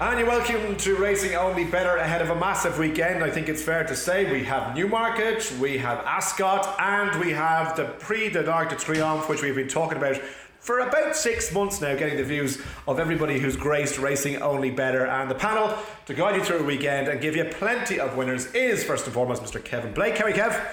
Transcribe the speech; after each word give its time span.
And 0.00 0.18
you're 0.18 0.26
welcome 0.26 0.76
to 0.78 0.96
Racing 0.96 1.34
Only 1.34 1.64
Better 1.64 1.96
ahead 1.96 2.22
of 2.22 2.30
a 2.30 2.34
massive 2.34 2.78
weekend. 2.78 3.22
I 3.22 3.30
think 3.30 3.50
it's 3.50 3.62
fair 3.62 3.84
to 3.84 3.94
say 3.94 4.32
we 4.32 4.42
have 4.44 4.74
Newmarket, 4.74 5.52
we 5.60 5.76
have 5.76 5.98
Ascot, 6.06 6.74
and 6.80 7.20
we 7.20 7.32
have 7.32 7.76
the 7.76 7.84
Prix 7.84 8.30
de 8.30 8.42
l'Arc 8.42 8.70
de 8.70 8.76
Triomphe, 8.76 9.28
which 9.28 9.42
we've 9.42 9.54
been 9.54 9.68
talking 9.68 9.98
about 9.98 10.16
for 10.58 10.78
about 10.78 11.14
six 11.14 11.52
months 11.52 11.82
now, 11.82 11.94
getting 11.96 12.16
the 12.16 12.24
views 12.24 12.62
of 12.88 12.98
everybody 12.98 13.38
who's 13.38 13.56
graced 13.56 13.98
Racing 13.98 14.40
Only 14.40 14.70
Better. 14.70 15.06
And 15.06 15.30
the 15.30 15.34
panel 15.34 15.76
to 16.06 16.14
guide 16.14 16.36
you 16.36 16.44
through 16.44 16.60
a 16.60 16.64
weekend 16.64 17.08
and 17.08 17.20
give 17.20 17.36
you 17.36 17.44
plenty 17.44 18.00
of 18.00 18.16
winners 18.16 18.46
is, 18.54 18.82
first 18.82 19.04
and 19.04 19.12
foremost, 19.12 19.42
Mr. 19.42 19.62
Kevin 19.62 19.92
Blake. 19.92 20.14
Kerry 20.14 20.32
Kev. 20.32 20.66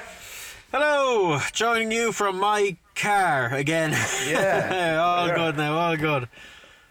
Hello, 0.71 1.37
joining 1.51 1.91
you 1.91 2.13
from 2.13 2.39
my 2.39 2.77
car 2.95 3.53
again. 3.53 3.91
Yeah. 4.25 4.99
all 5.03 5.27
good 5.27 5.57
now, 5.57 5.77
all 5.77 5.97
good. 5.97 6.29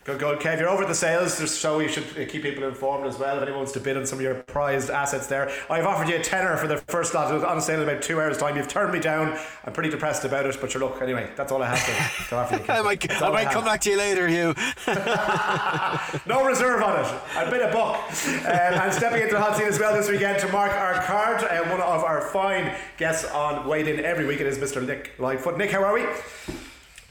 Good, 0.06 0.20
good, 0.20 0.38
Kev. 0.38 0.60
You're 0.60 0.68
over 0.68 0.84
at 0.84 0.88
the 0.88 0.94
sales, 0.94 1.34
so 1.50 1.80
you 1.80 1.88
should 1.88 2.04
keep 2.28 2.42
people 2.42 2.62
informed 2.62 3.08
as 3.08 3.18
well. 3.18 3.38
If 3.38 3.42
anyone 3.42 3.58
wants 3.58 3.72
to 3.72 3.80
bid 3.80 3.96
on 3.96 4.06
some 4.06 4.20
of 4.20 4.22
your 4.22 4.36
prized 4.44 4.88
assets 4.88 5.26
there, 5.26 5.50
I've 5.68 5.84
offered 5.84 6.08
you 6.08 6.14
a 6.14 6.22
tenner 6.22 6.56
for 6.56 6.68
the 6.68 6.76
first 6.76 7.12
lot. 7.12 7.28
It 7.28 7.34
was 7.34 7.42
on 7.42 7.60
sale 7.60 7.82
in 7.82 7.88
about 7.88 8.02
two 8.02 8.20
hours' 8.20 8.38
time. 8.38 8.56
You've 8.56 8.68
turned 8.68 8.92
me 8.92 9.00
down. 9.00 9.36
I'm 9.64 9.72
pretty 9.72 9.90
depressed 9.90 10.24
about 10.24 10.46
it, 10.46 10.56
but 10.60 10.70
sure, 10.70 10.80
look, 10.80 11.02
anyway, 11.02 11.28
that's 11.34 11.50
all 11.50 11.60
I 11.60 11.74
have 11.74 11.84
to, 11.84 12.28
to 12.28 12.36
offer 12.36 12.54
you. 12.54 12.64
I 12.72 12.82
might, 12.82 13.20
I 13.20 13.30
might 13.30 13.44
have. 13.46 13.52
come 13.52 13.64
back 13.64 13.80
to 13.80 13.90
you 13.90 13.96
later, 13.96 14.28
Hugh. 14.28 14.54
No 16.26 16.44
reserve 16.44 16.82
on 16.84 17.00
it. 17.00 17.20
I've 17.34 17.50
bid 17.50 17.62
a 17.62 17.72
buck. 17.72 17.96
Um, 17.96 18.46
and 18.46 18.92
stepping 18.94 19.22
into 19.22 19.34
the 19.34 19.40
hot 19.40 19.56
seat 19.56 19.66
as 19.66 19.80
well 19.80 19.92
this 19.92 20.08
weekend 20.08 20.38
to 20.38 20.48
mark 20.52 20.70
our 20.70 21.02
card, 21.02 21.42
uh, 21.42 21.64
one 21.64 21.80
of 21.80 22.04
our 22.04 22.20
fine 22.20 22.76
guests 22.96 23.28
on 23.32 23.66
Weighed 23.66 23.88
In 23.88 24.04
every 24.04 24.24
week, 24.24 24.40
it 24.40 24.46
is 24.46 24.58
Mr. 24.58 24.86
Nick 24.86 25.14
Lightfoot. 25.18 25.58
Nick, 25.58 25.72
how 25.72 25.82
are 25.82 25.94
we? 25.94 26.04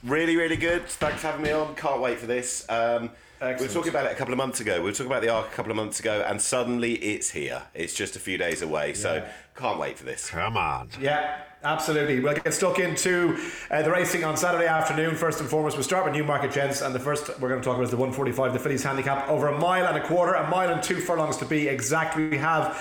Really, 0.06 0.36
really 0.36 0.56
good. 0.56 0.86
Thanks 0.86 1.22
for 1.22 1.28
having 1.28 1.42
me 1.42 1.52
on. 1.52 1.74
Can't 1.76 2.00
wait 2.00 2.20
for 2.20 2.28
this. 2.28 2.64
Um, 2.70 3.10
we 3.42 3.48
were 3.48 3.68
talking 3.68 3.90
about 3.90 4.06
it 4.06 4.12
a 4.12 4.16
couple 4.16 4.34
of 4.34 4.38
months 4.38 4.60
ago. 4.60 4.76
We 4.78 4.86
were 4.86 4.92
talking 4.92 5.08
about 5.08 5.22
the 5.24 5.30
Arc 5.30 5.48
a 5.48 5.56
couple 5.56 5.72
of 5.72 5.76
months 5.76 6.00
ago, 6.00 6.24
and 6.28 6.40
suddenly 6.40 6.94
it's 6.94 7.32
here. 7.32 7.64
It's 7.74 7.94
just 7.94 8.16
a 8.16 8.20
few 8.20 8.38
days 8.38 8.62
away, 8.62 8.94
so 8.94 9.16
Yeah. 9.16 9.26
can't 9.56 9.80
wait 9.80 9.98
for 9.98 10.04
this. 10.06 10.30
Come 10.30 10.58
on. 10.58 10.90
Yeah, 11.02 11.38
absolutely. 11.64 12.20
We'll 12.20 12.36
get 12.36 12.54
stuck 12.54 12.78
into 12.80 13.38
uh, 13.72 13.82
the 13.82 13.92
racing 13.92 14.24
on 14.24 14.38
Saturday 14.38 14.68
afternoon. 14.68 15.16
First 15.16 15.40
and 15.42 15.50
foremost, 15.50 15.76
we'll 15.76 15.84
start 15.84 16.06
with 16.06 16.14
Newmarket 16.14 16.52
Gents, 16.52 16.82
and 16.82 16.94
the 16.94 17.00
first 17.00 17.28
we're 17.40 17.50
going 17.50 17.62
to 17.62 17.66
talk 17.66 17.76
about 17.76 17.86
is 17.86 17.92
the 17.92 17.98
145, 17.98 18.54
the 18.54 18.60
Fillies 18.60 18.84
handicap, 18.84 19.28
over 19.28 19.48
a 19.48 19.58
mile 19.58 19.86
and 19.88 19.98
a 19.98 20.06
quarter, 20.08 20.34
a 20.36 20.48
mile 20.50 20.70
and 20.70 20.82
two 20.84 20.98
furlongs 21.02 21.38
to 21.38 21.46
be 21.46 21.68
exact. 21.68 22.16
We 22.16 22.38
have. 22.38 22.78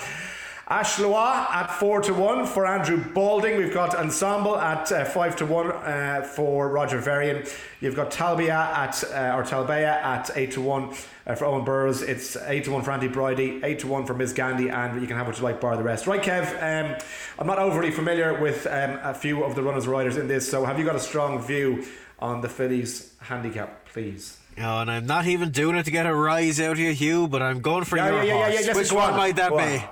Ashlois 0.69 1.45
at 1.51 1.67
4 1.67 2.01
to 2.01 2.13
1 2.15 2.47
for 2.47 2.65
Andrew 2.65 2.97
Balding. 3.13 3.57
We've 3.57 3.73
got 3.73 3.93
Ensemble 3.93 4.57
at 4.57 4.91
uh, 4.91 5.05
5 5.05 5.35
to 5.35 5.45
1 5.45 5.71
uh, 5.71 6.21
for 6.23 6.69
Roger 6.69 6.97
Varian. 6.97 7.45
You've 7.81 7.95
got 7.95 8.09
Talbia 8.09 8.49
at, 8.49 9.03
uh, 9.03 9.35
or 9.37 9.43
Talbea 9.43 9.85
at 10.01 10.31
8 10.35 10.51
to 10.53 10.61
1 10.61 10.93
uh, 11.27 11.35
for 11.35 11.45
Owen 11.45 11.65
Burrows. 11.65 12.01
It's 12.01 12.35
8 12.35 12.63
to 12.63 12.71
1 12.71 12.81
for 12.81 12.91
Andy 12.91 13.07
Bridie, 13.07 13.61
8 13.63 13.77
to 13.79 13.87
1 13.87 14.05
for 14.07 14.15
Ms. 14.15 14.33
Gandhi, 14.33 14.69
and 14.69 14.99
you 14.99 15.05
can 15.07 15.17
have 15.17 15.27
what 15.27 15.37
you 15.37 15.43
like, 15.43 15.61
bar 15.61 15.77
the 15.77 15.83
rest. 15.83 16.07
Right, 16.07 16.21
Kev, 16.21 16.45
um, 16.63 16.97
I'm 17.37 17.45
not 17.45 17.59
overly 17.59 17.91
familiar 17.91 18.39
with 18.41 18.65
um, 18.65 18.97
a 19.03 19.13
few 19.13 19.43
of 19.43 19.53
the 19.53 19.61
runners 19.61 19.83
and 19.83 19.91
riders 19.93 20.17
in 20.17 20.27
this, 20.27 20.49
so 20.49 20.65
have 20.65 20.79
you 20.79 20.85
got 20.85 20.95
a 20.95 20.99
strong 20.99 21.39
view 21.43 21.85
on 22.17 22.41
the 22.41 22.49
Fillies 22.49 23.13
handicap, 23.19 23.85
please? 23.89 24.37
Oh, 24.57 24.79
and 24.79 24.89
I'm 24.89 25.05
not 25.05 25.27
even 25.27 25.51
doing 25.51 25.75
it 25.75 25.83
to 25.83 25.91
get 25.91 26.05
a 26.07 26.15
rise 26.15 26.59
out 26.61 26.71
of 26.71 26.79
you, 26.79 26.91
Hugh, 26.93 27.27
but 27.27 27.41
I'm 27.43 27.59
going 27.59 27.83
for 27.83 27.97
Yeah, 27.97 28.07
your 28.07 28.15
yeah, 28.15 28.23
yeah, 28.23 28.27
yeah, 28.33 28.37
horse. 28.45 28.53
yeah, 28.53 28.65
yes, 28.67 28.75
Which 28.75 28.91
one 28.93 29.11
on, 29.11 29.17
might 29.17 29.35
that 29.35 29.51
be? 29.51 29.85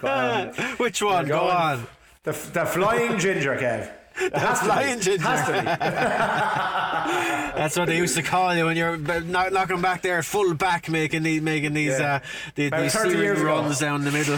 Go 0.00 0.08
on. 0.08 0.48
Which 0.78 1.02
one? 1.02 1.26
Go 1.26 1.40
Go 1.40 1.46
on. 1.48 1.78
on. 1.80 1.86
The, 2.24 2.32
the 2.32 2.64
Flying 2.66 3.18
Ginger, 3.18 3.56
Kev. 3.56 3.90
It 4.18 4.34
has 4.34 4.60
to 4.60 4.64
be. 4.64 4.70
Flying 4.70 4.98
Ginger. 5.00 5.26
Has 5.28 5.46
to 5.46 5.52
be. 5.52 5.58
That's 7.60 7.76
what 7.76 7.86
they 7.86 7.98
used 7.98 8.16
to 8.16 8.22
call 8.22 8.54
you 8.56 8.64
when 8.64 8.74
you're 8.76 8.96
not 8.96 9.52
knocking 9.52 9.82
back 9.82 10.00
there, 10.00 10.22
full 10.22 10.54
back, 10.54 10.88
making 10.88 11.22
these, 11.22 11.42
making 11.42 11.74
these, 11.74 11.98
Yeah. 11.98 12.16
uh, 12.16 12.20
the, 12.54 12.70
these 12.70 12.94
30 12.94 13.10
steering 13.10 13.18
years 13.18 13.38
ago. 13.40 13.46
runs 13.48 13.78
down 13.78 14.04
the 14.04 14.10
middle. 14.12 14.36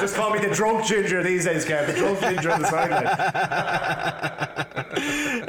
Just 0.00 0.16
call 0.16 0.30
me 0.32 0.40
the 0.40 0.50
drunk 0.52 0.84
ginger 0.86 1.22
these 1.22 1.44
days, 1.44 1.64
Kev. 1.64 1.86
The 1.86 1.92
drunk 1.94 2.18
ginger 2.20 2.50
on 2.50 2.62
the 2.62 2.68
sideline. 2.68 3.06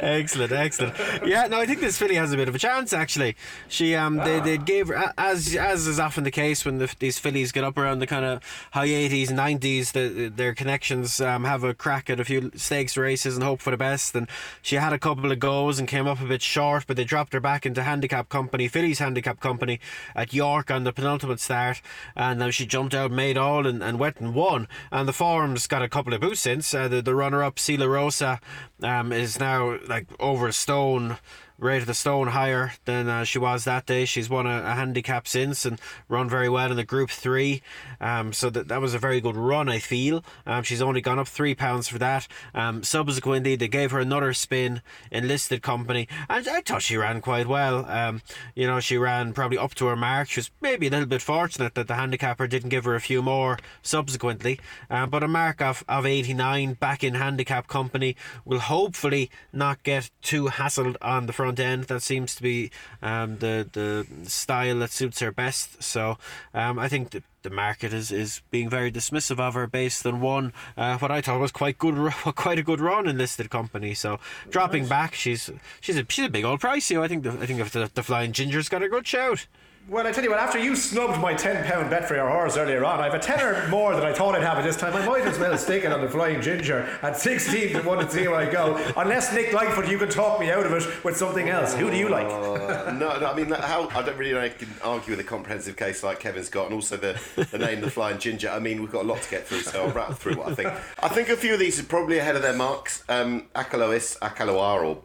Excellent, 0.00 0.52
excellent. 0.52 0.94
Yeah, 1.24 1.46
no, 1.46 1.60
I 1.60 1.66
think 1.66 1.80
this 1.80 1.96
filly 1.98 2.16
has 2.16 2.32
a 2.32 2.36
bit 2.36 2.48
of 2.48 2.54
a 2.54 2.58
chance. 2.58 2.92
Actually, 2.92 3.36
she 3.68 3.94
um 3.94 4.16
they, 4.16 4.40
they 4.40 4.58
gave 4.58 4.88
her 4.88 5.12
as 5.16 5.54
as 5.54 5.86
is 5.86 6.00
often 6.00 6.24
the 6.24 6.30
case 6.30 6.64
when 6.64 6.78
the, 6.78 6.92
these 6.98 7.18
fillies 7.18 7.52
get 7.52 7.64
up 7.64 7.78
around 7.78 8.00
the 8.00 8.06
kind 8.06 8.24
of 8.24 8.42
high 8.72 8.86
eighties, 8.86 9.30
nineties, 9.30 9.92
the, 9.92 10.32
their 10.34 10.54
connections 10.54 11.20
um 11.20 11.44
have 11.44 11.62
a 11.64 11.74
crack 11.74 12.10
at 12.10 12.18
a 12.18 12.24
few 12.24 12.50
stakes 12.56 12.96
races 12.96 13.36
and 13.36 13.44
hope 13.44 13.60
for 13.60 13.70
the 13.70 13.76
best. 13.76 14.14
And 14.14 14.28
she 14.62 14.76
had 14.76 14.92
a 14.92 14.98
couple 14.98 15.30
of 15.30 15.38
goes 15.38 15.78
and 15.78 15.86
came 15.86 16.06
up 16.06 16.20
a 16.20 16.26
bit 16.26 16.42
short, 16.42 16.86
but 16.86 16.96
they 16.96 17.04
dropped 17.04 17.32
her 17.32 17.40
back 17.40 17.66
into 17.66 17.82
handicap 17.82 18.28
company, 18.28 18.68
fillies 18.68 18.98
handicap 18.98 19.40
company 19.40 19.80
at 20.14 20.32
York 20.32 20.70
on 20.70 20.84
the 20.84 20.92
penultimate 20.92 21.40
start, 21.40 21.82
and 22.16 22.40
then 22.40 22.50
she 22.50 22.66
jumped 22.66 22.94
out, 22.94 23.10
made 23.10 23.36
all, 23.36 23.66
and, 23.66 23.82
and 23.82 23.98
went 23.98 24.18
and 24.18 24.34
won. 24.34 24.68
And 24.90 25.06
the 25.06 25.12
form's 25.12 25.66
got 25.66 25.82
a 25.82 25.88
couple 25.88 26.14
of 26.14 26.20
boosts 26.20 26.44
since. 26.44 26.72
Uh, 26.72 26.88
the, 26.88 27.02
the 27.02 27.14
runner 27.14 27.42
up, 27.42 27.58
Sila 27.58 27.88
Rosa, 27.88 28.40
um, 28.82 29.12
is 29.12 29.38
now 29.38 29.78
like 29.90 30.06
over 30.20 30.50
stone. 30.52 31.18
Rated 31.60 31.90
a 31.90 31.94
stone 31.94 32.28
higher 32.28 32.72
than 32.86 33.08
uh, 33.08 33.24
she 33.24 33.38
was 33.38 33.64
that 33.64 33.84
day. 33.84 34.06
She's 34.06 34.30
won 34.30 34.46
a, 34.46 34.62
a 34.64 34.74
handicap 34.74 35.28
since 35.28 35.66
and 35.66 35.78
run 36.08 36.28
very 36.28 36.48
well 36.48 36.70
in 36.70 36.76
the 36.78 36.84
Group 36.84 37.10
Three. 37.10 37.60
Um, 38.00 38.32
so 38.32 38.48
that 38.48 38.68
that 38.68 38.80
was 38.80 38.94
a 38.94 38.98
very 38.98 39.20
good 39.20 39.36
run, 39.36 39.68
I 39.68 39.78
feel. 39.78 40.24
Um, 40.46 40.62
she's 40.62 40.80
only 40.80 41.02
gone 41.02 41.18
up 41.18 41.28
three 41.28 41.54
pounds 41.54 41.86
for 41.86 41.98
that. 41.98 42.26
Um, 42.54 42.82
subsequently, 42.82 43.56
they 43.56 43.68
gave 43.68 43.90
her 43.90 44.00
another 44.00 44.32
spin 44.32 44.80
in 45.10 45.28
listed 45.28 45.60
company, 45.60 46.08
and 46.30 46.48
I 46.48 46.62
thought 46.62 46.80
she 46.80 46.96
ran 46.96 47.20
quite 47.20 47.46
well. 47.46 47.84
Um, 47.84 48.22
you 48.54 48.66
know, 48.66 48.80
she 48.80 48.96
ran 48.96 49.34
probably 49.34 49.58
up 49.58 49.74
to 49.74 49.86
her 49.86 49.96
mark. 49.96 50.30
She 50.30 50.40
was 50.40 50.50
maybe 50.62 50.86
a 50.86 50.90
little 50.90 51.06
bit 51.06 51.20
fortunate 51.20 51.74
that 51.74 51.88
the 51.88 51.94
handicapper 51.94 52.46
didn't 52.46 52.70
give 52.70 52.84
her 52.84 52.94
a 52.94 53.00
few 53.00 53.20
more 53.20 53.58
subsequently. 53.82 54.58
Um, 54.88 55.10
but 55.10 55.22
a 55.22 55.28
mark 55.28 55.60
of, 55.60 55.84
of 55.88 56.06
89 56.06 56.74
back 56.74 57.04
in 57.04 57.14
handicap 57.14 57.68
company 57.68 58.16
will 58.44 58.60
hopefully 58.60 59.30
not 59.52 59.82
get 59.82 60.10
too 60.22 60.46
hassled 60.46 60.96
on 61.02 61.26
the 61.26 61.32
front 61.32 61.49
end. 61.58 61.84
That 61.84 62.02
seems 62.02 62.34
to 62.36 62.42
be 62.42 62.70
um, 63.02 63.38
the 63.38 63.66
the 63.72 64.06
style 64.28 64.78
that 64.80 64.92
suits 64.92 65.20
her 65.20 65.32
best. 65.32 65.82
So 65.82 66.18
um, 66.54 66.78
I 66.78 66.88
think 66.88 67.10
the, 67.10 67.22
the 67.42 67.50
market 67.50 67.92
is, 67.92 68.12
is 68.12 68.42
being 68.50 68.68
very 68.68 68.92
dismissive 68.92 69.40
of 69.40 69.54
her 69.54 69.66
based 69.66 70.04
on 70.06 70.20
one 70.20 70.52
uh, 70.76 70.98
what 70.98 71.10
I 71.10 71.20
thought 71.20 71.40
was 71.40 71.52
quite 71.52 71.78
good 71.78 72.12
quite 72.12 72.58
a 72.58 72.62
good 72.62 72.80
run 72.80 73.08
in 73.08 73.18
listed 73.18 73.50
company. 73.50 73.94
So 73.94 74.20
dropping 74.50 74.86
back, 74.86 75.14
she's 75.14 75.50
she's 75.80 75.98
a 75.98 76.04
she's 76.08 76.26
a 76.26 76.30
big 76.30 76.44
old 76.44 76.60
price. 76.60 76.90
You, 76.90 77.02
I 77.02 77.08
think 77.08 77.24
the, 77.24 77.32
I 77.32 77.46
think 77.46 77.60
if 77.60 77.72
the, 77.72 77.90
the 77.92 78.02
flying 78.02 78.32
ginger's 78.32 78.68
got 78.68 78.82
a 78.82 78.88
good 78.88 79.06
shout. 79.06 79.46
Well, 79.88 80.06
I 80.06 80.12
tell 80.12 80.22
you 80.22 80.30
what, 80.30 80.38
after 80.38 80.58
you 80.58 80.76
snubbed 80.76 81.20
my 81.20 81.34
£10 81.34 81.90
bet 81.90 82.06
for 82.06 82.14
your 82.14 82.28
horse 82.28 82.56
earlier 82.56 82.84
on, 82.84 83.00
I 83.00 83.06
have 83.06 83.14
a 83.14 83.18
tenner 83.18 83.66
more 83.68 83.96
than 83.96 84.04
I 84.04 84.12
thought 84.12 84.36
I'd 84.36 84.42
have 84.42 84.58
at 84.58 84.62
this 84.62 84.76
time. 84.76 84.94
I 84.94 85.04
might 85.04 85.22
as 85.26 85.36
well 85.36 85.58
stake 85.58 85.84
it 85.84 85.90
on 85.90 86.00
the 86.00 86.08
Flying 86.08 86.40
Ginger 86.40 86.88
at 87.02 87.16
16 87.16 87.72
to 87.72 87.82
1 87.82 87.98
and 87.98 88.08
see 88.08 88.28
where 88.28 88.36
I 88.36 88.48
go. 88.48 88.76
Unless, 88.96 89.34
Nick 89.34 89.52
Lightfoot, 89.52 89.88
you 89.88 89.98
can 89.98 90.08
talk 90.08 90.38
me 90.38 90.48
out 90.48 90.64
of 90.64 90.72
it 90.72 91.04
with 91.04 91.16
something 91.16 91.48
else. 91.48 91.74
Who 91.74 91.90
do 91.90 91.96
you 91.96 92.08
like? 92.08 92.26
Uh, 92.28 92.92
no, 92.92 93.18
no, 93.18 93.26
I 93.26 93.34
mean, 93.34 93.50
how 93.50 93.88
I 93.88 94.02
don't 94.02 94.16
really 94.16 94.32
know. 94.32 94.42
I 94.42 94.50
can 94.50 94.68
argue 94.84 95.16
with 95.16 95.20
a 95.20 95.28
comprehensive 95.28 95.76
case 95.76 96.04
like 96.04 96.20
Kevin's 96.20 96.50
got, 96.50 96.66
and 96.66 96.74
also 96.74 96.96
the, 96.96 97.20
the 97.50 97.58
name, 97.58 97.80
the 97.80 97.90
Flying 97.90 98.18
Ginger. 98.18 98.50
I 98.50 98.60
mean, 98.60 98.80
we've 98.80 98.92
got 98.92 99.04
a 99.04 99.08
lot 99.08 99.22
to 99.22 99.30
get 99.30 99.48
through, 99.48 99.62
so 99.62 99.86
I'll 99.86 99.90
rattle 99.90 100.14
through 100.14 100.36
what 100.36 100.50
I 100.50 100.54
think. 100.54 100.68
I 101.02 101.08
think 101.08 101.30
a 101.30 101.36
few 101.36 101.54
of 101.54 101.58
these 101.58 101.80
are 101.80 101.84
probably 101.84 102.18
ahead 102.18 102.36
of 102.36 102.42
their 102.42 102.54
marks. 102.54 103.02
Um, 103.08 103.48
Akalois, 103.56 104.18
Akaloar, 104.20 104.84
or 104.84 105.02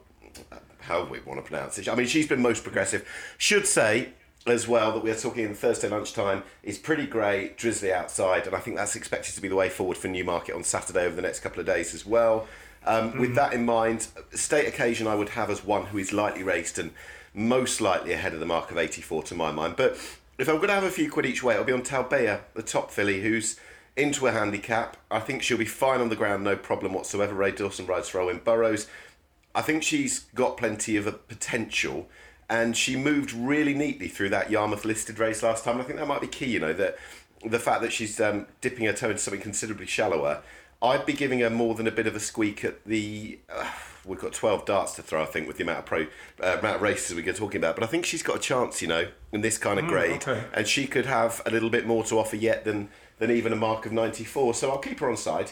how 0.82 1.06
we 1.06 1.22
want 1.22 1.44
to 1.44 1.50
pronounce 1.50 1.80
it. 1.80 1.90
I 1.90 1.96
mean, 1.96 2.06
she's 2.06 2.28
been 2.28 2.42
most 2.42 2.62
progressive. 2.62 3.08
Should 3.40 3.66
say 3.66 4.14
as 4.46 4.68
well 4.68 4.92
that 4.92 5.04
we're 5.04 5.16
talking 5.16 5.44
in 5.44 5.56
Thursday 5.56 5.90
lunchtime 5.90 6.44
is 6.62 6.78
pretty 6.78 7.08
grey, 7.08 7.54
drizzly 7.58 7.92
outside, 7.92 8.46
and 8.46 8.56
I 8.56 8.60
think 8.60 8.78
that's 8.78 8.96
expected 8.96 9.34
to 9.36 9.42
be 9.42 9.48
the 9.48 9.56
way 9.56 9.70
forward 9.70 9.98
for 9.98 10.08
Newmarket 10.08 10.56
on 10.56 10.64
Saturday 10.64 11.06
over 11.06 11.16
the 11.16 11.22
next 11.22 11.40
couple 11.40 11.60
of 11.60 11.66
days 11.66 11.94
as 11.94 12.06
well. 12.06 12.48
Um, 12.86 13.18
With 13.18 13.34
that 13.36 13.54
in 13.54 13.66
mind, 13.66 14.08
state 14.34 14.68
occasion 14.68 15.08
I 15.08 15.16
would 15.16 15.30
have 15.30 15.50
as 15.50 15.64
one 15.64 15.88
who 15.88 15.98
is 15.98 16.14
lightly 16.14 16.44
raced 16.44 16.78
and 16.78 16.92
most 17.34 17.82
likely 17.82 18.14
ahead 18.14 18.34
of 18.34 18.40
the 18.40 18.46
mark 18.46 18.70
of 18.70 18.78
84 18.78 19.24
to 19.24 19.36
my 19.36 19.52
mind. 19.52 19.76
But 19.76 19.98
if 20.38 20.48
I'm 20.48 20.58
going 20.58 20.68
to 20.68 20.76
have 20.76 20.84
a 20.84 20.92
few 20.92 21.10
quid 21.10 21.26
each 21.26 21.42
way, 21.42 21.56
it'll 21.56 21.66
be 21.66 21.74
on 21.74 21.82
Talbea, 21.82 22.42
the 22.54 22.62
top 22.62 22.92
filly, 22.92 23.22
who's 23.22 23.60
into 23.96 24.28
a 24.28 24.32
handicap. 24.32 24.98
I 25.10 25.20
think 25.20 25.42
she'll 25.42 25.58
be 25.58 25.66
fine 25.66 26.02
on 26.02 26.10
the 26.10 26.16
ground, 26.16 26.44
no 26.44 26.56
problem 26.56 26.94
whatsoever. 26.94 27.34
Ray 27.34 27.52
Dawson 27.52 27.88
rides 27.88 28.10
for 28.10 28.20
Owen 28.20 28.42
Burrows. 28.44 28.88
I 29.54 29.62
think 29.62 29.84
she's 29.84 30.26
got 30.36 30.58
plenty 30.58 30.98
of 30.98 31.08
a 31.08 31.14
potential, 31.14 32.10
and 32.50 32.76
she 32.76 32.96
moved 32.96 33.34
really 33.34 33.74
neatly 33.74 34.08
through 34.08 34.30
that 34.30 34.52
Yarmouth 34.52 34.86
listed 34.86 35.20
race 35.20 35.44
last 35.44 35.64
time. 35.64 35.76
And 35.76 35.84
I 35.84 35.86
think 35.86 36.00
that 36.00 36.08
might 36.08 36.22
be 36.22 36.28
key. 36.28 36.48
You 36.48 36.60
know 36.60 36.74
that 36.74 36.98
the 37.46 37.60
fact 37.60 37.82
that 37.82 37.92
she's 37.92 38.20
um, 38.20 38.48
dipping 38.62 38.86
her 38.86 38.94
toe 38.94 39.10
into 39.10 39.22
something 39.22 39.42
considerably 39.42 39.86
shallower. 39.86 40.42
I'd 40.82 41.06
be 41.06 41.14
giving 41.14 41.40
her 41.40 41.50
more 41.50 41.74
than 41.74 41.88
a 41.88 41.92
bit 41.92 42.06
of 42.06 42.16
a 42.16 42.20
squeak 42.20 42.64
at 42.64 42.84
the. 42.86 43.40
Uh, 43.50 43.70
we've 44.04 44.20
got 44.20 44.34
twelve 44.34 44.66
darts 44.66 44.94
to 44.96 45.02
throw, 45.02 45.24
I 45.24 45.26
think, 45.26 45.48
with 45.48 45.58
the 45.58 45.64
amount 45.64 45.80
of 45.80 45.86
pro 45.86 46.02
uh, 46.44 46.58
amount 46.60 46.76
of 46.76 46.82
races 46.82 47.16
we're 47.16 47.34
talking 47.34 47.60
about. 47.60 47.76
But 47.76 47.84
I 47.84 47.88
think 47.88 48.06
she's 48.06 48.22
got 48.22 48.36
a 48.36 48.40
chance, 48.40 48.82
you 48.82 48.88
know, 48.88 49.08
in 49.32 49.42
this 49.42 49.58
kind 49.58 49.80
of 49.80 49.88
grade, 49.88 50.28
okay. 50.28 50.44
and 50.54 50.68
she 50.68 50.86
could 50.86 51.06
have 51.06 51.42
a 51.46 51.50
little 51.50 51.70
bit 51.70 51.88
more 51.88 52.04
to 52.06 52.20
offer 52.20 52.36
yet 52.36 52.66
than 52.66 52.90
than 53.20 53.32
even 53.32 53.54
a 53.54 53.56
mark 53.56 53.86
of 53.86 53.94
ninety 53.94 54.26
four. 54.26 54.54
So 54.54 54.70
I'll 54.70 54.78
keep 54.78 55.00
her 55.00 55.10
on 55.10 55.18
side. 55.18 55.52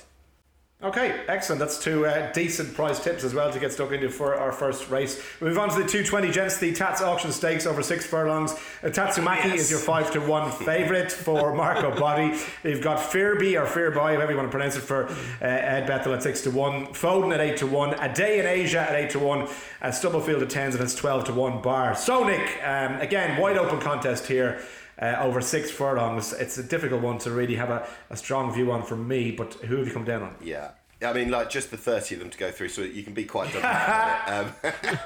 Okay, 0.84 1.22
excellent. 1.30 1.60
That's 1.62 1.80
two 1.80 2.06
uh, 2.06 2.30
decent 2.34 2.74
price 2.76 3.02
tips 3.02 3.24
as 3.24 3.34
well 3.34 3.50
to 3.54 3.58
get 3.58 3.72
stuck 3.72 3.94
into 3.94 4.10
for 4.10 4.36
our 4.36 4.52
first 4.52 4.90
race. 4.90 5.18
We 5.40 5.48
move 5.48 5.58
on 5.58 5.70
to 5.70 5.76
the 5.76 5.88
220 5.88 6.30
gents, 6.30 6.58
the 6.58 6.74
Tats 6.74 7.02
auction 7.02 7.32
stakes 7.32 7.66
over 7.66 7.82
six 7.82 8.06
furlongs. 8.06 8.52
Uh, 8.84 8.88
Tatsumaki 8.88 9.46
Yes. 9.46 9.62
is 9.62 9.72
your 9.72 9.80
5 9.80 10.12
to 10.12 10.20
1 10.20 10.52
favourite 10.66 11.10
for 11.10 11.56
Marco 11.56 11.90
Botti. 11.96 12.38
You've 12.66 12.82
got 12.82 12.98
Fearby 12.98 13.58
or 13.58 13.66
Fearby, 13.66 14.16
however 14.16 14.32
you 14.32 14.38
want 14.38 14.50
to 14.50 14.52
pronounce 14.52 14.76
it, 14.76 14.82
for 14.82 15.06
uh, 15.06 15.14
Ed 15.46 15.88
Bethell 15.88 16.14
at 16.18 16.22
6 16.22 16.42
to 16.42 16.52
1. 16.52 16.88
Foden 16.88 17.34
at 17.34 17.40
8 17.40 17.56
to 17.58 17.68
1. 17.68 17.94
A 18.02 18.14
Day 18.14 18.40
in 18.40 18.46
Asia 18.46 18.82
at 18.82 18.94
8 18.94 19.10
to 19.12 19.20
1. 19.20 19.48
Uh, 19.82 19.92
Stubblefield 19.92 20.42
at 20.44 20.50
10s 20.50 20.74
and 20.74 20.82
it's 20.82 20.96
12 20.96 21.24
to 21.26 21.34
1 21.34 21.62
bar. 21.62 21.96
So, 21.96 22.26
Nick, 22.26 22.60
um, 22.62 23.00
again, 23.00 23.40
wide 23.40 23.56
open 23.58 23.80
contest 23.80 24.28
here. 24.28 24.62
Uh, 25.01 25.16
over 25.19 25.42
six 25.42 25.72
furlongs, 25.72 26.34
it's 26.34 26.57
a 26.57 26.63
difficult 26.63 27.01
one 27.01 27.18
to 27.19 27.31
really 27.31 27.56
have 27.56 27.69
a, 27.69 27.88
a 28.10 28.18
strong 28.18 28.54
view 28.54 28.72
on 28.72 28.84
from 28.84 29.07
me. 29.07 29.31
But 29.31 29.54
who 29.54 29.78
have 29.78 29.88
you 29.88 29.94
come 29.94 30.06
down 30.06 30.24
on? 30.24 30.36
Yeah. 30.42 30.72
I 31.06 31.13
mean, 31.13 31.30
like 31.30 31.50
just 31.50 31.72
the 31.72 31.78
30 31.78 32.16
of 32.16 32.22
them 32.22 32.30
to 32.30 32.38
go 32.38 32.51
through, 32.51 32.69
so 32.69 32.81
you 32.81 33.04
can 33.04 33.13
be 33.13 33.25
quite 33.25 33.51
dogmatic 33.51 34.54
it. 34.63 34.75
Um, 34.84 34.98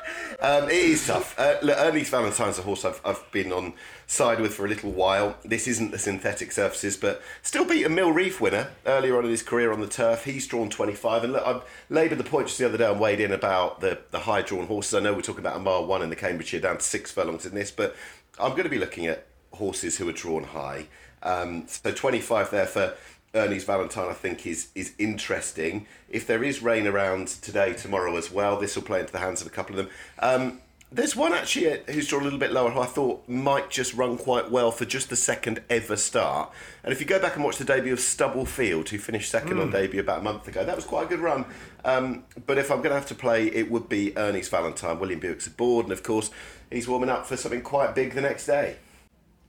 um, 0.63 0.69
it 0.69 0.75
is 0.75 1.07
tough. 1.07 1.37
Uh, 1.39 1.55
look, 1.63 1.77
Ernie's 1.77 2.09
Valentine's 2.09 2.59
a 2.59 2.61
horse 2.61 2.85
I've, 2.85 3.01
I've 3.03 3.23
been 3.31 3.51
on 3.51 3.73
side 4.05 4.39
with 4.39 4.53
for 4.53 4.65
a 4.65 4.69
little 4.69 4.91
while. 4.91 5.37
This 5.43 5.67
isn't 5.67 5.91
the 5.91 5.97
synthetic 5.97 6.51
surfaces, 6.51 6.97
but 6.97 7.21
still 7.41 7.65
beat 7.65 7.85
a 7.85 7.89
Mill 7.89 8.11
Reef 8.11 8.39
winner 8.39 8.69
earlier 8.85 9.17
on 9.17 9.25
in 9.25 9.31
his 9.31 9.41
career 9.41 9.73
on 9.73 9.81
the 9.81 9.87
turf. 9.87 10.25
He's 10.25 10.45
drawn 10.45 10.69
25. 10.69 11.23
And 11.23 11.33
look, 11.33 11.45
I've 11.45 11.63
laboured 11.89 12.19
the 12.19 12.23
point 12.23 12.47
just 12.47 12.59
the 12.59 12.65
other 12.65 12.77
day 12.77 12.89
and 12.89 12.99
weighed 12.99 13.19
in 13.19 13.31
about 13.31 13.81
the, 13.81 13.99
the 14.11 14.19
high 14.19 14.43
drawn 14.43 14.67
horses. 14.67 14.93
I 14.93 14.99
know 14.99 15.13
we're 15.13 15.21
talking 15.21 15.41
about 15.41 15.57
a 15.57 15.59
mile 15.59 15.85
one 15.85 16.01
in 16.01 16.09
the 16.09 16.15
Cambridgeshire 16.15 16.61
down 16.61 16.77
to 16.77 16.83
six 16.83 17.11
furlongs 17.11 17.45
in 17.45 17.55
this, 17.55 17.71
but 17.71 17.95
I'm 18.39 18.51
going 18.51 18.63
to 18.63 18.69
be 18.69 18.79
looking 18.79 19.07
at 19.07 19.26
horses 19.53 19.97
who 19.97 20.07
are 20.07 20.13
drawn 20.13 20.43
high. 20.43 20.87
Um, 21.23 21.67
so 21.67 21.91
25 21.91 22.51
there 22.51 22.65
for 22.65 22.93
Ernie's 23.33 23.63
Valentine, 23.63 24.09
I 24.09 24.13
think, 24.13 24.45
is 24.47 24.69
is 24.75 24.93
interesting. 24.97 25.85
If 26.09 26.25
there 26.27 26.43
is 26.43 26.61
rain 26.61 26.87
around 26.87 27.27
today, 27.27 27.73
tomorrow 27.73 28.15
as 28.15 28.31
well, 28.31 28.59
this 28.59 28.75
will 28.75 28.83
play 28.83 29.01
into 29.01 29.13
the 29.13 29.19
hands 29.19 29.41
of 29.41 29.47
a 29.47 29.51
couple 29.51 29.77
of 29.77 29.85
them. 29.85 29.93
Um, 30.19 30.61
there's 30.89 31.17
one 31.17 31.33
actually 31.33 31.69
uh, 31.71 31.77
who's 31.91 32.07
drawn 32.07 32.21
a 32.21 32.23
little 32.23 32.39
bit 32.39 32.53
lower 32.53 32.71
who 32.71 32.79
I 32.79 32.85
thought 32.85 33.27
might 33.27 33.69
just 33.69 33.93
run 33.93 34.17
quite 34.17 34.49
well 34.49 34.71
for 34.71 34.85
just 34.85 35.09
the 35.09 35.17
second 35.17 35.61
ever 35.69 35.97
start. 35.97 36.49
And 36.83 36.93
if 36.93 37.01
you 37.01 37.05
go 37.05 37.19
back 37.19 37.35
and 37.35 37.43
watch 37.43 37.57
the 37.57 37.65
debut 37.65 37.91
of 37.91 37.99
Stubblefield, 37.99 38.89
who 38.89 38.97
finished 38.97 39.29
second 39.29 39.59
on 39.59 39.69
debut 39.69 39.99
about 39.99 40.19
a 40.19 40.23
month 40.23 40.47
ago, 40.47 40.63
that 40.63 40.75
was 40.75 40.85
quite 40.85 41.07
a 41.07 41.09
good 41.09 41.19
run. 41.19 41.45
Um, 41.83 42.23
but 42.45 42.57
if 42.57 42.71
I'm 42.71 42.77
going 42.77 42.91
to 42.91 42.95
have 42.95 43.07
to 43.07 43.15
play, 43.15 43.47
it 43.47 43.69
would 43.69 43.89
be 43.89 44.17
Ernie's 44.17 44.47
Valentine. 44.47 44.97
William 44.97 45.19
Buick's 45.19 45.47
aboard, 45.47 45.87
and 45.87 45.91
of 45.91 46.03
course, 46.03 46.31
he's 46.71 46.87
warming 46.87 47.09
up 47.09 47.25
for 47.25 47.35
something 47.35 47.61
quite 47.61 47.93
big 47.93 48.13
the 48.13 48.21
next 48.21 48.45
day. 48.45 48.77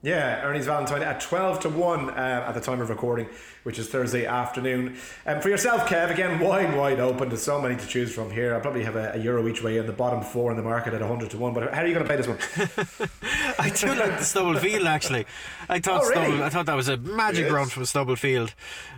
Yeah, 0.01 0.45
Ernie's 0.45 0.67
Valentine 0.67 1.03
at 1.03 1.21
12 1.21 1.61
to 1.61 1.69
1 1.69 2.11
uh, 2.11 2.13
at 2.47 2.53
the 2.53 2.61
time 2.61 2.81
of 2.81 2.89
recording, 2.89 3.29
which 3.65 3.79
is 3.79 3.89
Thursday 3.89 4.27
afternoon. 4.27 4.97
Um, 5.27 5.41
for 5.41 5.49
yourself, 5.49 5.87
Kev, 5.89 6.11
again, 6.11 6.41
wide, 6.41 6.77
wide 6.77 7.01
open. 7.01 7.29
There's 7.29 7.43
so 7.43 7.61
many 7.61 7.77
to 7.77 7.87
choose 7.87 8.13
from 8.15 8.31
here. 8.31 8.55
I'll 8.55 8.61
probably 8.61 8.85
have 8.85 8.97
a, 8.97 9.13
a 9.15 9.19
euro 9.19 9.47
each 9.49 9.63
way 9.63 9.79
in 9.79 9.87
the 9.87 9.93
bottom 9.93 10.23
four 10.23 10.51
in 10.51 10.57
the 10.57 10.63
market 10.63 10.95
at 10.95 11.01
100 11.01 11.31
to 11.31 11.39
1. 11.39 11.55
But 11.55 11.75
how 11.75 11.83
are 11.83 11.87
you 11.87 11.95
going 11.95 12.07
to 12.07 12.09
play 12.09 12.17
this 12.17 12.27
one? 12.29 13.09
I 13.59 13.71
do 13.71 13.89
like 13.95 14.19
the 14.19 14.25
Stubblefield 14.25 14.87
actually. 14.87 15.27
I 15.69 15.81
thought 15.81 16.03
Oh, 16.05 16.09
really? 16.09 16.25
Stubble, 16.27 16.43
I 16.45 16.49
thought 16.49 16.67
that 16.67 16.75
was 16.77 16.89
a 16.89 16.97
magic 16.97 17.51
run 17.51 17.67
from 17.69 17.85
Stubblefield. 17.85 18.55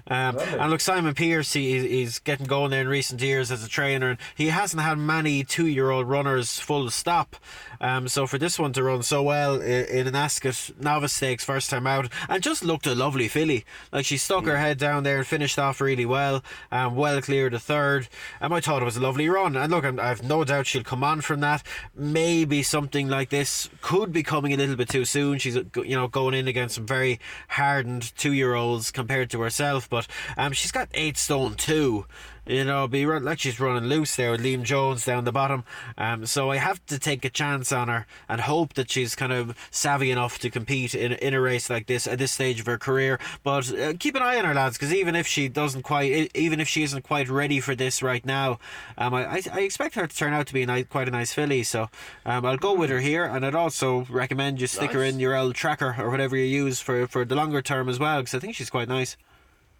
Um, 0.07 0.39
and 0.39 0.71
look, 0.71 0.81
Simon 0.81 1.15
Pearce, 1.15 1.53
he, 1.53 1.79
he's 1.87 2.19
getting 2.19 2.47
going 2.47 2.71
there 2.71 2.81
in 2.81 2.89
recent 2.89 3.21
years 3.23 3.51
as 3.53 3.65
a 3.65 3.69
trainer, 3.69 4.11
and 4.11 4.19
he 4.35 4.49
hasn't 4.49 4.83
had 4.83 4.99
many 4.99 5.45
two-year-old 5.45 6.09
runners 6.09 6.59
full 6.59 6.91
stop. 6.91 7.37
Um, 7.81 8.09
so 8.09 8.27
for 8.27 8.37
this 8.39 8.59
one 8.59 8.73
to 8.75 8.83
run 8.83 9.03
so 9.03 9.23
well 9.23 9.61
i- 9.63 9.65
in 9.65 10.07
an 10.07 10.15
Ascot 10.15 10.71
novice 10.79 11.13
stakes 11.13 11.45
first 11.45 11.71
time 11.71 11.87
out, 11.87 12.11
and 12.29 12.43
just 12.43 12.65
looked 12.65 12.87
a 12.87 12.95
lovely 12.95 13.29
filly. 13.29 13.65
Like 13.93 14.05
she 14.05 14.17
stuck 14.17 14.47
her 14.51 14.59
head 14.59 14.79
down 14.79 15.03
there 15.03 15.19
and 15.19 15.27
finished 15.27 15.59
off 15.59 15.81
really 15.81 16.05
well. 16.07 16.43
Um, 16.71 16.95
well 16.97 17.21
cleared 17.23 17.55
a 17.55 17.59
third. 17.59 18.09
Um, 18.41 18.53
I 18.53 18.61
thought 18.61 18.83
it 18.83 18.85
was 18.85 18.97
a 18.97 19.01
lovely 19.01 19.29
run. 19.29 19.57
And 19.57 19.71
look, 19.71 19.85
I'm- 19.85 19.99
I've 20.01 20.23
no 20.23 20.45
doubt 20.45 20.67
she'll 20.67 20.85
come 20.85 21.03
on 21.03 21.21
from 21.23 21.41
that. 21.41 21.63
Maybe 21.95 22.63
something 22.63 23.09
like 23.09 23.31
this 23.31 23.69
could 23.81 24.13
be 24.13 24.23
coming 24.23 24.53
a 24.53 24.57
little 24.57 24.77
bit 24.77 24.89
too 24.89 25.05
soon. 25.05 25.39
She's 25.39 25.57
uh, 25.57 25.65
you 25.77 25.97
know 25.97 26.09
going 26.09 26.35
in 26.35 26.49
against 26.49 26.75
some 26.75 26.87
very 26.87 27.19
hardened 27.49 28.13
two-year-olds 28.17 28.91
compared 28.91 29.31
to 29.31 29.41
herself, 29.41 29.89
but 29.89 30.07
um, 30.37 30.53
she's 30.53 30.73
got 30.73 30.89
eight 30.95 31.17
stone 31.17 31.55
two. 31.55 32.07
You 32.47 32.65
know, 32.65 32.89
be 32.89 33.07
run, 33.07 33.25
like 33.25 33.39
she's 33.39 33.61
running 33.61 33.89
loose 33.89 34.17
there 34.17 34.33
with 34.33 34.43
Liam 34.43 34.63
Jones 34.63 35.05
down 35.05 35.25
the 35.25 35.33
bottom. 35.33 35.65
Um, 35.97 36.27
so 36.27 36.51
I 36.51 36.57
have 36.57 36.85
to 36.87 36.99
take 36.99 37.25
a 37.25 37.31
chance 37.31 37.71
on 37.71 37.89
her 37.89 38.07
and 38.29 38.41
hope 38.41 38.75
that 38.75 38.91
she's 38.91 39.15
kind 39.15 39.33
of 39.33 39.57
savvy 39.71 40.11
enough 40.11 40.39
to 40.41 40.51
compete 40.51 40.95
in, 40.95 41.13
in 41.13 41.35
a 41.35 41.41
race 41.41 41.71
like 41.71 41.87
this 41.87 42.07
at 42.07 42.19
this 42.19 42.33
stage 42.33 42.61
of 42.61 42.67
her 42.67 42.79
career. 42.79 43.19
But 43.43 43.73
uh, 43.73 43.93
keep 43.99 44.15
an 44.15 44.23
eye 44.23 44.39
on 44.39 44.45
her, 44.45 44.55
lads, 44.55 44.77
because 44.77 44.93
even 44.93 45.15
if 45.15 45.27
she 45.27 45.49
doesn't 45.49 45.83
quite, 45.83 46.31
even 46.35 46.61
if 46.61 46.69
she 46.69 46.83
isn't 46.83 47.03
quite 47.03 47.29
ready 47.29 47.61
for 47.61 47.75
this 47.75 48.03
right 48.03 48.25
now, 48.25 48.59
um, 48.99 49.15
I, 49.15 49.27
I, 49.27 49.43
I 49.53 49.61
expect 49.61 49.95
her 49.95 50.07
to 50.07 50.17
turn 50.17 50.33
out 50.33 50.47
to 50.49 50.55
be 50.55 50.63
a 50.63 50.67
nice, 50.67 50.87
quite 50.89 51.09
a 51.09 51.13
nice 51.13 51.33
filly. 51.33 51.63
So 51.63 51.89
um, 52.25 52.45
I'll 52.47 52.57
go 52.57 52.75
with 52.75 52.91
her 52.91 53.01
here, 53.01 53.25
and 53.25 53.45
I'd 53.45 53.55
also 53.55 54.07
recommend 54.11 54.61
you 54.61 54.67
stick 54.67 54.93
her 54.93 55.05
in 55.05 55.21
your 55.21 55.37
old 55.37 55.55
tracker 55.55 55.95
or 55.99 56.11
whatever 56.11 56.37
you 56.37 56.45
use 56.45 56.81
for, 56.81 57.07
for 57.07 57.25
the 57.25 57.35
longer 57.35 57.63
term 57.63 57.89
as 57.89 57.99
well, 57.99 58.21
because 58.21 58.35
I 58.35 58.39
think 58.39 58.55
she's 58.55 58.71
quite 58.71 58.89
nice. 58.89 59.17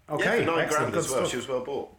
Okay, 0.09 0.39
yeah, 0.39 0.45
for 0.45 0.51
nine 0.57 0.67
grand 0.67 0.95
as 0.95 1.09
well. 1.09 1.19
stuff. 1.19 1.31
She 1.31 1.37
was 1.37 1.47
well 1.47 1.63
bought. 1.63 1.95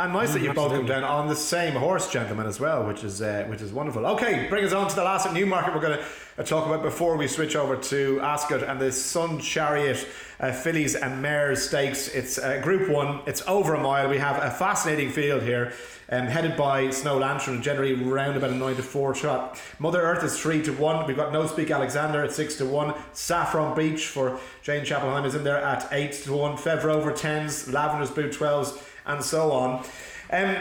And 0.00 0.14
nice 0.14 0.32
that 0.32 0.40
you 0.40 0.54
both 0.54 0.72
come 0.72 0.86
down 0.86 1.04
on 1.04 1.28
the 1.28 1.36
same 1.36 1.74
horse, 1.74 2.10
gentlemen, 2.10 2.46
as 2.46 2.58
well, 2.58 2.86
which 2.86 3.04
is 3.04 3.20
uh, 3.20 3.44
which 3.48 3.60
is 3.60 3.70
wonderful. 3.70 4.06
Okay, 4.06 4.46
bring 4.48 4.64
us 4.64 4.72
on 4.72 4.88
to 4.88 4.96
the 4.96 5.04
last 5.04 5.26
at 5.26 5.34
Newmarket 5.34 5.74
we're 5.74 5.80
going 5.82 5.98
to 5.98 6.04
uh, 6.38 6.42
talk 6.42 6.66
about 6.66 6.82
before 6.82 7.18
we 7.18 7.28
switch 7.28 7.54
over 7.54 7.76
to 7.76 8.18
Ascot 8.22 8.62
and 8.62 8.80
the 8.80 8.92
Sun 8.92 9.40
Chariot 9.40 10.08
uh, 10.40 10.52
fillies 10.52 10.94
and 10.94 11.20
mares 11.20 11.68
stakes. 11.68 12.08
It's 12.08 12.38
uh, 12.38 12.62
Group 12.62 12.88
One. 12.88 13.20
It's 13.26 13.46
over 13.46 13.74
a 13.74 13.80
mile. 13.80 14.08
We 14.08 14.16
have 14.16 14.42
a 14.42 14.50
fascinating 14.50 15.10
field 15.10 15.42
here. 15.42 15.74
Um, 16.12 16.26
headed 16.26 16.56
by 16.56 16.90
Snow 16.90 17.18
Lantern, 17.18 17.62
generally 17.62 17.92
round 17.92 18.36
about 18.36 18.50
a 18.50 18.54
9 18.54 18.74
to 18.74 18.82
4 18.82 19.14
shot. 19.14 19.62
Mother 19.78 20.00
Earth 20.00 20.24
is 20.24 20.36
3 20.40 20.60
to 20.62 20.72
1. 20.72 21.06
We've 21.06 21.16
got 21.16 21.32
No 21.32 21.46
Speak 21.46 21.70
Alexander 21.70 22.24
at 22.24 22.32
6 22.32 22.56
to 22.56 22.66
1. 22.66 22.94
Saffron 23.12 23.76
Beach 23.76 24.08
for 24.08 24.40
Jane 24.62 24.84
Chapple-Hyam 24.84 25.24
is 25.24 25.36
in 25.36 25.44
there 25.44 25.62
at 25.62 25.86
8 25.92 26.12
to 26.24 26.32
1. 26.32 26.56
Fev 26.56 26.82
Rover 26.82 27.12
10s. 27.12 27.72
Lavender's 27.72 28.10
Boot 28.10 28.32
12s, 28.32 28.82
and 29.10 29.24
so 29.24 29.52
on. 29.52 29.84
Um, 30.32 30.56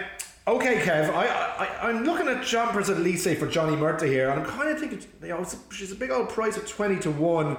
okay, 0.48 0.80
Kev, 0.82 1.14
I, 1.14 1.80
I'm 1.82 2.04
looking 2.04 2.28
at 2.28 2.44
jumpers 2.44 2.90
at 2.90 2.98
Lise 2.98 3.38
for 3.38 3.48
Johnny 3.48 3.76
Murtagh 3.76 4.08
here, 4.08 4.30
and 4.30 4.42
I'm 4.42 4.46
kind 4.46 4.70
of 4.70 4.80
thinking, 4.80 5.02
you 5.22 5.30
know, 5.30 5.46
she's 5.72 5.92
a 5.92 5.96
big 5.96 6.12
old 6.12 6.30
price 6.30 6.58
at 6.58 6.68
20 6.68 7.00
to 7.02 7.12
1. 7.12 7.58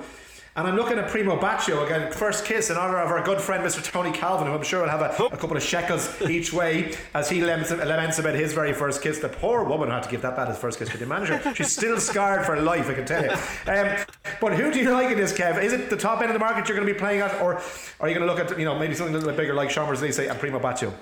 And 0.60 0.68
I'm 0.68 0.76
looking 0.76 0.98
at 0.98 1.08
Primo 1.08 1.38
Bacio 1.40 1.86
again, 1.86 2.12
first 2.12 2.44
kiss 2.44 2.68
in 2.68 2.76
honour 2.76 2.98
of 2.98 3.10
our 3.10 3.24
good 3.24 3.40
friend 3.40 3.64
Mr. 3.64 3.82
Tony 3.82 4.12
Calvin, 4.12 4.46
who 4.46 4.52
I'm 4.52 4.62
sure 4.62 4.82
will 4.82 4.90
have 4.90 5.00
a, 5.00 5.24
a 5.24 5.36
couple 5.38 5.56
of 5.56 5.62
shekels 5.62 6.20
each 6.28 6.52
way 6.52 6.94
as 7.14 7.30
he 7.30 7.40
laments, 7.40 7.70
laments 7.70 8.18
about 8.18 8.34
his 8.34 8.52
very 8.52 8.74
first 8.74 9.00
kiss. 9.00 9.20
The 9.20 9.30
poor 9.30 9.64
woman 9.64 9.88
had 9.88 10.02
to 10.02 10.10
give 10.10 10.20
that 10.20 10.36
bad 10.36 10.48
his 10.48 10.58
first 10.58 10.78
kiss. 10.78 10.90
to 10.90 10.98
the 10.98 11.06
manager. 11.06 11.40
She's 11.54 11.72
still 11.72 11.98
scarred 11.98 12.44
for 12.44 12.60
life, 12.60 12.90
I 12.90 12.92
can 12.92 13.06
tell 13.06 13.24
you. 13.24 13.30
Um, 13.72 14.04
but 14.38 14.52
who 14.52 14.70
do 14.70 14.80
you 14.80 14.90
like 14.90 15.10
in 15.10 15.16
this, 15.16 15.32
Kev? 15.32 15.62
Is 15.62 15.72
it 15.72 15.88
the 15.88 15.96
top 15.96 16.20
end 16.20 16.28
of 16.28 16.34
the 16.34 16.40
market 16.40 16.68
you're 16.68 16.76
going 16.76 16.86
to 16.86 16.92
be 16.92 16.98
playing 16.98 17.22
at, 17.22 17.40
or 17.40 17.62
are 17.98 18.08
you 18.10 18.14
going 18.14 18.26
to 18.26 18.30
look 18.30 18.38
at 18.38 18.58
you 18.58 18.66
know 18.66 18.78
maybe 18.78 18.94
something 18.94 19.14
a 19.14 19.18
little 19.18 19.32
bit 19.32 19.38
bigger 19.38 19.54
like 19.54 19.70
Champers 19.70 20.02
Elysees 20.02 20.28
and 20.28 20.38
Primo 20.38 20.60
Bacio? 20.60 20.92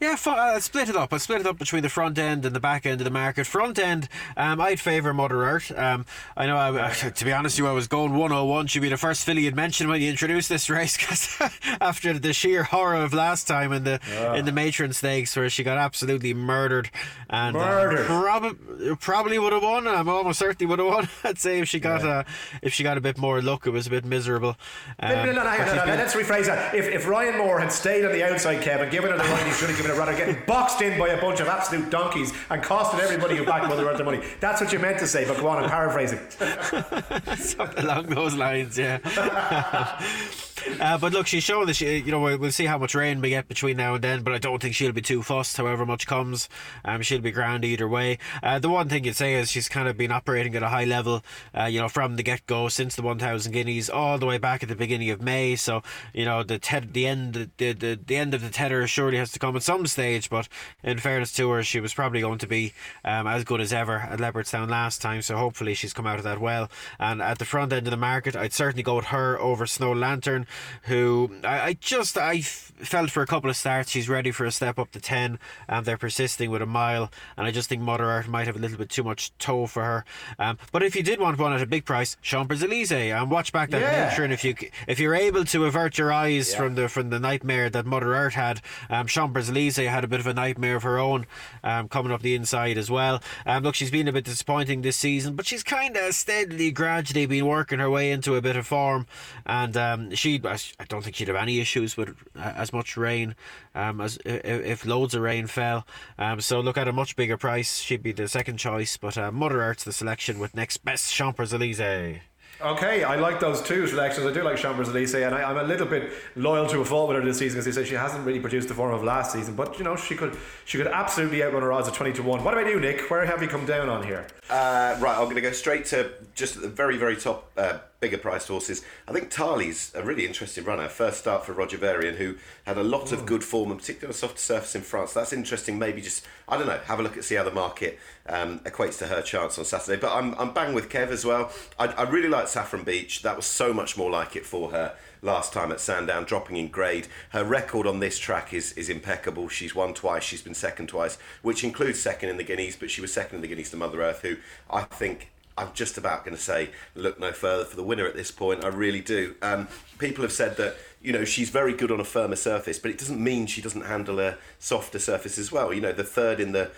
Yeah, 0.00 0.16
fu- 0.16 0.30
uh, 0.30 0.58
split 0.60 0.88
it 0.88 0.96
up. 0.96 1.12
I 1.12 1.18
split 1.18 1.40
it 1.42 1.46
up 1.46 1.58
between 1.58 1.82
the 1.82 1.90
front 1.90 2.18
end 2.18 2.46
and 2.46 2.56
the 2.56 2.60
back 2.60 2.86
end 2.86 3.02
of 3.02 3.04
the 3.04 3.10
market. 3.10 3.46
Front 3.46 3.78
end, 3.78 4.08
um, 4.34 4.58
I'd 4.58 4.80
favour 4.80 5.12
Mother 5.12 5.44
Earth. 5.44 5.70
Um, 5.76 6.06
I 6.34 6.46
know, 6.46 6.56
I, 6.56 6.70
uh, 6.70 6.90
to 7.10 7.24
be 7.24 7.32
honest 7.32 7.58
with 7.58 7.64
you, 7.66 7.70
I 7.70 7.74
was 7.74 7.86
going 7.86 8.12
101. 8.12 8.68
She'd 8.68 8.78
be 8.80 8.88
the 8.88 8.96
first 8.96 9.24
filly 9.26 9.42
you'd 9.44 9.54
mention 9.54 9.88
when 9.90 10.00
you 10.00 10.08
introduced 10.08 10.48
this 10.48 10.70
race 10.70 10.96
because 10.98 11.36
after 11.82 12.18
the 12.18 12.32
sheer 12.32 12.62
horror 12.62 12.96
of 12.96 13.12
last 13.12 13.46
time 13.46 13.72
in 13.74 13.84
the 13.84 14.00
in 14.34 14.46
the 14.46 14.52
matron 14.52 14.94
stakes 14.94 15.36
where 15.36 15.50
she 15.50 15.62
got 15.62 15.76
absolutely 15.76 16.32
murdered 16.32 16.90
and 17.28 17.54
uh, 17.54 17.60
Murdered. 17.60 18.06
prob- 18.06 18.98
probably 19.00 19.38
would 19.38 19.52
have 19.52 19.62
won. 19.62 19.86
I'm 19.86 20.08
almost 20.08 20.38
certainly 20.38 20.66
would 20.70 20.78
have 20.78 20.88
won. 20.88 21.08
I'd 21.24 21.38
say 21.38 21.58
if 21.60 21.68
she 21.68 21.78
got 21.78 22.02
uh, 22.06 22.24
if 22.62 22.72
she 22.72 22.82
got 22.84 22.96
a 22.96 23.02
bit 23.02 23.18
more 23.18 23.42
luck, 23.42 23.66
it 23.66 23.70
was 23.70 23.86
a 23.86 23.90
bit 23.90 24.06
miserable. 24.06 24.56
Um, 24.98 25.10
no, 25.10 25.24
no, 25.26 25.32
no, 25.32 25.40
hang 25.42 25.60
on, 25.60 25.66
but 25.66 25.74
no, 25.76 25.92
no, 25.92 25.94
let's 25.96 26.14
rephrase 26.14 26.46
that. 26.46 26.74
If, 26.74 26.86
if 26.86 27.06
Ryan 27.06 27.36
Moore 27.36 27.60
had 27.60 27.70
stayed 27.70 28.06
on 28.06 28.12
the 28.12 28.22
outside, 28.24 28.62
Kevin, 28.62 28.88
given 28.88 29.10
her 29.10 29.18
the 29.18 29.24
line 29.24 29.44
he 29.44 29.52
should 29.52 29.68
have 29.68 29.76
given 29.76 29.89
her 29.90 29.98
rather 29.98 30.16
getting 30.16 30.36
boxed 30.46 30.80
in 30.80 30.98
by 30.98 31.08
a 31.08 31.20
bunch 31.20 31.40
of 31.40 31.48
absolute 31.48 31.90
donkeys 31.90 32.32
and 32.50 32.62
costing 32.62 33.00
everybody 33.00 33.36
who 33.36 33.44
backed 33.44 33.68
Mother 33.68 33.88
Earth 33.88 33.96
their 33.96 34.06
money. 34.06 34.20
That's 34.40 34.60
what 34.60 34.72
you 34.72 34.78
meant 34.78 34.98
to 35.00 35.06
say, 35.06 35.26
but 35.26 35.38
go 35.38 35.48
on, 35.48 35.62
I'm 35.62 35.70
paraphrasing. 35.70 36.18
Something 37.36 37.84
along 37.84 38.06
those 38.06 38.34
lines, 38.34 38.78
yeah. 38.78 38.98
uh, 40.80 40.98
but 40.98 41.12
look, 41.12 41.26
she's 41.26 41.42
showing 41.44 41.66
that 41.66 41.74
she, 41.74 41.98
you 41.98 42.10
know, 42.10 42.20
we'll 42.20 42.52
see 42.52 42.66
how 42.66 42.78
much 42.78 42.94
rain 42.94 43.20
we 43.20 43.30
get 43.30 43.48
between 43.48 43.76
now 43.76 43.94
and 43.94 44.04
then. 44.04 44.22
But 44.22 44.34
I 44.34 44.38
don't 44.38 44.60
think 44.60 44.74
she'll 44.74 44.92
be 44.92 45.02
too 45.02 45.22
fussed, 45.22 45.56
however 45.56 45.84
much 45.86 46.06
comes. 46.06 46.48
Um, 46.84 47.02
she'll 47.02 47.20
be 47.20 47.30
grand 47.30 47.64
either 47.64 47.88
way. 47.88 48.18
Uh, 48.42 48.58
the 48.58 48.68
one 48.68 48.88
thing 48.88 49.04
you'd 49.04 49.16
say 49.16 49.34
is 49.34 49.50
she's 49.50 49.68
kind 49.68 49.88
of 49.88 49.96
been 49.96 50.12
operating 50.12 50.54
at 50.54 50.62
a 50.62 50.68
high 50.68 50.84
level, 50.84 51.22
uh, 51.56 51.64
you 51.64 51.80
know, 51.80 51.88
from 51.88 52.16
the 52.16 52.22
get 52.22 52.46
go 52.46 52.68
since 52.68 52.96
the 52.96 53.02
1,000 53.02 53.52
guineas 53.52 53.90
all 53.90 54.18
the 54.18 54.26
way 54.26 54.38
back 54.38 54.62
at 54.62 54.68
the 54.68 54.74
beginning 54.74 55.10
of 55.10 55.20
May. 55.20 55.56
So 55.56 55.82
you 56.12 56.24
know, 56.24 56.42
the 56.42 56.58
the 56.92 57.06
end, 57.06 57.50
the, 57.56 57.72
the 57.72 57.98
the 58.04 58.16
end 58.16 58.34
of 58.34 58.42
the 58.42 58.50
tether 58.50 58.86
surely 58.86 59.16
has 59.16 59.32
to 59.32 59.38
come 59.38 59.56
at 59.56 59.62
some 59.62 59.86
stage. 59.86 60.30
But 60.30 60.48
in 60.82 60.98
fairness 60.98 61.32
to 61.34 61.50
her, 61.50 61.62
she 61.62 61.80
was 61.80 61.94
probably 61.94 62.20
going 62.20 62.38
to 62.38 62.46
be 62.46 62.72
um, 63.04 63.26
as 63.26 63.44
good 63.44 63.60
as 63.60 63.72
ever 63.72 63.96
at 63.96 64.18
Leopardstown 64.18 64.68
last 64.68 65.00
time. 65.00 65.22
So 65.22 65.36
hopefully 65.36 65.74
she's 65.74 65.92
come 65.92 66.06
out 66.06 66.18
of 66.18 66.24
that 66.24 66.40
well. 66.40 66.70
And 66.98 67.22
at 67.22 67.38
the 67.38 67.44
front 67.44 67.72
end 67.72 67.86
of 67.86 67.90
the 67.90 67.96
market, 67.96 68.36
I'd 68.36 68.52
certainly 68.52 68.82
go 68.82 68.96
with 68.96 69.06
her 69.06 69.38
over 69.40 69.66
Snow 69.66 69.92
Lantern. 69.92 70.46
Who 70.84 71.30
I, 71.44 71.60
I 71.60 71.72
just 71.74 72.16
I 72.18 72.36
f- 72.36 72.72
felt 72.82 73.10
for 73.10 73.22
a 73.22 73.26
couple 73.26 73.50
of 73.50 73.56
starts 73.56 73.90
she's 73.90 74.08
ready 74.08 74.30
for 74.30 74.44
a 74.44 74.50
step 74.50 74.78
up 74.78 74.90
to 74.92 75.00
ten, 75.00 75.38
and 75.68 75.84
they're 75.86 75.98
persisting 75.98 76.50
with 76.50 76.62
a 76.62 76.66
mile, 76.66 77.10
and 77.36 77.46
I 77.46 77.50
just 77.50 77.68
think 77.68 77.82
Mother 77.82 78.04
Earth 78.04 78.28
might 78.28 78.46
have 78.46 78.56
a 78.56 78.58
little 78.58 78.78
bit 78.78 78.88
too 78.90 79.04
much 79.04 79.36
toe 79.38 79.66
for 79.66 79.84
her. 79.84 80.04
Um, 80.38 80.58
but 80.72 80.82
if 80.82 80.94
you 80.96 81.02
did 81.02 81.20
want 81.20 81.38
one 81.38 81.52
at 81.52 81.60
a 81.62 81.66
big 81.66 81.84
price, 81.84 82.16
Champers 82.22 82.62
Elysees, 82.62 83.12
and 83.12 83.30
watch 83.30 83.52
back 83.52 83.70
that 83.70 83.80
Yeah. 83.80 84.08
picture, 84.08 84.24
and 84.24 84.32
if 84.32 84.44
you 84.44 84.54
if 84.86 84.98
you're 84.98 85.14
able 85.14 85.44
to 85.46 85.64
avert 85.66 85.98
your 85.98 86.12
eyes 86.12 86.54
from 86.54 86.74
the 86.74 86.88
from 86.88 87.10
the 87.10 87.20
nightmare 87.20 87.68
that 87.70 87.86
Mother 87.86 88.14
Earth 88.14 88.34
had, 88.34 88.60
um, 88.88 89.06
Champers 89.06 89.48
Elysees 89.50 89.88
had 89.88 90.04
a 90.04 90.08
bit 90.08 90.20
of 90.20 90.26
a 90.26 90.34
nightmare 90.34 90.76
of 90.76 90.82
her 90.82 90.98
own, 90.98 91.26
um, 91.62 91.88
coming 91.88 92.12
up 92.12 92.22
the 92.22 92.34
inside 92.34 92.78
as 92.78 92.90
well. 92.90 93.22
Um, 93.46 93.62
look, 93.62 93.74
she's 93.74 93.90
been 93.90 94.08
a 94.08 94.12
bit 94.12 94.24
disappointing 94.24 94.82
this 94.82 94.96
season, 94.96 95.34
but 95.34 95.46
she's 95.46 95.62
kind 95.62 95.96
of 95.96 96.14
steadily, 96.14 96.70
gradually 96.70 97.26
been 97.26 97.46
working 97.46 97.78
her 97.78 97.90
way 97.90 98.10
into 98.10 98.36
a 98.36 98.40
bit 98.42 98.56
of 98.56 98.66
form, 98.66 99.06
and 99.46 99.76
um, 99.76 100.14
she 100.14 100.39
I 100.44 100.84
don't 100.88 101.02
think 101.02 101.16
she'd 101.16 101.28
have 101.28 101.36
any 101.36 101.60
issues 101.60 101.96
with 101.96 102.10
uh, 102.36 102.52
as 102.56 102.72
much 102.72 102.96
rain 102.96 103.34
um, 103.74 104.00
as 104.00 104.18
if, 104.24 104.44
if 104.44 104.86
loads 104.86 105.14
of 105.14 105.22
rain 105.22 105.46
fell. 105.46 105.86
Um, 106.18 106.40
so 106.40 106.60
look 106.60 106.76
at 106.76 106.88
a 106.88 106.92
much 106.92 107.16
bigger 107.16 107.36
price, 107.36 107.78
she'd 107.78 108.02
be 108.02 108.12
the 108.12 108.28
second 108.28 108.58
choice, 108.58 108.96
but 108.96 109.16
uh, 109.16 109.30
Mother 109.30 109.60
Earth's 109.62 109.84
the 109.84 109.92
selection 109.92 110.38
with 110.38 110.54
next 110.54 110.78
best 110.78 111.12
Champers 111.12 111.52
Elysees. 111.52 112.20
Okay, 112.62 113.04
I 113.04 113.16
like 113.16 113.40
those 113.40 113.62
two 113.62 113.86
selections. 113.86 114.26
I 114.26 114.34
do 114.34 114.42
like 114.42 114.58
Champers 114.58 114.90
Elysees, 114.90 115.22
and 115.22 115.34
I, 115.34 115.44
I'm 115.44 115.56
a 115.56 115.62
little 115.62 115.86
bit 115.86 116.12
loyal 116.36 116.66
to 116.66 116.80
a 116.80 116.84
fault 116.84 117.08
with 117.08 117.16
her 117.16 117.24
this 117.24 117.38
season 117.38 117.58
because 117.58 117.74
they 117.74 117.82
say 117.82 117.88
she 117.88 117.94
hasn't 117.94 118.26
really 118.26 118.40
produced 118.40 118.68
the 118.68 118.74
form 118.74 118.92
of 118.92 119.02
last 119.02 119.32
season. 119.32 119.56
But 119.56 119.78
you 119.78 119.84
know, 119.84 119.96
she 119.96 120.14
could 120.14 120.36
she 120.66 120.76
could 120.76 120.88
absolutely 120.88 121.42
outrun 121.42 121.62
her 121.62 121.72
odds 121.72 121.88
at 121.88 121.94
twenty 121.94 122.12
to 122.14 122.22
one. 122.22 122.44
What 122.44 122.52
about 122.52 122.66
you, 122.66 122.78
Nick? 122.78 123.10
Where 123.10 123.24
have 123.24 123.40
you 123.40 123.48
come 123.48 123.64
down 123.64 123.88
on 123.88 124.02
here? 124.02 124.26
Uh, 124.50 124.94
right, 125.00 125.16
I'm 125.16 125.24
going 125.24 125.36
to 125.36 125.40
go 125.40 125.52
straight 125.52 125.86
to 125.86 126.10
just 126.34 126.56
at 126.56 126.62
the 126.62 126.68
very, 126.68 126.98
very 126.98 127.16
top, 127.16 127.50
uh, 127.56 127.78
bigger 128.00 128.18
priced 128.18 128.48
horses. 128.48 128.82
I 129.06 129.12
think 129.12 129.30
Tarly's 129.30 129.92
a 129.94 130.02
really 130.02 130.26
interesting 130.26 130.64
runner. 130.64 130.88
First 130.88 131.18
start 131.18 131.44
for 131.44 131.52
Roger 131.52 131.76
Varian, 131.76 132.16
who 132.16 132.36
had 132.64 132.78
a 132.78 132.82
lot 132.82 133.12
of 133.12 133.26
good 133.26 133.44
form, 133.44 133.70
and 133.70 133.78
particularly 133.78 134.06
on 134.06 134.14
a 134.14 134.18
soft 134.18 134.38
surface 134.38 134.74
in 134.74 134.80
France. 134.80 135.12
That's 135.12 135.32
interesting. 135.32 135.78
Maybe 135.78 136.00
just, 136.00 136.26
I 136.48 136.56
don't 136.56 136.66
know, 136.66 136.80
have 136.86 136.98
a 136.98 137.02
look 137.02 137.18
at 137.18 137.24
see 137.24 137.34
how 137.34 137.44
the 137.44 137.50
market 137.50 137.98
um, 138.26 138.60
equates 138.60 138.98
to 138.98 139.06
her 139.06 139.20
chance 139.20 139.58
on 139.58 139.66
Saturday. 139.66 140.00
But 140.00 140.16
I'm, 140.16 140.34
I'm 140.36 140.54
bang 140.54 140.72
with 140.72 140.88
Kev 140.88 141.08
as 141.08 141.24
well. 141.24 141.52
I, 141.78 141.88
I 141.88 142.02
really 142.08 142.28
like 142.28 142.48
Saffron 142.48 142.84
Beach. 142.84 143.22
That 143.22 143.36
was 143.36 143.44
so 143.44 143.74
much 143.74 143.98
more 143.98 144.10
like 144.10 144.34
it 144.34 144.46
for 144.46 144.70
her 144.70 144.96
last 145.22 145.52
time 145.52 145.70
at 145.70 145.80
Sandown, 145.80 146.24
dropping 146.24 146.56
in 146.56 146.68
grade. 146.68 147.06
Her 147.30 147.44
record 147.44 147.86
on 147.86 148.00
this 148.00 148.18
track 148.18 148.54
is 148.54 148.72
is 148.72 148.88
impeccable. 148.88 149.48
She's 149.48 149.74
won 149.74 149.92
twice, 149.92 150.22
she's 150.22 150.40
been 150.40 150.54
second 150.54 150.88
twice, 150.88 151.18
which 151.42 151.62
includes 151.62 152.00
second 152.00 152.30
in 152.30 152.38
the 152.38 152.44
Guineas, 152.44 152.76
but 152.76 152.90
she 152.90 153.02
was 153.02 153.12
second 153.12 153.36
in 153.36 153.42
the 153.42 153.48
Guineas 153.48 153.70
to 153.70 153.76
Mother 153.76 154.00
Earth, 154.02 154.22
who 154.22 154.36
I 154.70 154.82
think 154.84 155.30
I'm 155.60 155.72
just 155.74 155.98
about 155.98 156.24
going 156.24 156.36
to 156.36 156.42
say 156.42 156.70
look 156.94 157.20
no 157.20 157.32
further 157.32 157.64
for 157.64 157.76
the 157.76 157.82
winner 157.82 158.06
at 158.06 158.14
this 158.14 158.30
point. 158.30 158.64
I 158.64 158.68
really 158.68 159.00
do. 159.00 159.34
Um, 159.42 159.68
people 159.98 160.22
have 160.22 160.32
said 160.32 160.56
that 160.56 160.76
you 161.02 161.12
know 161.12 161.24
she's 161.24 161.50
very 161.50 161.74
good 161.74 161.90
on 161.90 162.00
a 162.00 162.04
firmer 162.04 162.36
surface, 162.36 162.78
but 162.78 162.90
it 162.90 162.98
doesn't 162.98 163.22
mean 163.22 163.46
she 163.46 163.60
doesn't 163.60 163.82
handle 163.82 164.18
a 164.20 164.36
softer 164.58 164.98
surface 164.98 165.38
as 165.38 165.52
well. 165.52 165.72
You 165.72 165.80
know, 165.80 165.92
the 165.92 166.04
third 166.04 166.40
in 166.40 166.52
the 166.52 166.70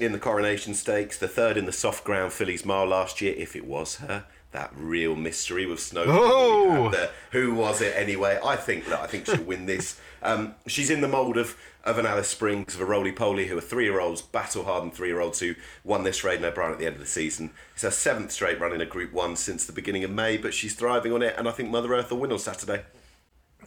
in 0.00 0.12
the 0.12 0.18
Coronation 0.18 0.74
Stakes, 0.74 1.18
the 1.18 1.28
third 1.28 1.56
in 1.56 1.66
the 1.66 1.72
soft 1.72 2.04
ground 2.04 2.32
Fillies' 2.32 2.64
Mile 2.64 2.86
last 2.86 3.20
year, 3.20 3.34
if 3.36 3.56
it 3.56 3.64
was 3.64 3.96
her. 3.96 4.24
That 4.52 4.72
real 4.74 5.14
mystery 5.14 5.66
with 5.66 5.78
Snow. 5.78 6.04
Oh! 6.06 7.08
Who 7.32 7.54
was 7.54 7.82
it 7.82 7.94
anyway? 7.94 8.38
I 8.42 8.56
think 8.56 8.88
look, 8.88 9.00
I 9.00 9.06
think 9.06 9.26
she'll 9.26 9.42
win 9.42 9.66
this. 9.66 10.00
Um, 10.22 10.54
she's 10.66 10.88
in 10.90 11.02
the 11.02 11.08
mould 11.08 11.36
of 11.36 11.56
of 11.84 11.98
an 11.98 12.06
Alice 12.06 12.28
Springs, 12.28 12.74
of 12.74 12.80
a 12.80 12.84
Roly 12.84 13.12
Poly, 13.12 13.46
who 13.46 13.58
are 13.58 13.62
three 13.62 13.84
year 13.84 14.00
olds, 14.00 14.22
battle 14.22 14.64
hardened 14.64 14.94
three 14.94 15.08
year 15.08 15.20
olds 15.20 15.40
who 15.40 15.54
won 15.84 16.02
this 16.02 16.24
Aidan 16.24 16.46
O'Brien 16.46 16.72
at 16.72 16.78
the 16.78 16.86
end 16.86 16.94
of 16.94 17.00
the 17.00 17.06
season. 17.06 17.50
It's 17.74 17.82
her 17.82 17.90
seventh 17.90 18.32
straight 18.32 18.58
run 18.58 18.72
in 18.72 18.80
a 18.80 18.86
Group 18.86 19.12
One 19.12 19.36
since 19.36 19.66
the 19.66 19.72
beginning 19.72 20.04
of 20.04 20.10
May, 20.10 20.38
but 20.38 20.54
she's 20.54 20.74
thriving 20.74 21.12
on 21.12 21.22
it, 21.22 21.34
and 21.36 21.46
I 21.46 21.52
think 21.52 21.70
Mother 21.70 21.94
Earth 21.94 22.10
will 22.10 22.18
win 22.18 22.32
on 22.32 22.38
Saturday. 22.38 22.82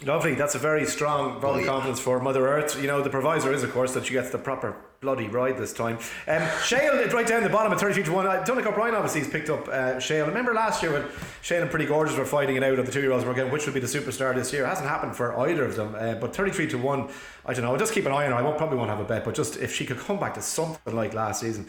Lovely. 0.04 0.34
That's 0.34 0.56
a 0.56 0.60
very 0.60 0.86
strong 0.86 1.40
vote 1.40 1.60
of 1.60 1.66
confidence 1.68 2.00
for 2.00 2.20
Mother 2.20 2.48
Earth. 2.48 2.82
You 2.82 2.88
know, 2.88 3.04
the 3.04 3.10
provisor 3.10 3.54
is, 3.54 3.62
of 3.62 3.72
course, 3.72 3.94
that 3.94 4.06
she 4.06 4.14
gets 4.14 4.32
the 4.32 4.40
proper 4.40 4.76
bloody 5.02 5.28
ride 5.28 5.58
this 5.58 5.74
time. 5.74 5.98
Um, 6.28 6.48
Shale, 6.64 6.94
right 7.12 7.26
down 7.26 7.42
the 7.42 7.50
bottom 7.50 7.74
at 7.74 7.80
33 7.80 8.04
to 8.04 8.12
1. 8.12 8.28
Uh, 8.28 8.44
Donnacha 8.44 8.68
O'Brien 8.68 8.94
obviously 8.94 9.22
has 9.22 9.30
picked 9.32 9.50
up 9.50 9.68
uh, 9.68 10.00
Shale. 10.00 10.28
Remember 10.28 10.54
last 10.54 10.84
year 10.84 10.94
when 10.94 11.06
Shale 11.42 11.64
and 11.64 11.72
Pretty 11.72 11.88
Gorgeous 11.88 12.16
were 12.16 12.24
fighting 12.24 12.56
it 12.56 12.64
out 12.64 12.78
on 12.78 12.86
the 12.86 12.92
two 12.92 13.02
year 13.02 13.12
olds, 13.12 13.26
we're 13.26 13.34
getting 13.34 13.52
which 13.52 13.66
would 13.66 13.74
be 13.74 13.80
the 13.80 13.88
superstar 13.88 14.36
this 14.36 14.54
year. 14.54 14.64
It 14.64 14.68
hasn't 14.68 14.88
happened 14.88 15.16
for 15.16 15.36
either 15.40 15.66
of 15.66 15.76
them. 15.76 15.96
Uh, 15.98 16.14
but 16.14 16.36
33 16.36 16.68
to 16.68 16.78
1, 16.78 17.10
I 17.48 17.54
don't 17.56 17.64
know. 17.64 17.72
I'll 17.72 17.80
just 17.80 17.94
keep 17.94 18.06
an 18.06 18.12
eye 18.12 18.26
on 18.26 18.32
her. 18.32 18.38
I 18.38 18.44
won't, 18.44 18.60
probably 18.60 18.78
won't 18.78 18.92
have 18.92 19.00
a 19.00 19.04
bet, 19.04 19.26
but 19.26 19.34
just 19.34 19.58
if 19.58 19.74
she 19.74 19.88
could 19.88 19.98
come 19.98 20.20
back 20.20 20.36
to 20.36 20.42
something 20.44 20.96
like 20.96 21.16
last 21.16 21.42
season, 21.42 21.66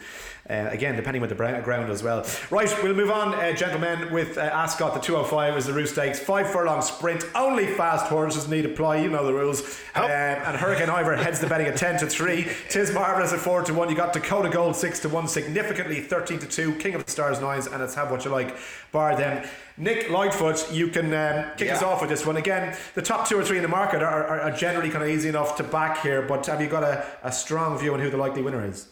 uh, 0.47 0.67
again, 0.69 0.95
depending 0.95 1.23
on 1.23 1.29
the 1.29 1.33
ground 1.33 1.89
as 1.89 2.03
well. 2.03 2.23
Right, 2.51 2.71
we'll 2.83 2.93
move 2.93 3.09
on, 3.09 3.33
uh, 3.33 3.53
gentlemen, 3.53 4.13
with 4.13 4.37
uh, 4.37 4.41
Ascot. 4.41 4.93
The 4.93 4.99
205 4.99 5.57
is 5.57 5.65
the 5.65 5.73
Rous 5.73 5.89
Stakes. 5.89 6.19
Five 6.19 6.51
furlong 6.51 6.83
sprint. 6.83 7.25
Only 7.33 7.65
fast 7.65 8.05
horses 8.05 8.47
need 8.47 8.65
apply. 8.65 8.97
You 8.97 9.09
know 9.09 9.25
the 9.25 9.33
rules. 9.33 9.79
Um, 9.95 10.03
and 10.03 10.55
Hurricane 10.55 10.91
Ivor 10.91 11.15
heads 11.15 11.39
the 11.39 11.47
betting 11.47 11.65
at 11.65 11.77
10 11.77 11.99
to 12.01 12.07
3. 12.07 12.47
Tis 12.69 12.91
Marvellous 13.23 13.39
at 13.39 13.45
4 13.45 13.63
to 13.63 13.73
1. 13.73 13.89
You 13.89 13.95
got 13.95 14.11
Dakota 14.11 14.49
Gold 14.49 14.75
6 14.75 14.99
to 14.99 15.07
1. 15.07 15.27
Significantly 15.29 16.01
13 16.01 16.39
to 16.39 16.45
2. 16.45 16.75
King 16.75 16.93
of 16.93 17.05
the 17.05 17.11
Stars 17.11 17.39
9s. 17.39 17.71
And 17.71 17.81
it's 17.81 17.95
have 17.95 18.11
what 18.11 18.25
you 18.25 18.31
like. 18.31 18.57
Bar 18.91 19.15
them. 19.15 19.47
Nick 19.77 20.09
Lightfoot, 20.09 20.69
you 20.73 20.89
can 20.89 21.13
um, 21.13 21.45
kick 21.55 21.71
us 21.71 21.81
off 21.81 22.01
with 22.01 22.09
this 22.09 22.25
one. 22.25 22.35
Again, 22.35 22.75
the 22.95 23.01
top 23.01 23.27
two 23.27 23.39
or 23.39 23.43
three 23.43 23.57
in 23.57 23.63
the 23.63 23.69
market 23.69 24.03
are, 24.03 24.25
are, 24.27 24.41
are 24.41 24.51
generally 24.51 24.89
kind 24.89 25.03
of 25.03 25.09
easy 25.09 25.29
enough 25.29 25.55
to 25.55 25.63
back 25.63 26.03
here, 26.03 26.21
but 26.21 26.45
have 26.45 26.61
you 26.61 26.67
got 26.67 26.83
a, 26.83 27.05
a 27.23 27.31
strong 27.31 27.79
view 27.79 27.93
on 27.93 27.99
who 27.99 28.11
the 28.11 28.17
likely 28.17 28.41
winner 28.43 28.63
is? 28.63 28.87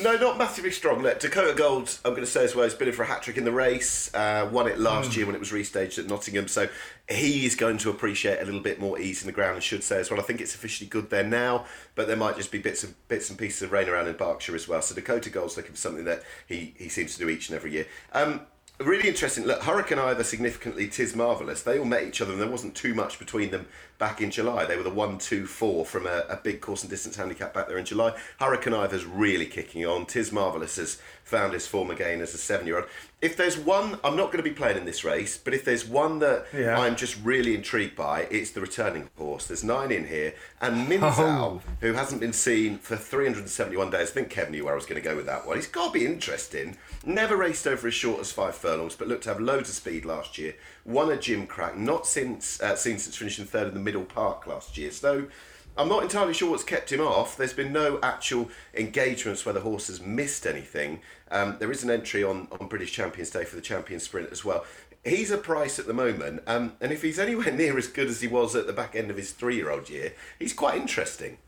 No, 0.00 0.16
not 0.16 0.38
massively 0.38 0.70
strong. 0.70 1.02
Look, 1.02 1.20
Dakota 1.20 1.54
Gold, 1.54 1.98
I'm 2.04 2.12
going 2.12 2.24
to 2.24 2.30
say 2.30 2.44
as 2.44 2.54
well, 2.54 2.64
has 2.64 2.74
been 2.74 2.88
in 2.88 2.94
for 2.94 3.02
a 3.02 3.06
hat 3.06 3.22
trick 3.22 3.36
in 3.36 3.44
the 3.44 3.52
race. 3.52 4.12
Uh, 4.14 4.48
won 4.50 4.66
it 4.66 4.78
last 4.78 5.14
year 5.16 5.26
when 5.26 5.34
it 5.34 5.38
was 5.38 5.50
restaged 5.50 5.98
at 5.98 6.06
Nottingham. 6.06 6.48
So 6.48 6.68
he 7.08 7.44
is 7.44 7.54
going 7.54 7.76
to 7.78 7.90
appreciate 7.90 8.40
a 8.40 8.44
little 8.44 8.60
bit 8.60 8.80
more 8.80 8.98
ease 8.98 9.20
in 9.20 9.26
the 9.26 9.32
ground, 9.32 9.56
and 9.56 9.62
should 9.62 9.84
say 9.84 10.00
as 10.00 10.10
well. 10.10 10.18
I 10.18 10.22
think 10.22 10.40
it's 10.40 10.54
officially 10.54 10.88
good 10.88 11.10
there 11.10 11.24
now, 11.24 11.66
but 11.94 12.06
there 12.06 12.16
might 12.16 12.36
just 12.36 12.50
be 12.50 12.58
bits 12.58 12.82
of 12.82 12.94
bits 13.08 13.28
and 13.28 13.38
pieces 13.38 13.62
of 13.62 13.72
rain 13.72 13.88
around 13.88 14.08
in 14.08 14.16
Berkshire 14.16 14.54
as 14.54 14.66
well. 14.66 14.80
So 14.80 14.94
Dakota 14.94 15.28
Gold's 15.28 15.56
looking 15.58 15.72
for 15.72 15.78
something 15.78 16.04
that 16.04 16.22
he, 16.46 16.74
he 16.78 16.88
seems 16.88 17.12
to 17.14 17.18
do 17.18 17.28
each 17.28 17.50
and 17.50 17.56
every 17.56 17.72
year. 17.72 17.86
Um, 18.12 18.42
really 18.84 19.08
interesting. 19.08 19.44
Look, 19.44 19.62
Hurricane 19.62 19.98
Ivor 19.98 20.24
significantly, 20.24 20.88
tis 20.88 21.14
marvellous. 21.16 21.62
They 21.62 21.78
all 21.78 21.84
met 21.84 22.04
each 22.04 22.20
other, 22.20 22.32
and 22.32 22.40
there 22.40 22.48
wasn't 22.48 22.74
too 22.74 22.94
much 22.94 23.18
between 23.18 23.50
them 23.50 23.66
back 23.98 24.20
in 24.20 24.30
July. 24.30 24.64
They 24.64 24.76
were 24.76 24.82
the 24.82 24.90
one, 24.90 25.18
two, 25.18 25.46
four 25.46 25.84
from 25.84 26.06
a, 26.06 26.24
a 26.28 26.36
big 26.36 26.60
course 26.60 26.82
and 26.82 26.90
distance 26.90 27.16
handicap 27.16 27.54
back 27.54 27.68
there 27.68 27.78
in 27.78 27.84
July. 27.84 28.16
Hurricane 28.38 28.74
Ivor's 28.74 29.04
really 29.04 29.46
kicking 29.46 29.84
on. 29.84 30.06
Tis 30.06 30.32
marvellous 30.32 30.76
has 30.76 31.00
found 31.32 31.54
his 31.54 31.66
form 31.66 31.90
again 31.90 32.20
as 32.20 32.34
a 32.34 32.38
seven-year-old. 32.38 32.84
If 33.22 33.38
there's 33.38 33.56
one, 33.56 33.98
I'm 34.04 34.16
not 34.16 34.26
going 34.26 34.44
to 34.44 34.50
be 34.50 34.54
playing 34.54 34.76
in 34.76 34.84
this 34.84 35.02
race, 35.02 35.38
but 35.38 35.54
if 35.54 35.64
there's 35.64 35.86
one 35.88 36.18
that 36.18 36.44
Yeah. 36.52 36.78
I'm 36.78 36.94
just 36.94 37.16
really 37.24 37.54
intrigued 37.54 37.96
by, 37.96 38.26
it's 38.30 38.50
the 38.50 38.60
returning 38.60 39.08
horse. 39.16 39.46
There's 39.46 39.64
nine 39.64 39.90
in 39.90 40.08
here, 40.08 40.34
and 40.60 40.86
Minzaal, 40.86 41.18
Oh. 41.20 41.62
who 41.80 41.94
hasn't 41.94 42.20
been 42.20 42.34
seen 42.34 42.76
for 42.78 42.96
371 42.96 43.88
days. 43.90 44.10
I 44.10 44.12
think 44.12 44.30
Kev 44.30 44.50
knew 44.50 44.64
where 44.66 44.74
I 44.74 44.76
was 44.76 44.84
going 44.84 45.00
to 45.02 45.08
go 45.08 45.16
with 45.16 45.24
that 45.26 45.46
one. 45.46 45.56
He's 45.56 45.66
got 45.68 45.86
to 45.94 45.98
be 45.98 46.04
interesting. 46.04 46.76
Never 47.06 47.34
raced 47.36 47.66
over 47.66 47.88
as 47.88 47.94
short 47.94 48.20
as 48.20 48.30
five 48.30 48.54
furlongs, 48.54 48.94
but 48.94 49.08
looked 49.08 49.22
to 49.24 49.30
have 49.30 49.40
loads 49.40 49.70
of 49.70 49.74
speed 49.74 50.04
last 50.04 50.36
year. 50.36 50.54
Won 50.84 51.10
a 51.10 51.16
Gimcrack, 51.16 51.76
not 51.78 52.06
since 52.06 52.60
uh, 52.60 52.76
seen 52.76 52.98
since 52.98 53.16
finishing 53.16 53.46
third 53.46 53.68
in 53.68 53.74
the 53.74 53.80
Middle 53.80 54.04
Park 54.04 54.46
last 54.46 54.76
year. 54.76 54.90
So. 54.90 55.28
I'm 55.76 55.88
not 55.88 56.02
entirely 56.02 56.34
sure 56.34 56.50
what's 56.50 56.64
kept 56.64 56.92
him 56.92 57.00
off. 57.00 57.36
There's 57.36 57.54
been 57.54 57.72
no 57.72 57.98
actual 58.02 58.50
engagements 58.74 59.44
where 59.44 59.54
the 59.54 59.60
horse 59.60 59.86
has 59.86 60.00
missed 60.00 60.46
anything. 60.46 61.00
Um, 61.30 61.56
there 61.58 61.70
is 61.70 61.82
an 61.82 61.90
entry 61.90 62.22
on, 62.22 62.48
on 62.60 62.68
British 62.68 62.92
Champions 62.92 63.30
Day 63.30 63.44
for 63.44 63.56
the 63.56 63.62
Champion 63.62 63.98
Sprint 63.98 64.30
as 64.30 64.44
well. 64.44 64.64
He's 65.04 65.30
a 65.30 65.38
price 65.38 65.78
at 65.78 65.86
the 65.86 65.94
moment, 65.94 66.42
um, 66.46 66.74
and 66.80 66.92
if 66.92 67.02
he's 67.02 67.18
anywhere 67.18 67.50
near 67.56 67.76
as 67.78 67.88
good 67.88 68.08
as 68.08 68.20
he 68.20 68.28
was 68.28 68.54
at 68.54 68.66
the 68.66 68.72
back 68.72 68.94
end 68.94 69.10
of 69.10 69.16
his 69.16 69.32
three-year-old 69.32 69.88
year, 69.88 70.12
he's 70.38 70.52
quite 70.52 70.80
interesting. 70.80 71.38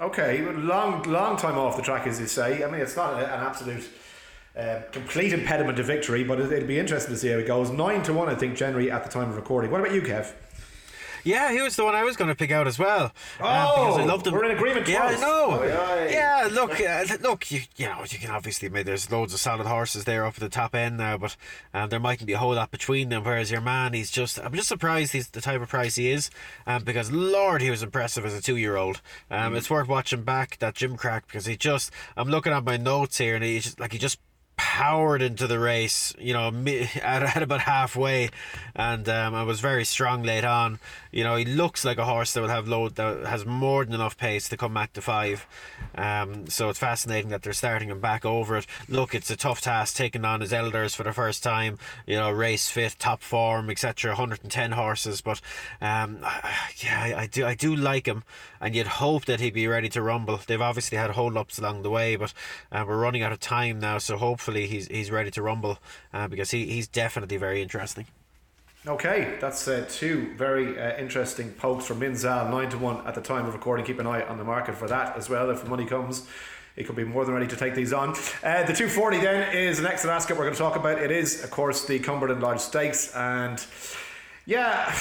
Okay, 0.00 0.42
long, 0.52 1.02
long 1.04 1.36
time 1.36 1.58
off 1.58 1.76
the 1.76 1.82
track, 1.82 2.06
as 2.06 2.20
you 2.20 2.26
say. 2.26 2.62
I 2.62 2.70
mean, 2.70 2.80
it's 2.80 2.94
not 2.94 3.14
an 3.14 3.24
absolute 3.24 3.88
uh, 4.56 4.82
complete 4.92 5.32
impediment 5.32 5.76
to 5.78 5.82
victory, 5.82 6.22
but 6.22 6.38
it, 6.38 6.52
it'd 6.52 6.68
be 6.68 6.78
interesting 6.78 7.14
to 7.14 7.18
see 7.18 7.30
how 7.30 7.38
it 7.38 7.46
goes. 7.46 7.70
Nine 7.70 8.02
to 8.04 8.12
one, 8.12 8.28
I 8.28 8.36
think, 8.36 8.56
generally 8.56 8.90
at 8.90 9.02
the 9.02 9.10
time 9.10 9.30
of 9.30 9.36
recording. 9.36 9.72
What 9.72 9.80
about 9.80 9.92
you, 9.92 10.02
Kev? 10.02 10.32
Yeah, 11.24 11.52
he 11.52 11.60
was 11.62 11.74
the 11.76 11.84
one 11.84 11.94
I 11.94 12.04
was 12.04 12.16
going 12.16 12.28
to 12.28 12.34
pick 12.34 12.50
out 12.50 12.66
as 12.66 12.78
well. 12.78 13.12
Oh, 13.40 13.86
because 13.86 13.98
I 13.98 14.04
loved 14.04 14.26
him. 14.26 14.34
we're 14.34 14.44
in 14.44 14.56
agreement 14.56 14.86
Yeah, 14.86 15.04
I 15.04 15.08
twice. 15.08 15.20
know. 15.20 15.50
Aye, 15.52 15.72
aye. 15.72 16.08
Yeah, 16.10 16.48
look, 16.52 16.80
uh, 16.80 17.04
look, 17.22 17.50
you, 17.50 17.62
you 17.76 17.86
know, 17.86 18.04
you 18.08 18.18
can 18.18 18.30
obviously 18.30 18.68
make 18.68 18.84
there's 18.86 19.10
loads 19.10 19.32
of 19.34 19.40
solid 19.40 19.66
horses 19.66 20.04
there 20.04 20.24
up 20.26 20.34
at 20.34 20.40
the 20.40 20.48
top 20.48 20.74
end 20.74 20.98
now, 20.98 21.16
but 21.16 21.36
um, 21.72 21.88
there 21.88 21.98
mightn't 21.98 22.26
be 22.26 22.34
a 22.34 22.38
whole 22.38 22.54
lot 22.54 22.70
between 22.70 23.08
them. 23.08 23.24
Whereas 23.24 23.50
your 23.50 23.60
man, 23.62 23.94
he's 23.94 24.10
just, 24.10 24.38
I'm 24.38 24.52
just 24.54 24.68
surprised 24.68 25.12
he's 25.12 25.28
the 25.30 25.40
type 25.40 25.62
of 25.62 25.68
price 25.68 25.94
he 25.96 26.10
is, 26.10 26.30
um, 26.66 26.84
because 26.84 27.10
Lord, 27.10 27.62
he 27.62 27.70
was 27.70 27.82
impressive 27.82 28.24
as 28.26 28.34
a 28.34 28.42
two-year-old. 28.42 29.00
Um, 29.30 29.54
Mm. 29.54 29.56
It's 29.58 29.70
worth 29.70 29.88
watching 29.88 30.22
back 30.22 30.58
that 30.58 30.74
Gimcrack 30.74 31.22
because 31.26 31.46
he 31.46 31.56
just, 31.56 31.90
I'm 32.16 32.28
looking 32.28 32.52
at 32.52 32.64
my 32.64 32.76
notes 32.76 33.18
here 33.18 33.34
and 33.34 33.44
he 33.44 33.60
just 33.60 33.78
like 33.80 33.92
he 33.92 33.98
just 33.98 34.18
powered 34.56 35.20
into 35.20 35.46
the 35.46 35.58
race, 35.58 36.14
you 36.18 36.32
know, 36.32 36.48
at, 37.02 37.22
at 37.36 37.42
about 37.42 37.60
halfway, 37.60 38.30
and 38.76 39.08
um, 39.08 39.34
I 39.34 39.42
was 39.42 39.60
very 39.60 39.84
strong 39.84 40.22
late 40.22 40.44
on. 40.44 40.78
You 41.14 41.22
know, 41.22 41.36
he 41.36 41.44
looks 41.44 41.84
like 41.84 41.96
a 41.96 42.04
horse 42.04 42.32
that 42.32 42.40
will 42.40 42.48
have 42.48 42.66
load 42.66 42.96
that 42.96 43.24
has 43.24 43.46
more 43.46 43.84
than 43.84 43.94
enough 43.94 44.16
pace 44.16 44.48
to 44.48 44.56
come 44.56 44.74
back 44.74 44.94
to 44.94 45.00
five. 45.00 45.46
Um, 45.94 46.48
so 46.48 46.70
it's 46.70 46.80
fascinating 46.80 47.30
that 47.30 47.44
they're 47.44 47.52
starting 47.52 47.88
him 47.88 48.00
back 48.00 48.24
over 48.24 48.56
it. 48.56 48.66
Look, 48.88 49.14
it's 49.14 49.30
a 49.30 49.36
tough 49.36 49.60
task 49.60 49.94
taking 49.94 50.24
on 50.24 50.40
his 50.40 50.52
elders 50.52 50.96
for 50.96 51.04
the 51.04 51.12
first 51.12 51.44
time. 51.44 51.78
You 52.04 52.16
know, 52.16 52.32
race 52.32 52.68
fit, 52.68 52.96
top 52.98 53.22
form, 53.22 53.70
etc. 53.70 54.10
110 54.10 54.72
horses, 54.72 55.20
but 55.20 55.40
um, 55.80 56.18
yeah, 56.78 57.00
I, 57.00 57.14
I 57.22 57.26
do 57.28 57.46
I 57.46 57.54
do 57.54 57.76
like 57.76 58.06
him, 58.06 58.24
and 58.60 58.74
you'd 58.74 58.88
hope 58.88 59.26
that 59.26 59.38
he'd 59.38 59.54
be 59.54 59.68
ready 59.68 59.88
to 59.90 60.02
rumble. 60.02 60.40
They've 60.44 60.60
obviously 60.60 60.98
had 60.98 61.12
hold 61.12 61.36
ups 61.36 61.60
along 61.60 61.82
the 61.82 61.90
way, 61.90 62.16
but 62.16 62.34
uh, 62.72 62.84
we're 62.88 62.98
running 62.98 63.22
out 63.22 63.30
of 63.30 63.38
time 63.38 63.78
now, 63.78 63.98
so 63.98 64.16
hopefully 64.16 64.66
he's 64.66 64.88
he's 64.88 65.12
ready 65.12 65.30
to 65.30 65.42
rumble 65.42 65.78
uh, 66.12 66.26
because 66.26 66.50
he, 66.50 66.66
he's 66.66 66.88
definitely 66.88 67.36
very 67.36 67.62
interesting. 67.62 68.06
Okay, 68.86 69.38
that's 69.40 69.66
uh, 69.66 69.86
two 69.88 70.34
very 70.36 70.78
uh, 70.78 70.94
interesting 70.98 71.50
pokes 71.52 71.86
from 71.86 72.00
Minzaal, 72.00 72.50
9 72.50 72.68
to 72.68 72.76
1 72.76 73.06
at 73.06 73.14
the 73.14 73.22
time 73.22 73.46
of 73.46 73.54
recording. 73.54 73.86
Keep 73.86 73.98
an 73.98 74.06
eye 74.06 74.20
on 74.24 74.36
the 74.36 74.44
market 74.44 74.74
for 74.74 74.86
that 74.88 75.16
as 75.16 75.30
well 75.30 75.48
if 75.48 75.62
the 75.62 75.70
money 75.70 75.86
comes. 75.86 76.26
He 76.76 76.84
could 76.84 76.94
be 76.94 77.04
more 77.04 77.24
than 77.24 77.32
ready 77.32 77.46
to 77.46 77.56
take 77.56 77.74
these 77.74 77.94
on. 77.94 78.10
Uh, 78.10 78.62
the 78.64 78.74
240 78.74 79.20
then 79.20 79.56
is 79.56 79.78
the 79.78 79.84
next 79.84 80.04
basket 80.04 80.36
we're 80.36 80.42
going 80.42 80.52
to 80.52 80.58
talk 80.58 80.76
about. 80.76 80.98
It 80.98 81.10
is, 81.10 81.42
of 81.42 81.50
course, 81.50 81.86
the 81.86 81.98
Cumberland 81.98 82.42
Lodge 82.42 82.60
Stakes. 82.60 83.10
And 83.14 83.64
yeah, 84.44 84.94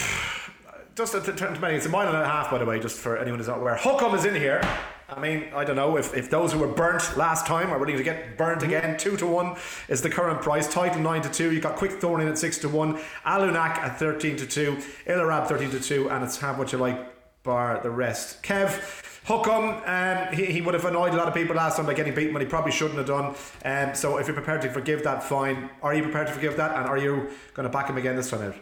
just 0.95 1.11
to 1.11 1.33
turn 1.33 1.59
many, 1.59 1.75
it's 1.75 1.85
a 1.85 1.89
mile 1.89 2.07
and 2.07 2.15
a 2.15 2.25
half, 2.25 2.51
by 2.51 2.59
the 2.59 2.65
way, 2.65 2.79
just 2.79 2.97
for 2.97 3.17
anyone 3.17 3.39
who's 3.39 3.49
not 3.49 3.59
aware. 3.59 3.75
Hukum 3.75 4.15
is 4.15 4.23
in 4.23 4.35
here. 4.35 4.61
I 5.09 5.19
mean, 5.19 5.45
I 5.53 5.63
don't 5.63 5.75
know 5.75 5.97
if, 5.97 6.15
if 6.15 6.29
those 6.29 6.53
who 6.53 6.59
were 6.59 6.67
burnt 6.67 7.17
last 7.17 7.45
time 7.45 7.71
are 7.71 7.79
ready 7.79 7.95
to 7.95 8.03
get 8.03 8.37
burnt 8.37 8.61
mm-hmm. 8.61 8.69
again. 8.69 8.97
Two 8.97 9.15
to 9.17 9.27
one 9.27 9.55
is 9.87 10.01
the 10.01 10.09
current 10.09 10.41
price. 10.41 10.71
Title 10.71 11.01
nine 11.01 11.21
to 11.21 11.29
two. 11.29 11.51
You 11.51 11.59
got 11.59 11.75
Quick 11.75 11.93
Thorn 11.93 12.21
in 12.21 12.27
at 12.27 12.37
six 12.37 12.57
to 12.59 12.69
one. 12.69 12.99
Alounak 13.25 13.77
at 13.77 13.99
thirteen 13.99 14.37
to 14.37 14.47
two. 14.47 14.77
Ilarab 15.05 15.47
thirteen 15.47 15.71
to 15.71 15.79
two, 15.79 16.09
and 16.09 16.23
it's 16.23 16.39
have 16.39 16.57
what 16.57 16.71
you 16.71 16.77
like, 16.77 16.99
bar 17.43 17.79
the 17.83 17.91
rest. 17.91 18.41
Kev. 18.43 19.09
Hukum, 19.25 19.87
um, 19.87 20.35
he, 20.35 20.47
he 20.47 20.59
would 20.59 20.73
have 20.73 20.83
annoyed 20.83 21.13
a 21.13 21.15
lot 21.15 21.29
of 21.29 21.33
people 21.33 21.55
last 21.55 21.77
time 21.77 21.85
by 21.85 21.93
getting 21.93 22.13
beaten, 22.13 22.33
but 22.33 22.41
he 22.41 22.47
probably 22.47 22.73
shouldn't 22.73 22.97
have 22.97 23.07
done. 23.07 23.33
Um, 23.63 23.95
so 23.95 24.17
if 24.17 24.27
you're 24.27 24.33
prepared 24.33 24.61
to 24.63 24.69
forgive 24.69 25.03
that, 25.03 25.23
fine. 25.23 25.69
Are 25.81 25.93
you 25.93 26.03
prepared 26.03 26.27
to 26.27 26.33
forgive 26.33 26.57
that? 26.57 26.75
And 26.75 26.87
are 26.87 26.97
you 26.97 27.29
going 27.53 27.63
to 27.63 27.69
back 27.69 27.89
him 27.89 27.95
again 27.95 28.17
this 28.17 28.29
time 28.29 28.41
out? 28.41 28.55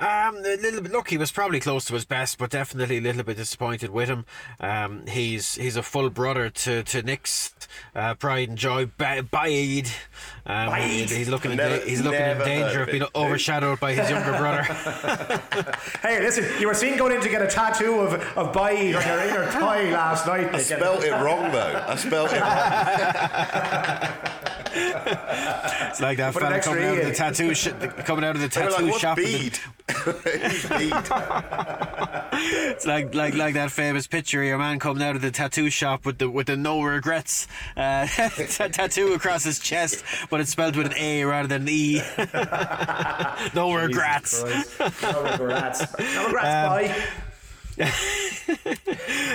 Um, 0.00 0.36
a 0.36 0.56
little 0.56 0.80
bit. 0.80 0.92
Look, 0.92 1.10
he 1.10 1.18
was 1.18 1.32
probably 1.32 1.58
close 1.58 1.84
to 1.86 1.94
his 1.94 2.04
best, 2.04 2.38
but 2.38 2.50
definitely 2.50 2.98
a 2.98 3.00
little 3.00 3.24
bit 3.24 3.36
disappointed 3.36 3.90
with 3.90 4.08
him. 4.08 4.26
Um, 4.60 5.04
he's 5.06 5.56
he's 5.56 5.74
a 5.76 5.82
full 5.82 6.08
brother 6.08 6.50
to 6.50 6.84
to 6.84 7.02
Nick's 7.02 7.52
uh, 7.96 8.14
pride 8.14 8.48
and 8.48 8.56
joy. 8.56 8.86
Baaeed. 8.86 9.92
Um, 10.46 10.72
he's 10.74 11.28
looking 11.28 11.56
never, 11.56 11.74
in 11.76 11.88
he's 11.88 12.00
looking 12.00 12.20
in 12.20 12.38
danger 12.38 12.82
of 12.82 12.90
being 12.90 13.02
overshadowed 13.14 13.80
by 13.80 13.92
his 13.92 14.08
younger 14.08 14.38
brother. 14.38 14.62
hey, 16.02 16.20
listen, 16.20 16.46
you 16.60 16.68
were 16.68 16.74
seen 16.74 16.96
going 16.96 17.16
in 17.16 17.20
to 17.20 17.28
get 17.28 17.42
a 17.42 17.48
tattoo 17.48 17.98
of 18.00 18.14
of 18.14 18.54
Baaeed 18.54 18.96
on 18.96 19.04
your 19.06 19.20
inner 19.20 19.46
thigh 19.50 19.90
last 19.90 20.28
night. 20.28 20.54
I 20.54 20.60
spelt 20.60 21.02
it 21.02 21.10
wrong 21.10 21.50
though. 21.50 21.84
I 21.86 21.96
spelt 21.96 22.32
it 22.32 22.40
wrong. 22.40 24.44
It's 24.74 26.00
like 26.00 26.18
that 26.18 26.34
fella 26.34 26.60
coming 26.60 26.84
out, 26.84 26.98
of 26.98 27.04
the 27.06 27.14
tattoo 27.14 27.54
sh- 27.54 27.68
coming 28.04 28.24
out 28.24 28.36
of 28.36 28.42
the 28.42 28.48
tattoo 28.48 28.86
like, 28.86 29.00
shop. 29.00 29.16
Bead? 29.16 29.58
it's 32.32 32.86
like 32.86 33.14
like 33.14 33.34
like 33.34 33.54
that 33.54 33.70
famous 33.70 34.06
picture 34.06 34.42
of 34.42 34.48
your 34.48 34.58
man 34.58 34.78
coming 34.78 35.02
out 35.02 35.16
of 35.16 35.22
the 35.22 35.30
tattoo 35.30 35.70
shop 35.70 36.04
with 36.04 36.18
the 36.18 36.28
with 36.28 36.46
the 36.46 36.56
no 36.56 36.82
regrets 36.82 37.48
uh, 37.76 38.06
tattoo 38.06 39.14
across 39.14 39.44
his 39.44 39.58
chest, 39.58 40.04
but 40.30 40.40
it's 40.40 40.50
spelled 40.50 40.76
with 40.76 40.86
an 40.86 40.94
A 40.96 41.24
rather 41.24 41.48
than 41.48 41.62
an 41.62 41.68
E. 41.68 42.02
no 43.54 43.74
regrets. 43.74 44.42
No 44.42 45.22
regrets. 45.22 45.98
No 45.98 46.26
regrets. 46.26 46.44
Um, 46.44 46.68
bye. 46.68 46.94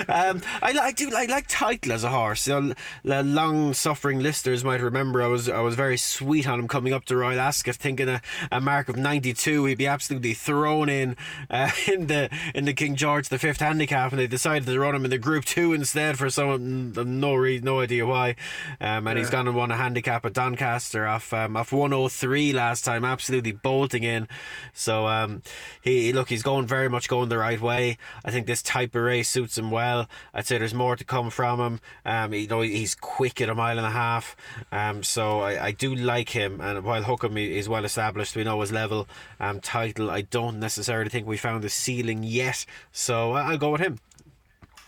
um, 0.10 0.42
I, 0.62 0.78
I 0.82 0.92
do 0.92 1.10
I 1.16 1.26
like 1.26 1.46
title 1.48 1.94
as 1.94 2.04
a 2.04 2.10
horse. 2.10 2.48
You 2.48 2.60
know, 2.60 2.74
the 3.04 3.24
long-suffering 3.24 4.20
listeners 4.20 4.64
might 4.64 4.82
remember 4.82 5.22
I 5.22 5.28
was 5.28 5.48
I 5.48 5.62
was 5.62 5.76
very 5.76 5.98
sweet 5.98 6.48
on 6.48 6.60
him 6.60 6.68
coming 6.68 6.94
up 6.94 7.06
to 7.06 7.16
Royal 7.16 7.40
Ascot, 7.40 7.76
thinking 7.76 8.10
a, 8.10 8.22
a 8.52 8.60
mark 8.60 8.90
of 8.90 8.98
ninety-two 8.98 9.66
he'd 9.66 9.78
be 9.78 9.88
absolutely 9.88 10.34
thrown 10.34 10.90
in 10.90 11.16
uh, 11.50 11.72
in 11.88 12.08
the 12.08 12.30
in 12.54 12.66
the 12.66 12.74
King 12.74 12.96
George 12.96 13.30
the 13.30 13.40
Fifth 13.40 13.62
handicap, 13.62 14.12
and 14.12 14.20
they 14.20 14.28
decided 14.28 14.66
to 14.66 14.80
run 14.80 14.96
him 14.96 15.06
in 15.06 15.12
the 15.12 15.18
Group 15.18 15.46
Two 15.46 15.74
instead 15.74 16.18
for 16.18 16.30
some 16.30 16.94
no 16.94 17.36
reason, 17.36 17.66
no 17.66 17.80
idea 17.80 18.06
why. 18.06 18.36
Um, 18.82 19.08
and 19.08 19.18
yeah. 19.18 19.24
he's 19.24 19.30
gone 19.30 19.48
and 19.48 19.56
won 19.56 19.72
a 19.72 19.78
handicap 19.78 20.26
at 20.26 20.34
Doncaster 20.34 21.08
off 21.08 21.32
um, 21.34 21.56
off 21.56 21.72
one 21.72 21.94
oh 21.94 22.10
three 22.10 22.52
last 22.52 22.84
time, 22.84 23.06
absolutely 23.06 23.54
bolting 23.54 24.04
in. 24.04 24.28
So 24.74 25.08
um, 25.08 25.44
he 25.82 26.12
look 26.12 26.28
he's 26.28 26.44
going 26.44 26.68
very 26.68 26.90
much 26.90 27.08
going 27.08 27.30
the 27.30 27.38
right 27.38 27.62
way. 27.62 27.98
I 28.26 28.33
think 28.34 28.48
this 28.48 28.62
type 28.62 28.96
of 28.96 29.04
race 29.04 29.30
suits 29.30 29.58
him 29.58 29.72
well. 29.72 30.10
I'd 30.34 30.46
say 30.46 30.58
there's 30.58 30.74
more 30.74 30.96
to 30.96 31.04
come 31.04 31.30
from 31.30 31.60
him. 31.60 31.80
Um, 32.06 32.34
you 32.34 32.48
know, 32.48 32.62
he's 32.62 32.96
quick 32.96 33.40
at 33.40 33.50
a 33.50 33.56
mile 33.56 33.78
and 33.78 33.88
a 33.88 33.92
half. 33.92 34.36
Um, 34.72 35.04
so 35.04 35.40
I, 35.40 35.68
I 35.68 35.72
do 35.72 35.96
like 35.96 36.30
him. 36.30 36.60
And 36.60 36.84
while 36.84 37.04
Hukum 37.04 37.38
is 37.38 37.70
well 37.70 37.86
established, 37.86 38.36
we 38.36 38.44
know 38.44 38.60
his 38.62 38.72
level 38.72 39.08
um, 39.40 39.62
title. 39.62 40.12
I 40.12 40.22
don't 40.22 40.60
necessarily 40.60 41.10
think 41.10 41.26
we 41.28 41.38
found 41.38 41.64
the 41.64 41.70
ceiling 41.70 42.24
yet. 42.24 42.66
So 42.92 43.34
I'll 43.34 43.58
go 43.58 43.72
with 43.72 43.82
him. 43.82 44.00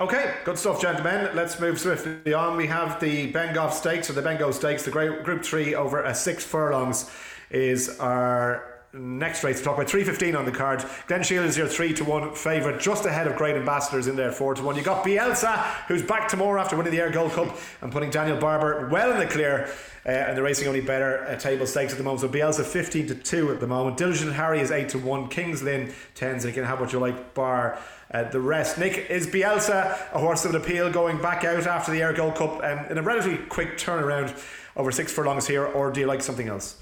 Okay, 0.02 0.36
good 0.44 0.58
stuff, 0.58 0.82
gentlemen. 0.82 1.30
Let's 1.34 1.58
move 1.58 1.80
swiftly 1.80 2.34
on. 2.34 2.58
We 2.58 2.68
have 2.68 3.00
the 3.00 3.32
Bengough 3.32 3.72
Stakes 3.72 4.10
or 4.10 4.14
the 4.14 4.22
Bengo 4.22 4.52
Stakes, 4.52 4.84
the 4.84 4.92
Group 4.92 5.46
Three 5.46 5.74
over 5.74 6.04
a 6.04 6.14
six 6.14 6.44
furlongs 6.44 7.10
is 7.50 7.98
our 8.00 8.75
Next 8.98 9.44
race 9.44 9.58
to 9.58 9.66
talk 9.66 9.76
about 9.76 9.90
315 9.90 10.38
on 10.38 10.46
the 10.46 10.54
card. 10.54 10.86
Glen 11.08 11.22
Shiel 11.22 11.44
is 11.44 11.58
your 11.58 11.68
3 11.68 11.94
to 11.96 12.06
1 12.06 12.34
favourite, 12.34 12.80
just 12.80 13.06
ahead 13.06 13.28
of 13.28 13.36
Great 13.36 13.58
Ambassadors 13.58 14.08
in 14.08 14.16
there 14.16 14.32
4 14.32 14.56
to 14.56 14.64
1. 14.64 14.78
You 14.78 14.84
got 14.84 15.04
Bielsa, 15.04 15.58
who's 15.88 16.02
back 16.02 16.30
tomorrow 16.30 16.62
after 16.62 16.78
winning 16.78 16.94
the 16.94 17.02
Ayr 17.02 17.10
Gold 17.10 17.34
Cup 17.34 17.58
and 17.82 17.92
putting 17.92 18.10
Daniel 18.10 18.38
Barber 18.38 18.88
well 18.88 19.12
in 19.12 19.20
the 19.20 19.26
clear. 19.26 19.70
Uh, 20.06 20.12
and 20.12 20.38
the 20.38 20.42
racing 20.42 20.68
only 20.68 20.80
better 20.80 21.26
uh, 21.26 21.36
table 21.36 21.66
stakes 21.66 21.92
at 21.92 21.98
the 21.98 22.06
moment. 22.06 22.22
So 22.22 22.30
Bielsa 22.30 22.64
15 22.64 23.08
to 23.08 23.16
2 23.16 23.52
at 23.52 23.60
the 23.60 23.68
moment. 23.68 23.98
Diligent 23.98 24.32
Harry 24.32 24.62
is 24.62 24.72
8 24.72 24.88
to 24.90 25.00
1. 25.00 25.28
Kings 25.28 25.62
Lynn 25.62 25.92
10 26.14 26.40
so 26.40 26.48
you 26.48 26.54
can 26.54 26.64
have 26.64 26.80
what 26.80 26.94
you 26.94 27.00
like, 27.00 27.34
bar 27.34 27.78
uh, 28.14 28.24
the 28.24 28.40
rest. 28.40 28.78
Nick, 28.78 29.10
is 29.10 29.28
Bielsa 29.28 29.98
a 30.14 30.20
horse 30.20 30.46
of 30.46 30.56
an 30.56 30.62
appeal 30.62 30.90
going 30.90 31.22
back 31.22 31.44
out 31.44 31.68
after 31.68 31.92
the 31.92 32.02
Ayr 32.02 32.14
Gold 32.14 32.36
Cup 32.36 32.64
um, 32.64 32.86
in 32.90 32.98
a 32.98 33.02
relatively 33.02 33.46
quick 33.48 33.78
turnaround 33.78 34.42
over 34.78 34.92
six 34.92 35.12
furlongs 35.12 35.48
here, 35.48 35.66
or 35.66 35.92
do 35.92 36.00
you 36.00 36.08
like 36.08 36.22
something 36.22 36.48
else? 36.48 36.78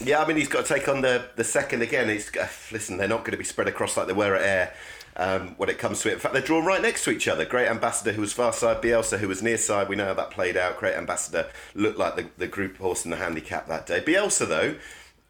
Yeah, 0.00 0.22
I 0.22 0.28
mean, 0.28 0.36
he's 0.36 0.48
got 0.48 0.64
to 0.64 0.74
take 0.74 0.88
on 0.88 1.00
the, 1.00 1.24
the 1.34 1.44
second 1.44 1.82
again. 1.82 2.08
It's, 2.08 2.34
uh, 2.36 2.48
listen, 2.70 2.98
they're 2.98 3.08
not 3.08 3.20
going 3.20 3.32
to 3.32 3.36
be 3.38 3.44
spread 3.44 3.66
across 3.66 3.96
like 3.96 4.06
they 4.06 4.12
were 4.12 4.36
at 4.36 4.42
Ayr. 4.42 4.74
Um, 5.16 5.56
when 5.56 5.68
it 5.68 5.78
comes 5.78 6.00
to 6.02 6.10
it. 6.10 6.12
In 6.12 6.18
fact, 6.20 6.32
they're 6.32 6.40
drawn 6.40 6.64
right 6.64 6.80
next 6.80 7.02
to 7.02 7.10
each 7.10 7.26
other. 7.26 7.44
Great 7.44 7.66
Ambassador, 7.66 8.12
who 8.12 8.20
was 8.20 8.32
far 8.32 8.52
side, 8.52 8.80
Bielsa, 8.80 9.18
who 9.18 9.26
was 9.26 9.42
near 9.42 9.58
side. 9.58 9.88
We 9.88 9.96
know 9.96 10.04
how 10.04 10.14
that 10.14 10.30
played 10.30 10.56
out. 10.56 10.78
Great 10.78 10.94
Ambassador 10.94 11.48
looked 11.74 11.98
like 11.98 12.14
the, 12.14 12.28
the 12.38 12.46
group 12.46 12.76
horse 12.76 13.04
in 13.04 13.10
the 13.10 13.16
handicap 13.16 13.66
that 13.66 13.84
day. 13.84 14.00
Bielsa, 14.00 14.46
though, 14.46 14.76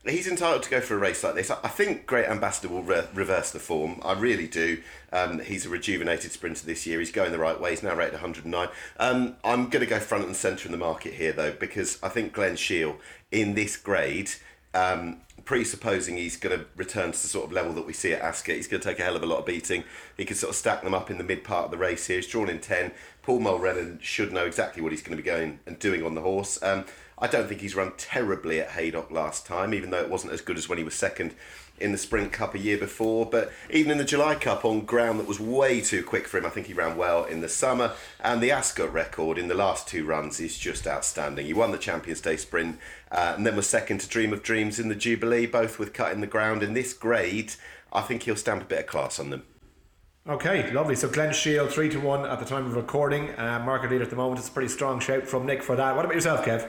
he's 0.07 0.29
entitled 0.29 0.63
to 0.65 0.71
go 0.71 0.83
for 0.83 0.95
a 0.95 0.99
race 0.99 1.25
like 1.25 1.37
this. 1.37 1.51
I 1.51 1.69
think 1.69 2.07
Great 2.07 2.27
Ambassador 2.27 2.69
will 2.69 2.83
re- 2.83 3.07
reverse 3.15 3.51
the 3.51 3.59
form. 3.59 3.99
I 4.05 4.13
really 4.13 4.47
do. 4.47 4.83
Um, 5.11 5.41
he's 5.41 5.65
a 5.65 5.71
rejuvenated 5.71 6.33
sprinter 6.33 6.67
this 6.67 6.87
year. 6.87 6.99
He's 6.99 7.11
going 7.11 7.33
the 7.33 7.39
right 7.39 7.59
way. 7.59 7.71
He's 7.71 7.83
now 7.83 7.95
rated 7.95 8.15
109. 8.15 8.69
Um, 8.99 9.37
I'm 9.43 9.71
going 9.71 9.85
to 9.85 9.91
go 9.91 10.01
front 10.01 10.27
and 10.27 10.37
centre 10.37 10.67
in 10.67 10.73
the 10.73 10.79
market 10.79 11.15
here, 11.15 11.33
though, 11.33 11.53
because 11.53 11.99
I 12.03 12.11
think 12.11 12.35
Glen 12.35 12.57
Shiel 12.57 12.99
in 13.31 13.55
this 13.55 13.79
grade 13.79 14.33
um, 14.75 15.21
presupposing 15.45 16.17
he's 16.17 16.37
going 16.37 16.59
to 16.59 16.67
return 16.77 17.13
to 17.13 17.23
the 17.23 17.29
sort 17.29 17.47
of 17.47 17.53
level 17.53 17.73
that 17.73 17.87
we 17.87 17.93
see 17.93 18.13
at 18.13 18.21
Ascot, 18.21 18.57
he's 18.57 18.69
going 18.69 18.81
to 18.81 18.89
take 18.89 18.99
a 18.99 19.03
hell 19.03 19.17
of 19.17 19.23
a 19.23 19.27
lot 19.27 19.39
of 19.39 19.47
beating. 19.47 19.85
He 20.17 20.25
can 20.25 20.37
sort 20.37 20.51
of 20.51 20.57
stack 20.57 20.83
them 20.83 20.95
up 20.95 21.11
in 21.11 21.19
the 21.19 21.25
mid 21.25 21.45
part 21.45 21.67
of 21.67 21.71
the 21.71 21.79
race 21.79 22.07
here. 22.07 22.17
He's 22.17 22.27
drawn 22.27 22.49
in 22.49 22.61
10. 22.61 22.93
Paul 23.23 23.41
Mulrennan 23.41 23.99
should 24.03 24.33
know 24.33 24.45
exactly 24.47 24.83
what 24.83 24.93
he's 24.93 25.03
going 25.03 25.17
to 25.17 25.23
be 25.23 25.27
going 25.27 25.61
and 25.67 25.79
doing 25.79 26.05
on 26.05 26.15
the 26.15 26.21
horse. 26.21 26.63
Um, 26.63 26.85
I 27.21 27.27
don't 27.27 27.49
think 27.49 27.61
he's 27.61 27.75
run 27.75 27.93
terribly 27.97 28.61
at 28.61 28.71
Haydock 28.71 29.11
last 29.11 29.45
time, 29.45 29.75
even 29.75 29.91
though 29.91 30.01
it 30.01 30.09
wasn't 30.09 30.33
as 30.33 30.41
good 30.41 30.57
as 30.57 30.69
when 30.69 30.79
he 30.79 30.85
was 30.85 30.95
second 30.95 31.35
in 31.81 31.93
the 31.93 31.99
Sprint 31.99 32.33
Cup 32.33 32.55
a 32.55 32.59
year 32.59 32.79
before. 32.79 33.27
But 33.27 33.53
even 33.71 33.91
in 33.91 33.99
the 33.99 34.05
July 34.05 34.35
Cup 34.35 34.65
on 34.65 34.85
ground 34.85 35.19
that 35.19 35.27
was 35.27 35.41
way 35.41 35.81
too 35.81 36.03
quick 36.03 36.27
for 36.27 36.39
him, 36.39 36.47
I 36.47 36.51
think 36.51 36.67
he 36.67 36.73
ran 36.73 36.97
well 36.97 37.25
in 37.25 37.41
the 37.41 37.49
summer. 37.49 37.93
And 38.21 38.41
the 38.41 38.51
Ascot 38.51 38.93
record 38.93 39.39
in 39.39 39.49
the 39.49 39.55
last 39.55 39.89
two 39.89 40.05
runs 40.05 40.41
is 40.41 40.59
just 40.59 40.87
outstanding. 40.87 41.47
He 41.47 41.53
won 41.53 41.73
the 41.73 41.79
Champions 41.79 42.21
Day 42.21 42.37
Sprint 42.37 42.79
uh, 43.11 43.35
and 43.37 43.47
then 43.47 43.57
was 43.57 43.69
second 43.69 44.01
to 44.01 44.09
Dream 44.09 44.33
of 44.33 44.43
Dreams 44.43 44.79
in 44.79 44.89
the 44.89 44.95
Jubilee, 44.95 45.47
both 45.47 45.79
with 45.79 45.93
cut 45.93 46.13
in 46.13 46.21
the 46.21 46.27
ground. 46.27 46.63
In 46.63 46.75
this 46.75 46.93
grade, 46.93 47.55
I 47.93 48.03
think 48.03 48.25
he'll 48.25 48.37
stamp 48.37 48.63
a 48.63 48.67
bit 48.67 48.81
of 48.81 48.87
class 48.87 49.19
on 49.19 49.31
them. 49.31 49.45
Okay, 50.29 50.71
lovely. 50.73 50.95
So 50.95 51.09
Glen 51.09 51.33
Shiel, 51.33 51.69
3 51.69 51.89
to 51.91 52.01
1 52.01 52.27
at 52.27 52.39
the 52.39 52.45
time 52.45 52.67
of 52.67 52.75
recording. 52.75 53.31
Uh, 53.39 53.63
market 53.65 53.91
leader 53.91 54.05
at 54.05 54.11
the 54.11 54.17
moment. 54.17 54.41
It's 54.41 54.49
a 54.49 54.53
pretty 54.53 54.69
strong 54.69 55.01
shout 55.01 55.27
from 55.27 55.47
Nick 55.47 55.63
for 55.63 55.75
that. 55.77 55.97
What 55.97 56.05
about 56.05 56.15
yourself, 56.15 56.45
Kev? 56.45 56.69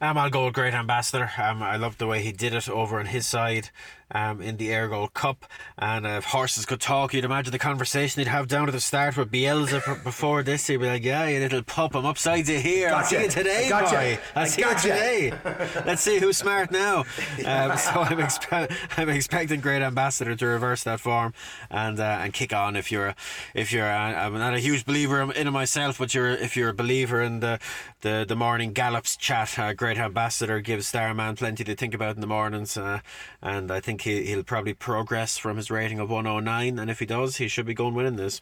Um, 0.00 0.18
I'll 0.18 0.30
go 0.30 0.46
with 0.46 0.54
Great 0.54 0.74
Ambassador. 0.74 1.30
Um, 1.38 1.62
I 1.62 1.76
love 1.76 1.98
the 1.98 2.06
way 2.06 2.22
he 2.22 2.32
did 2.32 2.54
it 2.54 2.68
over 2.68 2.98
on 2.98 3.06
his 3.06 3.26
side 3.26 3.70
um, 4.12 4.40
in 4.40 4.56
the 4.56 4.72
Ayr 4.72 4.88
Gold 4.88 5.14
Cup. 5.14 5.46
And 5.78 6.06
uh, 6.06 6.10
if 6.10 6.24
horses 6.24 6.66
could 6.66 6.80
talk, 6.80 7.14
you'd 7.14 7.24
imagine 7.24 7.52
the 7.52 7.58
conversation 7.58 8.20
they'd 8.20 8.30
have 8.30 8.48
down 8.48 8.68
at 8.68 8.72
the 8.72 8.80
start 8.80 9.16
with 9.16 9.30
Bielsa 9.30 10.02
before 10.04 10.42
this. 10.42 10.66
He'd 10.66 10.78
be 10.78 10.86
like, 10.86 11.04
"Yeah, 11.04 11.26
you 11.26 11.40
little 11.40 11.62
pup, 11.62 11.94
I'm 11.94 12.06
upside 12.06 12.48
you 12.48 12.58
here. 12.58 12.90
I'll 12.90 13.04
see 13.04 13.22
you 13.22 13.28
today, 13.28 13.66
I 13.66 13.68
gotcha. 13.68 13.94
boy. 13.94 14.18
I'll 14.34 14.42
I 14.42 14.46
see 14.46 14.62
gotcha." 14.62 14.88
you 14.88 14.94
today. 14.94 15.32
Let's 15.86 16.02
see 16.02 16.18
who's 16.18 16.36
smart 16.38 16.70
now." 16.70 17.04
Um, 17.44 17.76
so 17.76 18.00
I'm, 18.00 18.18
expe- 18.18 18.74
I'm 18.96 19.08
expecting 19.08 19.60
Great 19.60 19.82
Ambassador 19.82 20.34
to 20.36 20.46
reverse 20.46 20.84
that 20.84 21.00
form 21.00 21.32
and 21.70 21.98
uh, 21.98 22.20
and 22.22 22.32
kick 22.32 22.52
on. 22.52 22.76
If 22.76 22.90
you're 22.92 23.14
if 23.54 23.72
you're 23.72 23.90
uh, 23.90 24.26
I'm 24.26 24.34
not 24.34 24.54
a 24.54 24.60
huge 24.60 24.84
believer 24.84 25.22
in 25.32 25.46
it 25.46 25.50
myself, 25.50 25.98
but 25.98 26.14
you're 26.14 26.30
if 26.30 26.56
you're 26.56 26.70
a 26.70 26.74
believer 26.74 27.22
in 27.22 27.40
the 27.40 27.58
the, 28.02 28.24
the 28.26 28.36
morning 28.36 28.72
gallops 28.72 29.16
chat, 29.16 29.58
uh, 29.58 29.72
Great 29.72 29.98
Ambassador 29.98 30.60
gives 30.60 30.86
Starman 30.86 31.36
plenty 31.36 31.64
to 31.64 31.74
think 31.74 31.94
about 31.94 32.14
in 32.14 32.20
the 32.20 32.26
mornings, 32.26 32.76
uh, 32.76 33.00
and 33.42 33.70
I 33.70 33.80
think 33.80 33.99
he, 34.00 34.24
he'll 34.24 34.42
probably 34.42 34.74
progress 34.74 35.38
from 35.38 35.56
his 35.56 35.70
rating 35.70 35.98
of 35.98 36.10
109. 36.10 36.78
And 36.78 36.90
if 36.90 36.98
he 36.98 37.06
does, 37.06 37.36
he 37.36 37.48
should 37.48 37.66
be 37.66 37.74
going 37.74 37.94
winning 37.94 38.16
this. 38.16 38.40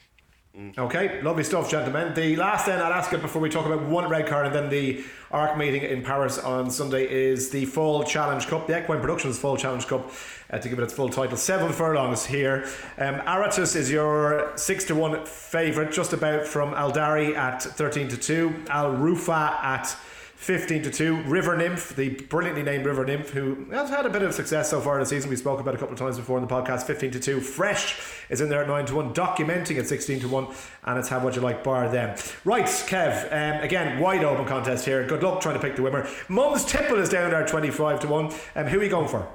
Okay, 0.77 1.23
lovely 1.23 1.45
stuff, 1.45 1.71
gentlemen. 1.71 2.15
The 2.15 2.35
last 2.35 2.67
then 2.67 2.81
I'll 2.81 2.93
ask 2.93 3.13
it 3.13 3.23
before 3.23 3.41
we 3.41 3.49
talk 3.49 3.67
about 3.67 3.83
one 3.83 4.09
red 4.09 4.27
card 4.27 4.47
and 4.47 4.55
then 4.55 4.69
the 4.69 5.05
ARC 5.31 5.57
meeting 5.57 5.83
in 5.83 6.03
Paris 6.03 6.37
on 6.37 6.69
Sunday 6.69 7.09
is 7.09 7.51
the 7.51 7.65
Full 7.67 8.03
Challenge 8.03 8.45
Cup, 8.49 8.67
the 8.67 8.83
Equine 8.83 9.01
Productions 9.01 9.39
Full 9.39 9.57
Challenge 9.57 9.87
Cup, 9.87 10.11
uh, 10.51 10.59
to 10.59 10.69
give 10.69 10.81
it 10.81 10.83
its 10.83 10.93
full 10.93 11.11
title. 11.11 11.37
Seven 11.37 11.73
furlongs 11.73 12.27
here. 12.27 12.67
Um, 12.97 13.17
Aratus 13.21 13.77
is 13.77 13.89
your 13.89 14.53
six 14.57 14.83
to 14.87 14.97
one 14.97 15.25
favourite, 15.27 15.93
just 15.93 16.13
about 16.13 16.45
from 16.45 16.75
Aldari 16.75 17.37
at 17.37 17.63
thirteen 17.63 18.09
to 18.09 18.17
two, 18.17 18.65
Al 18.69 18.91
Rufa 18.93 19.61
at 19.63 19.97
15 20.39 20.85
to 20.85 20.91
2. 20.91 21.23
River 21.25 21.57
Nymph, 21.57 21.95
the 21.95 22.11
brilliantly 22.11 22.63
named 22.63 22.87
River 22.87 23.05
Nymph, 23.05 23.31
who 23.31 23.67
has 23.71 23.91
had 23.91 24.07
a 24.07 24.09
bit 24.09 24.23
of 24.23 24.33
success 24.33 24.71
so 24.71 24.81
far 24.81 24.95
in 24.95 25.01
the 25.01 25.07
season. 25.07 25.29
We 25.29 25.37
spoke 25.37 25.61
about 25.61 25.75
a 25.75 25.79
couple 25.79 25.93
of 25.93 25.99
times 25.99 26.17
before 26.17 26.39
in 26.39 26.47
the 26.47 26.49
podcast. 26.49 26.85
15 26.85 27.11
to 27.11 27.21
2. 27.21 27.41
Fresh 27.41 28.01
is 28.31 28.41
in 28.41 28.49
there 28.49 28.63
at 28.63 28.69
9 28.69 28.87
to 28.87 28.95
1. 28.95 29.15
Documenting 29.15 29.79
at 29.79 29.89
16 29.89 30.21
to 30.21 30.29
1. 30.29 30.47
And 30.85 30.99
it's 30.99 31.09
How 31.09 31.19
What 31.23 31.35
You 31.35 31.43
Like 31.43 31.65
Bar 31.65 31.91
them. 31.91 32.17
Right, 32.45 32.65
Kev. 32.65 33.27
Um, 33.27 33.63
again, 33.63 33.99
wide 33.99 34.25
open 34.25 34.47
contest 34.47 34.85
here. 34.87 35.05
Good 35.07 35.23
luck 35.23 35.41
trying 35.41 35.57
to 35.57 35.61
pick 35.61 35.77
the 35.77 35.83
winner. 35.83 36.09
Mum's 36.29 36.65
Tipple 36.65 36.99
is 36.99 37.09
down 37.09 37.31
there 37.31 37.43
at 37.43 37.49
25 37.49 38.01
to 38.01 38.09
1. 38.09 38.25
Um, 38.55 38.67
who 38.69 38.81
are 38.81 38.85
you 38.85 38.91
going 38.91 39.09
for? 39.09 39.29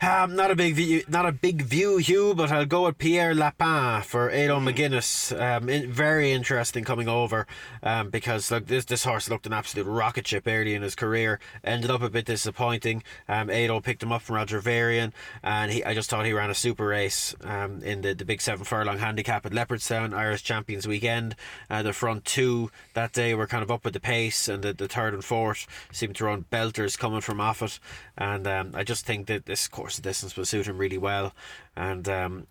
Um, 0.00 0.36
not 0.36 0.52
a 0.52 0.54
big 0.54 0.74
view, 0.74 1.02
not 1.08 1.26
a 1.26 1.32
big 1.32 1.62
view, 1.62 1.96
Hugh, 1.96 2.32
but 2.32 2.52
I'll 2.52 2.66
go 2.66 2.86
with 2.86 2.98
Pierre 2.98 3.34
Lapin 3.34 4.02
for 4.02 4.28
Ado 4.28 4.54
McGuinness. 4.54 5.38
Um, 5.38 5.68
in, 5.68 5.90
very 5.90 6.30
interesting 6.30 6.84
coming 6.84 7.08
over, 7.08 7.48
um, 7.82 8.08
because 8.10 8.48
look, 8.52 8.66
this 8.66 8.84
this 8.84 9.02
horse 9.02 9.28
looked 9.28 9.46
an 9.46 9.52
absolute 9.52 9.86
rocket 9.86 10.28
ship 10.28 10.44
early 10.46 10.74
in 10.74 10.82
his 10.82 10.94
career. 10.94 11.40
Ended 11.64 11.90
up 11.90 12.02
a 12.02 12.10
bit 12.10 12.26
disappointing. 12.26 13.02
Um, 13.28 13.50
Ado 13.50 13.80
picked 13.80 14.02
him 14.02 14.12
up 14.12 14.22
from 14.22 14.36
Roger 14.36 14.60
Varian, 14.60 15.12
and 15.42 15.72
he 15.72 15.84
I 15.84 15.94
just 15.94 16.10
thought 16.10 16.24
he 16.24 16.32
ran 16.32 16.50
a 16.50 16.54
super 16.54 16.86
race 16.86 17.34
um, 17.42 17.82
in 17.82 18.02
the, 18.02 18.14
the 18.14 18.24
big 18.24 18.40
seven 18.40 18.64
furlong 18.64 18.98
handicap 18.98 19.44
at 19.46 19.52
Leopardstown 19.52 20.14
Irish 20.14 20.44
Champions 20.44 20.86
Weekend. 20.86 21.34
Uh, 21.68 21.82
the 21.82 21.92
front 21.92 22.24
two 22.24 22.70
that 22.94 23.12
day 23.12 23.34
were 23.34 23.48
kind 23.48 23.64
of 23.64 23.70
up 23.72 23.84
with 23.84 23.94
the 23.94 24.00
pace, 24.00 24.46
and 24.46 24.62
the, 24.62 24.72
the 24.72 24.86
third 24.86 25.12
and 25.12 25.24
fourth 25.24 25.66
seemed 25.90 26.14
to 26.16 26.24
run 26.24 26.44
belters 26.52 26.96
coming 26.96 27.20
from 27.20 27.40
off 27.40 27.62
it. 27.62 27.80
And 28.18 28.46
um, 28.46 28.72
I 28.74 28.82
just 28.84 29.06
think 29.06 29.28
that 29.28 29.46
this 29.46 29.68
course 29.68 29.96
of 29.96 30.02
distance 30.04 30.36
will 30.36 30.44
suit 30.44 30.66
him 30.66 30.76
really 30.76 30.98
well. 30.98 31.32
And 31.76 32.06
um, 32.08 32.46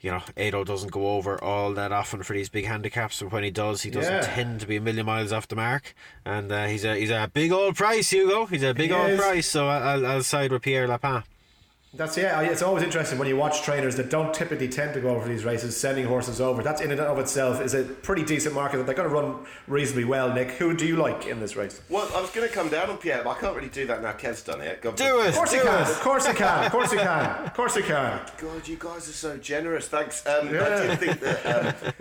you 0.00 0.10
know, 0.10 0.22
Ado 0.36 0.64
doesn't 0.64 0.92
go 0.92 1.08
over 1.16 1.42
all 1.42 1.74
that 1.74 1.92
often 1.92 2.22
for 2.22 2.32
these 2.32 2.48
big 2.48 2.64
handicaps, 2.64 3.20
but 3.20 3.32
when 3.32 3.42
he 3.42 3.50
does, 3.50 3.82
he 3.82 3.90
doesn't 3.90 4.12
Yeah. 4.14 4.20
tend 4.22 4.60
to 4.60 4.66
be 4.66 4.76
a 4.76 4.80
million 4.80 5.04
miles 5.04 5.30
off 5.32 5.46
the 5.48 5.56
mark. 5.56 5.94
And 6.24 6.50
uh, 6.50 6.66
he's 6.68 6.84
a 6.84 6.96
he's 6.96 7.10
a 7.10 7.28
big 7.32 7.52
old 7.52 7.76
price, 7.76 8.08
Hugo. 8.10 8.46
He's 8.46 8.62
a 8.62 8.72
big 8.72 8.90
He 8.90 8.96
old 8.96 9.10
is. 9.10 9.20
price. 9.20 9.46
So 9.48 9.68
I'll, 9.68 10.06
I'll 10.06 10.22
side 10.22 10.52
with 10.52 10.62
Pierre 10.62 10.86
Lapin. 10.88 11.24
That's 11.92 12.16
yeah. 12.16 12.40
It's 12.42 12.62
always 12.62 12.84
interesting 12.84 13.18
when 13.18 13.26
you 13.26 13.36
watch 13.36 13.62
trainers 13.62 13.96
that 13.96 14.10
don't 14.10 14.32
typically 14.32 14.68
tend 14.68 14.94
to 14.94 15.00
go 15.00 15.08
over 15.10 15.28
these 15.28 15.44
races, 15.44 15.76
sending 15.76 16.06
horses 16.06 16.40
over. 16.40 16.62
That's 16.62 16.80
in 16.80 16.92
and 16.92 17.00
of 17.00 17.18
itself 17.18 17.60
is 17.60 17.74
a 17.74 17.82
pretty 17.82 18.22
decent 18.24 18.54
market 18.54 18.76
that 18.76 18.86
they're 18.86 18.94
going 18.94 19.08
to 19.08 19.14
run 19.14 19.44
reasonably 19.66 20.04
well. 20.04 20.32
Nick, 20.32 20.52
who 20.52 20.76
do 20.76 20.86
you 20.86 20.94
like 20.94 21.26
in 21.26 21.40
this 21.40 21.56
race? 21.56 21.80
Well, 21.88 22.08
I 22.14 22.20
was 22.20 22.30
going 22.30 22.46
to 22.48 22.54
come 22.54 22.68
down 22.68 22.90
on 22.90 22.98
Pierre, 22.98 23.22
but 23.24 23.30
I 23.30 23.40
can't 23.40 23.56
really 23.56 23.70
do 23.70 23.88
that 23.88 24.02
now. 24.02 24.12
Kev's 24.12 24.44
done 24.44 24.60
it. 24.60 24.80
God, 24.82 24.94
Do 24.94 25.20
it. 25.22 25.30
Of 25.30 25.34
course 25.34 25.50
do 25.50 25.56
he 25.58 25.62
can. 25.64 25.82
it. 25.82 25.88
Of 25.88 26.00
course 26.00 26.26
he 26.28 26.32
can. 26.32 26.64
Of 26.66 26.70
course 26.72 26.92
he 26.92 26.96
can. 26.98 27.44
Of 27.46 27.54
course 27.54 27.74
he 27.74 27.82
can. 27.82 28.20
God, 28.38 28.68
you 28.68 28.76
guys 28.78 29.08
are 29.08 29.12
so 29.12 29.36
generous. 29.38 29.88
Thanks. 29.88 30.24
Um, 30.26 30.54
Yeah. 30.54 30.64
I 30.66 30.86
did 30.86 30.98
think 31.00 31.20
that. 31.20 31.44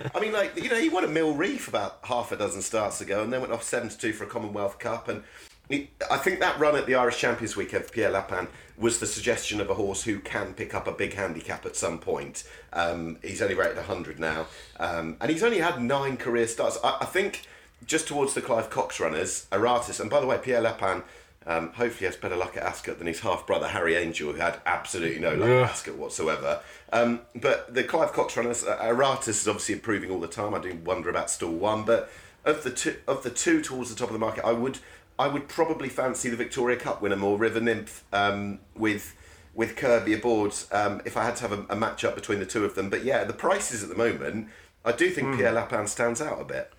Um, 0.04 0.12
I 0.14 0.20
mean, 0.20 0.34
like 0.34 0.56
you 0.56 0.70
know, 0.70 0.76
he 0.80 0.90
won 0.90 1.04
a 1.04 1.08
Mill 1.08 1.34
Reef 1.34 1.68
about 1.68 1.98
half 2.04 2.32
a 2.32 2.36
dozen 2.38 2.62
starts 2.62 3.02
ago, 3.02 3.24
and 3.24 3.34
then 3.34 3.42
went 3.42 3.52
off 3.52 3.64
seven 3.64 3.90
to 3.90 3.98
two 3.98 4.14
for 4.14 4.26
a 4.26 4.28
Commonwealth 4.28 4.78
Cup. 4.78 5.08
And 5.10 5.24
he, 5.59 5.59
I 5.72 6.18
think 6.18 6.40
that 6.40 6.60
run 6.60 6.76
at 6.76 6.88
the 6.88 6.96
Irish 6.96 7.20
Champions 7.20 7.56
Week 7.56 7.74
of 7.74 7.92
Pierre 7.92 8.10
Lapin 8.10 8.48
was 8.78 9.00
the 9.00 9.06
suggestion 9.06 9.62
of 9.62 9.70
a 9.70 9.76
horse 9.76 10.04
who 10.04 10.20
can 10.20 10.54
pick 10.54 10.74
up 10.74 10.88
a 10.88 10.92
big 10.92 11.14
handicap 11.14 11.66
at 11.66 11.76
some 11.76 12.00
point. 12.00 12.44
Um, 12.74 13.18
he's 13.22 13.42
only 13.42 13.54
rated 13.56 13.76
100 13.78 14.20
now, 14.20 14.48
um, 14.80 15.18
and 15.22 15.30
he's 15.30 15.44
only 15.44 15.60
had 15.60 15.82
nine 15.82 16.18
career 16.18 16.48
starts. 16.48 16.80
I, 16.84 16.98
I 17.02 17.06
think 17.06 17.44
just 17.86 18.08
towards 18.08 18.34
the 18.34 18.42
Clive 18.42 18.70
Cox 18.72 19.00
runners, 19.00 19.46
Aratus, 19.52 20.00
and 20.00 20.10
by 20.10 20.20
the 20.20 20.26
way, 20.28 20.40
Pierre 20.42 20.62
Lapin. 20.62 21.04
Um, 21.48 21.72
hopefully 21.72 22.06
has 22.06 22.16
better 22.18 22.36
luck 22.36 22.58
at 22.58 22.64
Ascot 22.64 23.00
than 23.00 23.08
his 23.08 23.22
half 23.22 23.48
brother 23.48 23.70
Harry 23.70 23.96
Angel, 23.96 24.34
who 24.34 24.40
had 24.40 24.60
absolutely 24.68 25.20
no 25.20 25.34
luck 25.34 25.48
Yeah. 25.50 25.62
at 25.64 25.70
Ascot 25.72 25.96
whatsoever. 25.96 26.60
Um, 26.92 27.22
but 27.34 27.74
the 27.74 27.84
Clive 27.86 28.12
Cox 28.12 28.36
runners, 28.38 28.64
uh, 28.66 28.78
Aratus 28.78 29.30
is 29.30 29.48
obviously 29.48 29.74
improving 29.76 30.12
all 30.12 30.20
the 30.20 30.28
time. 30.28 30.54
I 30.54 30.60
do 30.60 30.76
wonder 30.84 31.10
about 31.10 31.32
Stall 31.32 31.54
One, 31.54 31.86
but 31.86 32.12
of 32.46 32.64
the 32.64 32.70
two, 32.70 32.98
of 33.08 33.24
the 33.24 33.30
two 33.32 33.64
towards 33.64 33.90
the 33.90 33.96
top 33.96 34.10
of 34.10 34.14
the 34.14 34.20
market, 34.20 34.46
I 34.46 34.52
would 34.52 34.80
I 35.20 35.28
would 35.28 35.50
probably 35.50 35.90
fancy 35.90 36.30
the 36.30 36.38
Victoria 36.38 36.78
Cup 36.78 37.02
winner 37.02 37.18
more, 37.18 37.38
River 37.38 37.60
Nymph, 37.60 38.06
um, 38.14 38.60
with 38.76 39.16
with 39.54 39.76
Kirby 39.76 40.14
aboard. 40.14 40.56
Um, 40.72 41.02
if 41.04 41.18
I 41.18 41.26
had 41.26 41.36
to 41.38 41.42
have 41.48 41.52
a, 41.52 41.66
a 41.70 41.76
match 41.76 42.06
up 42.06 42.16
between 42.16 42.40
the 42.40 42.46
two 42.46 42.64
of 42.64 42.76
them, 42.76 42.90
but 42.90 43.04
yeah, 43.04 43.26
the 43.26 43.34
prices 43.34 43.84
at 43.84 43.90
the 43.90 43.96
moment, 43.96 44.48
I 44.86 44.94
do 44.94 45.10
think 45.10 45.36
Pierre 45.36 45.52
Lapin 45.52 45.88
stands 45.88 46.22
out 46.22 46.40
a 46.40 46.46
bit. 46.46 46.72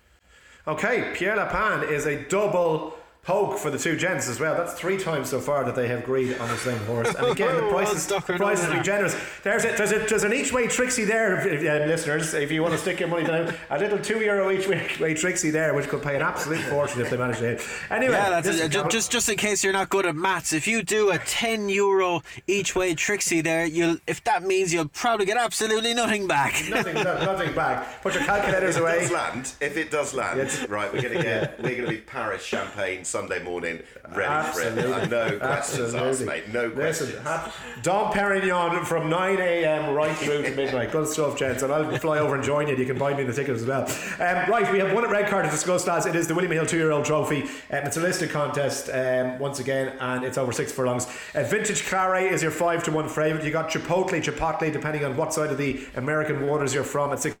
Okay, 0.67 1.11
Pierre 1.13 1.35
Lapin 1.35 1.87
is 1.87 2.07
a 2.07 2.23
double 2.23 2.97
poke 3.23 3.57
for 3.59 3.69
the 3.69 3.77
two 3.77 3.95
gents 3.95 4.27
as 4.27 4.39
well. 4.39 4.55
That's 4.55 4.73
three 4.73 4.97
times 4.97 5.29
so 5.29 5.39
far 5.39 5.63
that 5.65 5.75
they 5.75 5.87
have 5.87 5.99
agreed 5.99 6.37
on 6.39 6.47
the 6.49 6.57
same 6.57 6.79
horse. 6.79 7.13
And 7.13 7.27
again, 7.31 7.55
the 7.55 7.61
Well 7.61 7.71
prices, 7.71 8.01
stuck 8.03 8.25
the 8.25 8.33
or 8.33 8.37
prices 8.37 8.67
not. 8.69 8.77
are 8.77 8.83
generous. 8.83 9.15
There's 9.43 9.63
a, 9.63 9.67
there's 9.77 9.91
a, 9.91 9.99
there's 9.99 10.23
an 10.23 10.33
each 10.33 10.51
way 10.51 10.67
Trixie 10.67 11.05
there, 11.05 11.47
if- 11.47 11.61
uh, 11.61 11.85
listeners. 11.85 12.33
If 12.33 12.51
you 12.51 12.61
want 12.63 12.73
to 12.73 12.79
stick 12.79 12.99
your 12.99 13.09
money 13.09 13.25
down, 13.25 13.53
a 13.69 13.77
little 13.77 13.99
two 13.99 14.19
euro 14.21 14.49
each 14.51 14.67
way, 14.67 14.89
way 14.99 15.13
Trixie 15.13 15.51
there, 15.51 15.73
which 15.75 15.87
could 15.87 16.01
pay 16.01 16.15
an 16.15 16.23
absolute 16.23 16.61
fortune 16.61 17.01
if 17.01 17.11
they 17.11 17.17
manage 17.17 17.37
to 17.37 17.43
hit. 17.43 17.67
Anyway, 17.91 18.13
Yeah, 18.13 18.29
that's 18.31 18.47
this 18.47 18.59
it. 18.59 18.75
is- 18.75 18.85
just 18.91 19.11
just 19.11 19.29
in 19.29 19.37
case 19.37 19.63
you're 19.63 19.71
not 19.73 19.89
good 19.89 20.05
at 20.07 20.15
maths, 20.15 20.51
if 20.51 20.67
you 20.67 20.81
do 20.81 21.11
a 21.11 21.19
ten 21.19 21.69
euro 21.69 22.23
each 22.47 22.75
way 22.75 22.95
Trixie 22.95 23.41
there, 23.41 23.65
you'll 23.65 23.97
if 24.07 24.23
that 24.23 24.41
means 24.43 24.73
you'll 24.73 24.87
probably 24.87 25.27
get 25.27 25.37
absolutely 25.37 25.93
nothing 25.93 26.27
back. 26.27 26.53
nothing, 26.69 26.95
no, 26.95 27.23
nothing 27.23 27.53
back. 27.53 28.01
Put 28.01 28.15
your 28.15 28.23
calculators 28.23 28.77
If 28.77 28.81
it 28.81 28.83
away. 28.83 28.99
does 29.01 29.11
land, 29.11 29.53
if 29.61 29.77
it 29.77 29.91
does 29.91 30.13
land, 30.15 30.69
right, 30.69 30.91
we're 30.91 31.01
gonna 31.03 31.21
get 31.21 31.59
we're 31.61 31.75
gonna 31.77 31.89
be 31.89 31.97
Paris 31.97 32.43
champagne 32.43 33.05
Sunday 33.11 33.43
morning, 33.43 33.81
ready 34.15 34.51
for 34.53 34.61
it. 34.61 35.09
No 35.09 35.37
questions 35.37 35.93
asked, 35.93 36.21
mate. 36.21 36.47
No 36.53 36.69
questions. 36.71 37.09
Listen, 37.11 37.23
ha- 37.23 37.53
Dom 37.83 38.13
Perignon 38.13 38.85
from 38.85 39.09
9 39.09 39.37
a.m. 39.39 39.93
right 39.93 40.15
through 40.15 40.43
to 40.43 40.55
midnight. 40.55 40.91
Good 40.91 41.07
stuff, 41.07 41.37
gents. 41.37 41.61
And 41.61 41.73
I'll 41.73 41.97
fly 41.97 42.19
over 42.19 42.35
and 42.35 42.43
join 42.43 42.69
you. 42.69 42.75
You 42.77 42.85
can 42.85 42.97
buy 42.97 43.13
me 43.13 43.23
the 43.23 43.33
tickets 43.33 43.61
as 43.61 43.67
well. 43.67 43.83
Um, 43.83 44.49
right, 44.49 44.71
we 44.71 44.79
have 44.79 44.93
one 44.93 45.09
red 45.09 45.29
card 45.29 45.43
to 45.43 45.51
discuss, 45.51 45.85
lads. 45.85 46.05
It 46.05 46.15
is 46.15 46.27
the 46.27 46.33
William 46.33 46.53
Hill 46.53 46.65
two 46.65 46.77
year 46.77 46.91
old 46.91 47.03
trophy. 47.03 47.43
Um, 47.43 47.85
it's 47.85 47.97
a 47.97 48.01
listed 48.01 48.29
contest 48.29 48.89
um, 48.89 49.37
once 49.39 49.59
again, 49.59 49.97
and 49.99 50.23
it's 50.23 50.37
over 50.37 50.53
six 50.53 50.71
furlongs. 50.71 51.05
Uh, 51.35 51.43
Vintage 51.43 51.85
Claret 51.85 52.31
is 52.31 52.41
your 52.41 52.51
5 52.51 52.83
to 52.85 52.91
1 52.91 53.09
favourite. 53.09 53.43
You 53.43 53.51
got 53.51 53.69
Chipotle, 53.69 54.23
Chipotle, 54.23 54.71
depending 54.71 55.03
on 55.03 55.17
what 55.17 55.33
side 55.33 55.51
of 55.51 55.57
the 55.57 55.85
American 55.95 56.47
waters 56.47 56.73
you're 56.73 56.85
from, 56.85 57.11
at 57.11 57.19
6 57.19 57.35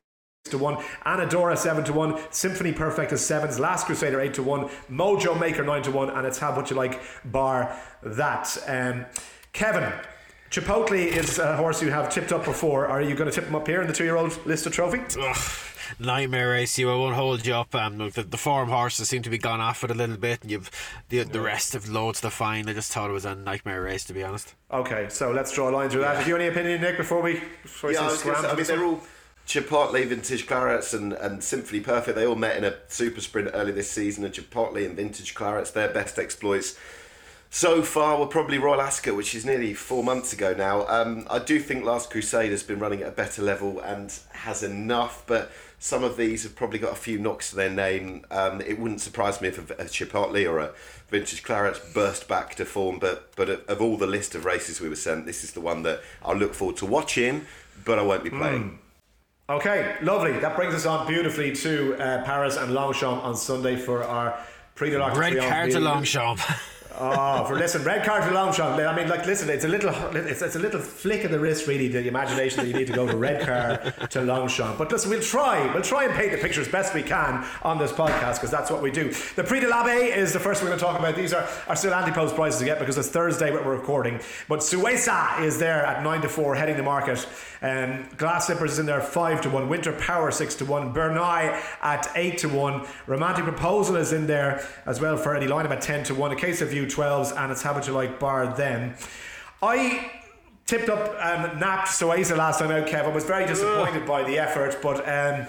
to 0.45 0.57
one, 0.57 0.75
Anadora 1.05 1.57
seven 1.57 1.83
to 1.85 1.93
one, 1.93 2.19
Symphony 2.31 2.71
Perfect 2.71 3.11
is 3.11 3.25
sevens, 3.25 3.59
Last 3.59 3.85
Crusader 3.85 4.19
eight 4.19 4.33
to 4.35 4.43
one, 4.43 4.69
Mojo 4.89 5.39
Maker 5.39 5.63
nine 5.63 5.83
to 5.83 5.91
one, 5.91 6.09
and 6.09 6.25
it's 6.25 6.39
have 6.39 6.57
what 6.57 6.69
you 6.69 6.75
like, 6.75 6.99
bar 7.25 7.77
that. 8.03 8.57
Um, 8.67 9.05
Kevin, 9.53 9.91
Chipotle 10.49 11.05
is 11.05 11.37
a 11.37 11.55
horse 11.57 11.81
you 11.81 11.91
have 11.91 12.09
tipped 12.09 12.31
up 12.31 12.43
before. 12.43 12.87
Are 12.87 13.01
you 13.01 13.15
going 13.15 13.29
to 13.29 13.35
tip 13.35 13.45
him 13.47 13.55
up 13.55 13.67
here 13.67 13.81
in 13.81 13.87
the 13.87 13.93
two-year-old 13.93 14.45
listed 14.45 14.73
trophy? 14.73 15.01
Ugh, 15.19 15.37
nightmare 15.99 16.49
race. 16.49 16.77
You 16.77 16.91
I 16.91 16.95
won't 16.95 17.15
hold 17.15 17.45
you 17.45 17.53
up. 17.53 17.73
Um, 17.75 17.97
the, 17.97 18.23
the 18.23 18.37
form 18.37 18.69
horses 18.69 19.09
seem 19.09 19.21
to 19.21 19.29
be 19.29 19.37
gone 19.37 19.61
off 19.61 19.83
it 19.83 19.91
a 19.91 19.93
little 19.93 20.17
bit, 20.17 20.41
and 20.41 20.49
you've 20.51 20.71
the 21.09 21.23
the 21.23 21.39
rest 21.39 21.73
have 21.73 21.87
loads 21.87 22.19
to 22.21 22.31
find. 22.31 22.67
I 22.69 22.73
just 22.73 22.91
thought 22.91 23.09
it 23.09 23.13
was 23.13 23.25
a 23.25 23.35
nightmare 23.35 23.83
race, 23.83 24.03
to 24.05 24.13
be 24.13 24.23
honest. 24.23 24.55
Okay, 24.71 25.07
so 25.09 25.31
let's 25.31 25.53
draw 25.53 25.69
a 25.69 25.71
line 25.71 25.89
through 25.89 26.01
that. 26.01 26.17
Have 26.17 26.27
you 26.27 26.35
any 26.35 26.47
opinion, 26.47 26.81
Nick, 26.81 26.97
before 26.97 27.21
we, 27.21 27.41
before 27.61 27.89
we 27.89 27.93
Yeah, 27.93 28.01
I 28.01 28.07
say 28.07 28.11
was 28.11 28.23
gonna 28.23 28.41
say, 28.41 28.49
I 28.49 28.55
mean, 28.55 28.65
they're 28.65 28.83
all 28.85 29.01
Chipotle 29.47 30.07
Vintage 30.07 30.47
Clarets 30.47 30.93
and, 30.93 31.13
and 31.13 31.43
Symphony 31.43 31.81
Perfect. 31.81 32.15
They 32.15 32.25
all 32.25 32.35
met 32.35 32.57
in 32.57 32.63
a 32.63 32.75
super 32.87 33.21
sprint 33.21 33.49
early 33.53 33.71
this 33.71 33.91
season, 33.91 34.23
and 34.23 34.33
Chipotle 34.33 34.85
and 34.85 34.95
Vintage 34.95 35.33
Clarets, 35.33 35.71
their 35.71 35.89
best 35.89 36.17
exploits 36.17 36.77
so 37.53 37.81
far 37.81 38.17
were 38.17 38.27
probably 38.27 38.57
Royal 38.57 38.79
Ascot, 38.79 39.13
which 39.13 39.35
is 39.35 39.43
nearly 39.45 39.73
four 39.73 40.05
months 40.05 40.31
ago 40.31 40.53
now. 40.53 40.87
Um, 40.87 41.27
I 41.29 41.39
do 41.39 41.59
think 41.59 41.83
Last 41.83 42.09
Crusade 42.09 42.49
has 42.49 42.63
been 42.63 42.79
running 42.79 43.01
at 43.01 43.09
a 43.09 43.11
better 43.11 43.41
level 43.41 43.81
and 43.81 44.17
has 44.31 44.63
enough, 44.63 45.23
but 45.27 45.51
Some 45.83 46.03
of 46.03 46.15
these 46.15 46.43
have 46.43 46.55
probably 46.55 46.77
got 46.77 46.91
a 46.91 46.95
few 46.95 47.17
knocks 47.17 47.49
to 47.49 47.55
their 47.55 47.69
name. 47.71 48.23
Um, 48.29 48.61
it 48.61 48.77
wouldn't 48.77 49.01
surprise 49.01 49.41
me 49.41 49.47
if 49.47 49.57
a, 49.57 49.73
a 49.81 49.85
Chipotle 49.85 50.47
or 50.47 50.59
a 50.59 50.73
Vintage 51.09 51.41
Claret 51.41 51.81
burst 51.95 52.27
back 52.27 52.53
to 52.55 52.65
form, 52.65 52.99
but 52.99 53.35
but 53.35 53.49
of, 53.49 53.65
of 53.67 53.81
all 53.81 53.97
the 53.97 54.05
list 54.05 54.35
of 54.35 54.45
races 54.45 54.79
we 54.79 54.87
were 54.89 54.95
sent, 54.95 55.25
this 55.25 55.43
is 55.43 55.53
the 55.53 55.59
one 55.59 55.81
that 55.81 56.01
I'll 56.23 56.35
look 56.35 56.53
forward 56.53 56.77
to 56.77 56.85
watching, 56.85 57.47
but 57.83 57.97
I 57.97 58.03
won't 58.03 58.23
be 58.23 58.29
playing. 58.29 58.77
Okay, 59.51 59.97
lovely. 60.01 60.39
That 60.39 60.55
brings 60.55 60.73
us 60.73 60.85
on 60.85 61.05
beautifully 61.05 61.53
to 61.57 61.95
uh, 61.95 62.23
Paris 62.23 62.55
and 62.55 62.73
Longchamp 62.73 63.21
on 63.21 63.35
Sunday 63.35 63.75
for 63.75 64.01
our 64.01 64.39
Prix 64.75 64.91
de 64.91 64.97
l'Arc 64.97 65.17
Red 65.17 65.33
Triomphe 65.33 65.49
card 65.49 65.71
to. 65.71 65.79
Longchamp. 65.81 66.39
Oh, 66.99 67.45
for 67.45 67.55
listen, 67.55 67.83
red 67.83 68.05
card 68.05 68.23
for 68.23 68.31
long. 68.31 68.53
I 68.59 68.95
mean, 68.95 69.07
like, 69.07 69.25
listen, 69.25 69.49
it's 69.49 69.63
a 69.63 69.67
little, 69.67 69.89
it's, 70.15 70.41
it's 70.41 70.55
a 70.55 70.59
little 70.59 70.79
flick 70.81 71.23
of 71.23 71.31
the 71.31 71.39
wrist, 71.39 71.67
really, 71.67 71.87
the 71.87 72.07
imagination 72.07 72.59
that 72.59 72.67
you 72.67 72.73
need 72.73 72.87
to 72.87 72.93
go 72.93 73.07
to 73.07 73.15
red 73.15 73.45
card 73.45 74.09
to 74.11 74.21
long. 74.21 74.49
But 74.77 74.91
listen, 74.91 75.09
we'll 75.09 75.21
try, 75.21 75.71
we'll 75.73 75.83
try 75.83 76.05
and 76.05 76.13
paint 76.13 76.31
the 76.31 76.37
picture 76.37 76.61
as 76.61 76.67
best 76.67 76.93
we 76.93 77.01
can 77.01 77.45
on 77.61 77.77
this 77.77 77.91
podcast 77.91 78.35
because 78.35 78.51
that's 78.51 78.69
what 78.69 78.81
we 78.81 78.91
do. 78.91 79.11
The 79.35 79.43
Prix 79.43 79.61
de 79.61 79.67
l'Abbaye 79.67 80.15
is 80.15 80.33
the 80.33 80.39
first 80.39 80.61
we're 80.61 80.67
going 80.67 80.79
to 80.79 80.85
talk 80.85 80.99
about. 80.99 81.15
These 81.15 81.33
are, 81.33 81.47
are 81.67 81.75
still 81.75 81.93
anti-post 81.93 82.35
prices 82.35 82.59
to 82.59 82.65
get 82.65 82.79
because 82.79 82.97
it's 82.97 83.09
Thursday 83.09 83.51
when 83.51 83.63
we're 83.65 83.77
recording. 83.77 84.19
But 84.47 84.59
Suesa 84.59 85.41
is 85.41 85.59
there 85.59 85.85
at 85.85 86.03
nine 86.03 86.21
to 86.21 86.29
four, 86.29 86.55
heading 86.55 86.77
the 86.77 86.83
market. 86.83 87.25
Um, 87.61 88.09
Glass 88.17 88.47
Slippers 88.47 88.73
is 88.73 88.79
in 88.79 88.85
there 88.85 89.01
five 89.01 89.41
to 89.41 89.49
one. 89.49 89.69
Winter 89.69 89.93
Power 89.93 90.31
six 90.31 90.55
to 90.55 90.65
one. 90.65 90.93
Bernay 90.93 91.61
at 91.81 92.11
eight 92.15 92.39
to 92.39 92.49
one. 92.49 92.85
Romantic 93.05 93.45
Proposal 93.45 93.95
is 93.95 94.11
in 94.13 94.27
there 94.27 94.67
as 94.85 94.99
well 94.99 95.15
for 95.15 95.35
Eddie 95.35 95.47
Lynam 95.47 95.65
about 95.65 95.81
ten 95.81 96.03
to 96.05 96.15
one. 96.15 96.31
A 96.31 96.35
case 96.35 96.61
of 96.61 96.73
you 96.73 96.87
12s 96.93 97.35
and 97.37 97.51
it's 97.51 97.61
habitual 97.61 97.95
like 97.95 98.19
bar 98.19 98.55
them. 98.55 98.95
I 99.61 100.11
tipped 100.65 100.89
up 100.89 101.09
um, 101.19 101.49
and 101.49 101.59
napped 101.59 101.99
the 101.99 102.05
last 102.05 102.59
time 102.59 102.71
out, 102.71 102.87
Kev. 102.87 103.05
I 103.05 103.09
was 103.09 103.25
very 103.25 103.45
disappointed 103.45 104.05
by 104.05 104.23
the 104.23 104.39
effort, 104.39 104.79
but 104.81 104.97
um, 105.07 105.47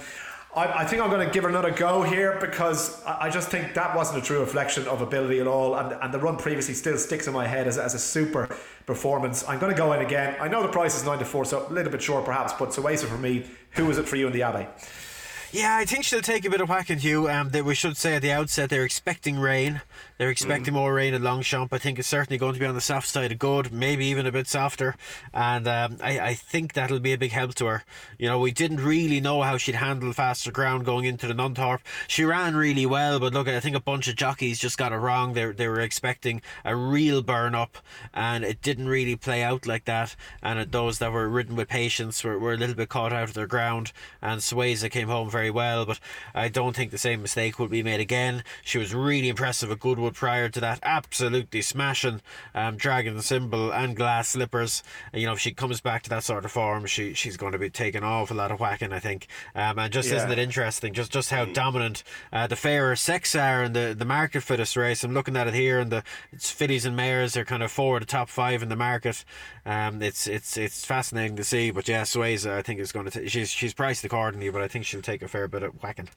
I, 0.54 0.80
I, 0.80 0.84
think 0.84 1.00
I'm 1.00 1.08
going 1.10 1.26
to 1.26 1.32
give 1.32 1.44
another 1.44 1.70
go 1.70 2.02
here 2.02 2.36
because 2.40 3.02
I, 3.04 3.26
I, 3.26 3.30
just 3.30 3.48
think 3.48 3.72
that 3.74 3.96
wasn't 3.96 4.22
a 4.22 4.26
true 4.26 4.40
reflection 4.40 4.86
of 4.86 5.00
ability 5.00 5.40
at 5.40 5.46
all. 5.46 5.76
And, 5.76 5.96
and 6.02 6.12
the 6.12 6.18
run 6.18 6.36
previously 6.36 6.74
still 6.74 6.98
sticks 6.98 7.26
in 7.26 7.32
my 7.32 7.46
head 7.46 7.66
as, 7.66 7.78
as 7.78 7.94
a 7.94 7.98
super 7.98 8.54
performance. 8.84 9.48
I'm 9.48 9.58
going 9.58 9.72
to 9.72 9.78
go 9.78 9.92
in 9.92 10.00
again. 10.00 10.36
I 10.40 10.48
know 10.48 10.62
the 10.62 10.68
price 10.68 10.96
is 10.96 11.04
9 11.04 11.18
to 11.20 11.24
4, 11.24 11.44
so 11.46 11.66
a 11.68 11.72
little 11.72 11.92
bit 11.92 12.02
short 12.02 12.24
perhaps, 12.24 12.52
but 12.52 12.70
Suesa 12.70 13.06
for 13.06 13.18
me. 13.18 13.46
Who 13.72 13.88
is 13.90 13.96
it 13.96 14.06
for 14.06 14.16
you 14.16 14.26
in 14.26 14.32
the 14.32 14.40
Abbaye? 14.40 14.68
Yeah, 15.54 15.76
I 15.76 15.84
think 15.84 16.04
she'll 16.04 16.22
take 16.22 16.46
a 16.46 16.50
bit 16.50 16.62
of 16.62 16.70
whacking, 16.70 16.98
Hugh. 17.00 17.28
Um, 17.28 17.50
that 17.50 17.66
we 17.66 17.74
should 17.74 17.98
say 17.98 18.14
at 18.16 18.22
the 18.22 18.32
outset 18.32 18.70
they're 18.70 18.84
expecting 18.86 19.38
rain. 19.38 19.82
They're 20.16 20.30
expecting 20.30 20.72
more 20.72 20.94
rain 20.94 21.12
at 21.12 21.20
Longchamp. 21.20 21.72
I 21.74 21.78
think 21.78 21.98
it's 21.98 22.08
certainly 22.08 22.38
going 22.38 22.54
to 22.54 22.60
be 22.60 22.64
on 22.64 22.74
the 22.74 22.80
soft 22.80 23.06
side 23.08 23.32
of 23.32 23.38
good, 23.38 23.70
maybe 23.70 24.06
even 24.06 24.24
a 24.24 24.32
bit 24.32 24.46
softer. 24.46 24.94
And 25.34 25.68
um, 25.68 25.98
I, 26.02 26.18
I 26.20 26.34
think 26.34 26.72
that'll 26.72 27.00
be 27.00 27.12
a 27.12 27.18
big 27.18 27.32
help 27.32 27.54
to 27.56 27.66
her. 27.66 27.84
You 28.18 28.28
know, 28.28 28.38
we 28.38 28.50
didn't 28.50 28.82
really 28.82 29.20
know 29.20 29.42
how 29.42 29.58
she'd 29.58 29.74
handle 29.74 30.12
faster 30.14 30.50
ground 30.50 30.86
going 30.86 31.04
into 31.04 31.26
the 31.26 31.34
Nunthorpe. 31.34 31.80
She 32.08 32.24
ran 32.24 32.56
really 32.56 32.86
well, 32.86 33.20
but 33.20 33.34
look, 33.34 33.46
I 33.48 33.60
think 33.60 33.76
a 33.76 33.80
bunch 33.80 34.08
of 34.08 34.16
jockeys 34.16 34.58
just 34.58 34.78
got 34.78 34.92
it 34.92 34.96
wrong. 34.96 35.34
They, 35.34 35.50
they 35.52 35.68
were 35.68 35.80
expecting 35.80 36.40
a 36.64 36.74
real 36.74 37.20
burn 37.20 37.54
up, 37.54 37.76
and 38.14 38.42
it 38.44 38.62
didn't 38.62 38.88
really 38.88 39.16
play 39.16 39.42
out 39.42 39.66
like 39.66 39.84
that. 39.84 40.16
And 40.42 40.58
it- 40.58 40.72
those 40.72 40.98
that 41.00 41.12
were 41.12 41.28
ridden 41.28 41.56
with 41.56 41.68
patience 41.68 42.24
were, 42.24 42.38
were 42.38 42.54
a 42.54 42.56
little 42.56 42.76
bit 42.76 42.88
caught 42.88 43.12
out 43.12 43.24
of 43.24 43.34
their 43.34 43.46
ground. 43.48 43.92
And 44.22 44.40
Suesa 44.40 44.90
came 44.90 45.08
home 45.08 45.28
very 45.28 45.41
well, 45.50 45.84
but 45.86 45.98
I 46.34 46.48
don't 46.48 46.74
think 46.76 46.90
the 46.90 46.98
same 46.98 47.22
mistake 47.22 47.58
will 47.58 47.68
be 47.68 47.82
made 47.82 48.00
again. 48.00 48.44
She 48.62 48.78
was 48.78 48.94
really 48.94 49.28
impressive 49.28 49.70
at 49.70 49.80
Goodwood 49.80 50.14
prior 50.14 50.48
to 50.48 50.60
that, 50.60 50.80
absolutely 50.82 51.62
smashing 51.62 52.20
um, 52.54 52.76
Dragon 52.76 53.20
Symbol 53.22 53.72
and 53.72 53.96
Glass 53.96 54.30
Slippers. 54.30 54.82
And, 55.12 55.20
you 55.20 55.26
know, 55.26 55.34
if 55.34 55.40
she 55.40 55.52
comes 55.52 55.80
back 55.80 56.02
to 56.04 56.10
that 56.10 56.24
sort 56.24 56.44
of 56.44 56.52
form, 56.52 56.86
she 56.86 57.14
she's 57.14 57.36
going 57.36 57.52
to 57.52 57.58
be 57.58 57.70
taking 57.70 58.02
off 58.02 58.30
a 58.30 58.34
lot 58.34 58.50
of 58.50 58.60
whacking, 58.60 58.92
I 58.92 58.98
think. 58.98 59.26
Um, 59.54 59.78
and 59.78 59.92
just 59.92 60.08
Yeah. 60.10 60.16
isn't 60.16 60.30
it 60.32 60.38
interesting, 60.38 60.92
just 60.92 61.12
just 61.12 61.30
how 61.30 61.44
dominant 61.44 62.02
uh, 62.32 62.46
the 62.46 62.56
fairer 62.56 62.96
sex 62.96 63.34
are 63.34 63.64
in 63.64 63.72
the, 63.72 63.94
the 63.96 64.04
market 64.04 64.42
for 64.42 64.56
this 64.56 64.76
race. 64.76 65.04
I'm 65.04 65.14
looking 65.14 65.36
at 65.36 65.46
it 65.48 65.54
here, 65.54 65.78
and 65.80 65.90
the 65.90 66.02
it's 66.32 66.50
fillies 66.50 66.84
and 66.86 66.96
mares 66.96 67.36
are 67.36 67.44
kind 67.44 67.62
of 67.62 67.70
four 67.70 67.96
of 67.96 68.00
the 68.02 68.06
top 68.06 68.28
five 68.28 68.62
in 68.62 68.68
the 68.68 68.76
market. 68.76 69.24
Um, 69.64 70.02
it's 70.02 70.26
it's 70.26 70.56
it's 70.56 70.84
fascinating 70.84 71.36
to 71.36 71.44
see. 71.44 71.70
But 71.70 71.88
yeah, 71.88 72.02
Suesa, 72.02 72.52
I 72.52 72.62
think 72.62 72.80
is 72.80 72.92
going 72.92 73.08
to 73.08 73.20
t- 73.20 73.28
she's 73.28 73.50
she's 73.50 73.74
priced 73.74 74.04
accordingly, 74.04 74.50
but 74.50 74.62
I 74.62 74.68
think 74.68 74.84
she'll 74.84 75.02
take 75.02 75.22
a 75.22 75.28
fair 75.32 75.48
bit 75.48 75.62
of 75.62 75.72
whacking. 75.82 76.08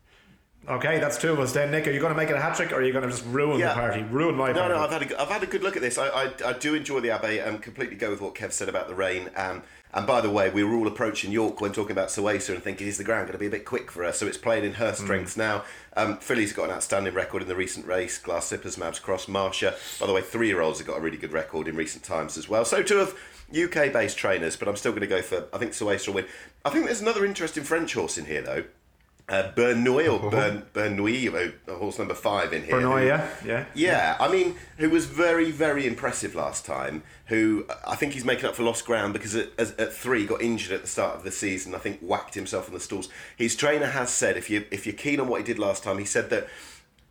Okay, 0.68 1.00
that's 1.00 1.18
two 1.18 1.32
of 1.32 1.40
us. 1.40 1.54
Then, 1.54 1.70
Nick, 1.72 1.88
are 1.88 1.92
you 1.92 2.00
going 2.00 2.12
to 2.12 2.18
make 2.18 2.30
it 2.30 2.36
a 2.36 2.42
hat 2.42 2.56
trick 2.56 2.72
or 2.72 2.78
are 2.78 2.84
you 2.84 2.92
going 2.92 3.04
to 3.06 3.10
just 3.12 3.24
ruin 3.28 3.60
the 3.62 3.68
party? 3.68 4.02
Ruin 4.02 4.36
my 4.36 4.52
No, 4.52 4.62
party? 4.62 4.74
no, 4.74 4.80
I've 4.82 4.90
had 4.92 5.02
a, 5.04 5.06
g- 5.06 5.16
I've 5.16 5.28
had 5.30 5.44
a 5.44 5.46
good 5.46 5.62
look 5.64 5.76
at 5.76 5.82
this. 5.84 5.98
I, 6.00 6.08
I, 6.08 6.32
I 6.44 6.54
do 6.54 6.74
enjoy 6.74 7.02
the 7.02 7.10
Abbaye 7.10 7.48
and 7.48 7.62
completely 7.62 7.96
go 7.96 8.10
with 8.10 8.20
what 8.20 8.34
Kev 8.34 8.52
said 8.52 8.68
about 8.68 8.88
the 8.88 8.96
rain. 8.96 9.30
Um, 9.36 9.62
and 9.94 10.08
by 10.08 10.22
the 10.22 10.30
way, 10.32 10.50
we 10.50 10.64
were 10.64 10.76
all 10.76 10.88
approaching 10.88 11.32
York 11.32 11.62
when 11.62 11.72
talking 11.72 11.92
about 11.92 12.08
Suesa 12.10 12.56
and 12.56 12.64
thinking, 12.64 12.88
is 12.88 12.98
the 12.98 13.04
ground 13.04 13.28
going 13.28 13.34
to 13.34 13.38
be 13.38 13.46
a 13.46 13.50
bit 13.52 13.64
quick 13.64 13.92
for 13.92 14.04
her? 14.04 14.12
So 14.12 14.26
it's 14.26 14.40
playing 14.40 14.66
in 14.66 14.74
her 14.74 14.94
strengths 14.94 15.38
now. 15.38 15.64
Um, 15.96 16.18
Philly's 16.18 16.52
got 16.52 16.66
an 16.66 16.72
outstanding 16.72 17.14
record 17.14 17.44
in 17.44 17.48
the 17.48 17.56
recent 17.56 17.86
race. 17.86 18.18
Glass 18.18 18.48
Slippers, 18.48 18.76
Mabs 18.76 19.00
Cross, 19.00 19.28
Marsha. 19.28 19.76
By 20.00 20.08
the 20.08 20.14
way, 20.14 20.22
three 20.22 20.48
year 20.48 20.62
olds 20.62 20.80
have 20.80 20.88
got 20.88 20.98
a 20.98 21.02
really 21.02 21.18
good 21.18 21.32
record 21.32 21.68
in 21.68 21.76
recent 21.76 22.04
times 22.04 22.38
as 22.40 22.50
well. 22.50 22.66
So 22.66 22.82
two 22.82 22.98
of 23.00 23.14
UK 23.52 23.94
based 23.94 24.18
trainers, 24.18 24.56
but 24.58 24.68
I'm 24.68 24.76
still 24.78 24.92
going 24.94 25.02
to 25.02 25.08
go 25.08 25.22
for, 25.22 25.46
I 25.54 25.60
think 25.60 25.74
Suesa 25.74 26.08
will 26.08 26.16
win. 26.16 26.26
I 26.66 26.72
think 26.72 26.86
there's 26.86 27.02
another 27.02 27.24
interesting 27.24 27.64
French 27.64 27.94
horse 27.94 28.18
in 28.18 28.26
here, 28.26 28.42
though. 28.42 28.64
Uh, 29.28 29.52
Bernouille 29.56 30.08
or 30.08 30.30
Bern, 30.30 30.64
Bernouille, 30.74 31.54
uh, 31.68 31.74
horse 31.74 31.98
number 31.98 32.14
five 32.14 32.54
in 32.54 32.64
here. 32.64 32.76
Bernouille, 32.76 33.02
who- 33.02 33.08
yeah, 33.08 33.30
yeah. 33.44 33.66
yeah, 33.74 34.18
I 34.20 34.32
mean, 34.32 34.56
who 34.78 34.92
was 34.92 35.08
very, 35.08 35.50
very 35.50 35.88
impressive 35.88 36.36
last 36.36 36.64
time. 36.64 37.02
Who 37.28 37.66
I 37.88 37.96
think 37.96 38.14
he's 38.14 38.24
making 38.24 38.46
up 38.46 38.56
for 38.56 38.62
lost 38.62 38.86
ground 38.86 39.14
because 39.14 39.34
at, 39.36 39.50
at, 39.58 39.80
at 39.80 39.94
three 39.94 40.28
got 40.28 40.44
injured 40.44 40.74
at 40.74 40.82
the 40.84 40.88
start 40.88 41.16
of 41.16 41.24
the 41.24 41.32
season. 41.32 41.74
I 41.74 41.80
think 41.80 42.02
whacked 42.02 42.36
himself 42.36 42.68
in 42.68 42.76
the 42.76 42.80
stalls. 42.80 43.10
His 43.36 43.56
trainer 43.56 43.88
has 43.88 44.12
said 44.12 44.38
if 44.38 44.48
you 44.48 44.66
if 44.70 44.86
you're 44.86 44.94
keen 44.94 45.20
on 45.20 45.28
what 45.28 45.42
he 45.42 45.44
did 45.46 45.58
last 45.58 45.84
time, 45.84 45.98
he 45.98 46.06
said 46.06 46.30
that 46.30 46.48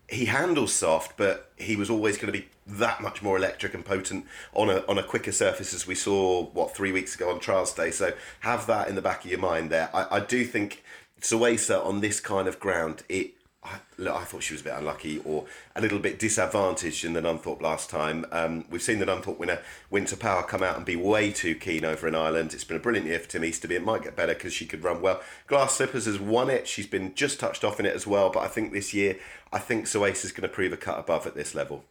he 0.08 0.26
handles 0.26 0.72
soft, 0.72 1.16
but 1.16 1.50
he 1.56 1.74
was 1.74 1.90
always 1.90 2.16
going 2.16 2.32
to 2.32 2.38
be 2.38 2.46
that 2.66 3.00
much 3.00 3.22
more 3.22 3.36
electric 3.36 3.74
and 3.74 3.84
potent 3.84 4.24
on 4.52 4.70
a 4.70 4.84
on 4.86 4.98
a 4.98 5.02
quicker 5.02 5.32
surface 5.32 5.74
as 5.74 5.84
we 5.84 5.96
saw 5.96 6.44
what 6.52 6.76
three 6.76 6.92
weeks 6.92 7.16
ago 7.16 7.30
on 7.30 7.40
trials 7.40 7.72
day. 7.74 7.90
So 7.90 8.12
have 8.40 8.68
that 8.68 8.86
in 8.86 8.94
the 8.94 9.02
back 9.02 9.24
of 9.24 9.30
your 9.32 9.40
mind 9.40 9.70
there. 9.70 9.90
I, 9.92 10.18
I 10.18 10.20
do 10.20 10.44
think 10.44 10.84
Suesa 11.24 11.82
on 11.84 12.00
this 12.02 12.20
kind 12.20 12.46
of 12.46 12.60
ground 12.60 13.02
it. 13.08 13.32
I, 13.66 13.78
look, 13.96 14.14
I 14.14 14.24
thought 14.24 14.42
she 14.42 14.52
was 14.52 14.60
a 14.60 14.64
bit 14.64 14.74
unlucky 14.74 15.22
or 15.24 15.46
a 15.74 15.80
little 15.80 15.98
bit 15.98 16.18
disadvantaged 16.18 17.02
in 17.02 17.14
the 17.14 17.22
Nunthorpe 17.22 17.62
last 17.62 17.88
time. 17.88 18.26
Um, 18.30 18.66
we've 18.68 18.82
seen 18.82 18.98
the 18.98 19.06
Nunthorpe 19.06 19.38
winner, 19.38 19.60
Winter 19.88 20.16
Power, 20.16 20.42
come 20.42 20.62
out 20.62 20.76
and 20.76 20.84
be 20.84 20.96
way 20.96 21.32
too 21.32 21.54
keen 21.54 21.82
over 21.82 22.06
in 22.06 22.14
Ireland. 22.14 22.52
It's 22.52 22.64
been 22.64 22.76
a 22.76 22.80
brilliant 22.80 23.06
year 23.06 23.20
for 23.20 23.30
Tim 23.30 23.42
Easterby. 23.42 23.76
It 23.76 23.82
might 23.82 24.02
get 24.02 24.16
better 24.16 24.34
because 24.34 24.52
she 24.52 24.66
could 24.66 24.84
run 24.84 25.00
well. 25.00 25.22
Glass 25.46 25.76
Slippers 25.76 26.04
has 26.04 26.20
won 26.20 26.50
it. 26.50 26.68
She's 26.68 26.86
been 26.86 27.14
just 27.14 27.40
touched 27.40 27.64
off 27.64 27.80
in 27.80 27.86
it 27.86 27.96
as 27.96 28.06
well. 28.06 28.28
But 28.28 28.40
I 28.40 28.48
think 28.48 28.74
this 28.74 28.92
year, 28.92 29.16
I 29.50 29.60
think 29.60 29.86
Suesa 29.86 30.26
is 30.26 30.32
going 30.32 30.46
to 30.46 30.54
prove 30.54 30.74
a 30.74 30.76
cut 30.76 30.98
above 30.98 31.26
at 31.26 31.34
this 31.34 31.54
level. 31.54 31.84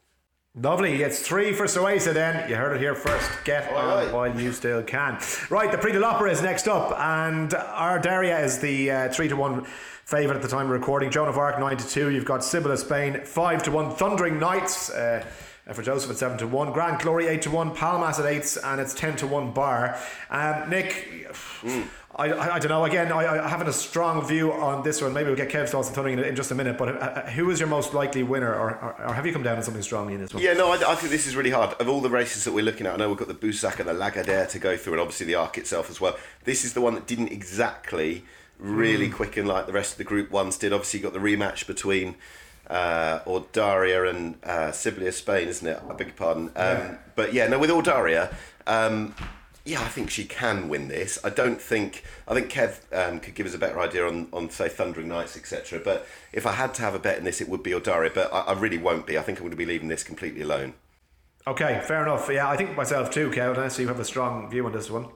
Lovely. 0.55 1.01
It's 1.01 1.19
three 1.19 1.51
for 1.51 1.65
Suesa 1.65 2.13
then. 2.13 2.47
You 2.47 2.55
heard 2.55 2.75
it 2.75 2.79
here 2.79 2.93
first. 2.93 3.27
Get 3.43 3.71
All 3.71 3.77
on 3.77 3.87
right. 4.05 4.13
while 4.13 4.39
you 4.39 4.51
still 4.51 4.83
can. 4.83 5.17
Right, 5.49 5.71
the 5.71 5.79
Prix 5.79 5.93
de 5.93 5.99
l'Opera 5.99 6.29
is 6.31 6.43
next 6.43 6.67
up, 6.67 6.95
and 6.99 7.49
Audarya 7.49 8.43
is 8.43 8.59
the 8.59 8.91
uh, 8.91 9.09
three 9.11 9.27
to 9.29 9.35
one 9.35 9.65
favourite 10.05 10.35
at 10.35 10.43
the 10.43 10.47
time 10.47 10.67
of 10.67 10.71
recording. 10.71 11.09
Joan 11.09 11.27
of 11.27 11.39
Arc 11.39 11.57
nine 11.57 11.77
to 11.77 11.87
two. 11.87 12.11
You've 12.11 12.25
got 12.25 12.41
Sibila 12.41 12.77
Spain 12.77 13.21
five 13.25 13.63
to 13.63 13.71
one. 13.71 13.95
Thundering 13.95 14.37
Nights. 14.37 14.91
Uh, 14.91 15.25
for 15.71 15.81
Joseph 15.81 16.11
at 16.11 16.17
7 16.17 16.37
to 16.39 16.45
1, 16.47 16.73
Grand 16.73 16.99
Glory 16.99 17.27
8 17.27 17.41
to 17.43 17.49
1, 17.49 17.73
Palmas 17.73 18.19
at 18.19 18.25
8, 18.25 18.57
and 18.65 18.81
it's 18.81 18.93
10 18.93 19.15
to 19.15 19.27
1 19.27 19.51
bar. 19.53 19.97
Um, 20.29 20.69
Nick, 20.69 21.25
I, 22.15 22.29
I, 22.29 22.55
I 22.55 22.59
don't 22.59 22.69
know, 22.69 22.85
again, 22.85 23.11
I, 23.11 23.45
I 23.45 23.47
haven't 23.47 23.67
a 23.67 23.73
strong 23.73 24.25
view 24.25 24.53
on 24.53 24.83
this 24.83 25.01
one. 25.01 25.13
Maybe 25.13 25.27
we'll 25.27 25.35
get 25.35 25.49
Kev's 25.49 25.71
thoughts 25.71 25.87
on 25.87 25.95
Thundering 25.95 26.19
in, 26.19 26.23
in 26.23 26.35
just 26.35 26.51
a 26.51 26.55
minute, 26.55 26.77
but 26.77 26.89
uh, 26.89 26.91
uh, 26.91 27.29
who 27.31 27.49
is 27.49 27.59
your 27.59 27.67
most 27.67 27.93
likely 27.93 28.21
winner, 28.21 28.53
or, 28.53 28.69
or, 28.71 28.95
or 29.07 29.13
have 29.13 29.25
you 29.25 29.33
come 29.33 29.41
down 29.41 29.57
on 29.57 29.63
something 29.63 29.81
strongly 29.81 30.13
in 30.13 30.21
this 30.21 30.33
one? 30.33 30.43
Yeah, 30.43 30.53
no, 30.53 30.71
I, 30.71 30.91
I 30.91 30.95
think 30.95 31.11
this 31.11 31.25
is 31.25 31.35
really 31.35 31.49
hard. 31.49 31.73
Of 31.81 31.89
all 31.89 32.01
the 32.01 32.11
races 32.11 32.43
that 32.43 32.51
we're 32.51 32.63
looking 32.63 32.85
at, 32.85 32.93
I 32.93 32.97
know 32.97 33.09
we've 33.09 33.17
got 33.17 33.29
the 33.29 33.33
Boussac 33.33 33.79
and 33.79 33.89
the 33.89 33.93
Lagardère 33.93 34.47
to 34.49 34.59
go 34.59 34.77
through, 34.77 34.93
and 34.93 35.01
obviously 35.01 35.25
the 35.25 35.35
Arc 35.35 35.57
itself 35.57 35.89
as 35.89 35.99
well. 35.99 36.15
This 36.43 36.63
is 36.63 36.73
the 36.73 36.81
one 36.81 36.93
that 36.93 37.07
didn't 37.07 37.29
exactly 37.29 38.25
really 38.59 39.09
quicken 39.09 39.47
like 39.47 39.65
the 39.65 39.73
rest 39.73 39.93
of 39.93 39.97
the 39.97 40.03
Group 40.03 40.29
Ones 40.29 40.57
did. 40.57 40.71
Obviously, 40.71 40.99
you 40.99 41.03
got 41.03 41.13
the 41.13 41.19
rematch 41.19 41.65
between 41.65 42.15
uh, 42.69 43.19
Audarya 43.25 44.09
and 44.09 44.35
uh, 44.43 44.69
Sibila 44.71 45.11
Spain, 45.11 45.47
isn't 45.47 45.67
it? 45.67 45.81
I 45.89 45.93
beg 45.93 46.07
your 46.07 46.15
pardon. 46.15 46.51
Um, 46.55 46.99
But 47.15 47.33
yeah, 47.33 47.47
no, 47.47 47.57
with 47.59 47.71
Audarya, 47.71 48.33
um, 48.67 49.15
yeah, 49.65 49.81
I 49.81 49.87
think 49.87 50.09
she 50.09 50.25
can 50.25 50.67
win 50.67 50.89
this. 50.89 51.17
I 51.23 51.29
don't 51.29 51.61
think. 51.61 52.03
I 52.27 52.33
think 52.33 52.51
Kev 52.51 52.79
um, 52.91 53.19
could 53.21 53.33
give 53.33 53.45
us 53.45 53.53
a 53.53 53.57
better 53.57 53.79
idea 53.79 54.05
on, 54.05 54.27
on 54.33 54.49
say 54.49 54.67
Thundering 54.67 55.07
Nights, 55.07 55.37
etc. 55.37 55.79
But 55.83 56.05
if 56.33 56.45
I 56.45 56.51
had 56.51 56.73
to 56.75 56.81
have 56.81 56.93
a 56.95 56.99
bet 56.99 57.17
in 57.17 57.23
this, 57.23 57.39
it 57.39 57.47
would 57.47 57.63
be 57.63 57.71
Audarya. 57.71 58.13
But 58.13 58.33
I, 58.33 58.41
I 58.41 58.53
really 58.53 58.77
won't 58.77 59.07
be. 59.07 59.17
I 59.17 59.21
think 59.21 59.37
I'm 59.37 59.43
going 59.43 59.51
to 59.51 59.57
be 59.57 59.65
leaving 59.65 59.87
this 59.87 60.03
completely 60.03 60.41
alone. 60.41 60.73
Okay, 61.47 61.81
fair 61.85 62.03
enough. 62.03 62.29
Yeah, 62.29 62.49
I 62.49 62.57
think 62.57 62.75
myself 62.75 63.09
too, 63.09 63.29
Kev, 63.29 63.55
unless 63.55 63.79
you 63.79 63.87
have 63.87 63.99
a 63.99 64.05
strong 64.05 64.49
view 64.49 64.65
on 64.65 64.73
this 64.73 64.89
one. 64.89 65.07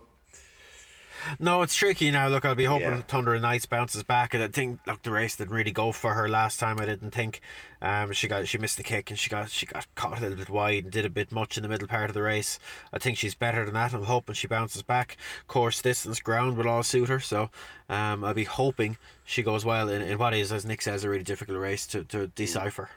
No, 1.40 1.62
it's 1.62 1.76
tricky 1.76 2.12
now. 2.12 2.28
Look, 2.28 2.46
I'll 2.46 2.56
be 2.56 2.66
hoping 2.66 2.88
Yeah. 2.90 3.02
Thunder 3.02 3.34
and 3.34 3.42
Knights 3.42 3.66
bounces 3.66 4.04
back. 4.04 4.34
And 4.34 4.44
I 4.44 4.48
think, 4.48 4.80
look, 4.88 5.02
the 5.04 5.12
race 5.12 5.36
didn't 5.36 5.54
really 5.54 5.72
go 5.72 5.92
for 5.92 6.14
her 6.14 6.28
last 6.28 6.60
time. 6.60 6.80
I 6.80 6.86
didn't 6.86 7.12
think. 7.12 7.42
Um, 7.82 8.12
she 8.12 8.28
got 8.28 8.48
she 8.48 8.58
missed 8.58 8.78
the 8.78 8.84
kick 8.84 9.12
and 9.12 9.20
she 9.20 9.30
got 9.30 9.52
she 9.52 9.66
got 9.68 9.86
caught 9.96 10.18
a 10.18 10.22
little 10.22 10.38
bit 10.38 10.50
wide 10.50 10.86
and 10.86 10.92
did 10.92 11.06
a 11.06 11.10
bit 11.10 11.32
much 11.32 11.58
in 11.58 11.64
the 11.64 11.70
middle 11.70 11.88
part 11.88 12.10
of 12.10 12.16
the 12.16 12.24
race. 12.24 12.58
I 12.92 12.98
think 12.98 13.18
she's 13.18 13.36
better 13.36 13.66
than 13.66 13.76
that. 13.76 13.94
I'm 13.94 14.04
hoping 14.04 14.34
she 14.34 14.48
bounces 14.48 14.82
back. 14.82 15.18
Course, 15.48 15.82
distance, 15.82 16.20
ground 16.20 16.58
will 16.58 16.68
all 16.68 16.82
suit 16.84 17.10
her. 17.10 17.20
So, 17.20 17.52
um, 17.88 18.24
I'll 18.24 18.34
be 18.34 18.46
hoping 18.46 18.98
she 19.24 19.44
goes 19.44 19.64
well 19.64 19.90
in, 19.90 20.02
in 20.02 20.18
what 20.18 20.34
is, 20.34 20.52
as 20.52 20.66
Nick 20.66 20.82
says, 20.82 21.04
a 21.04 21.10
really 21.10 21.24
difficult 21.24 21.60
race 21.60 21.86
to 21.88 22.04
to 22.06 22.28
decipher. 22.28 22.90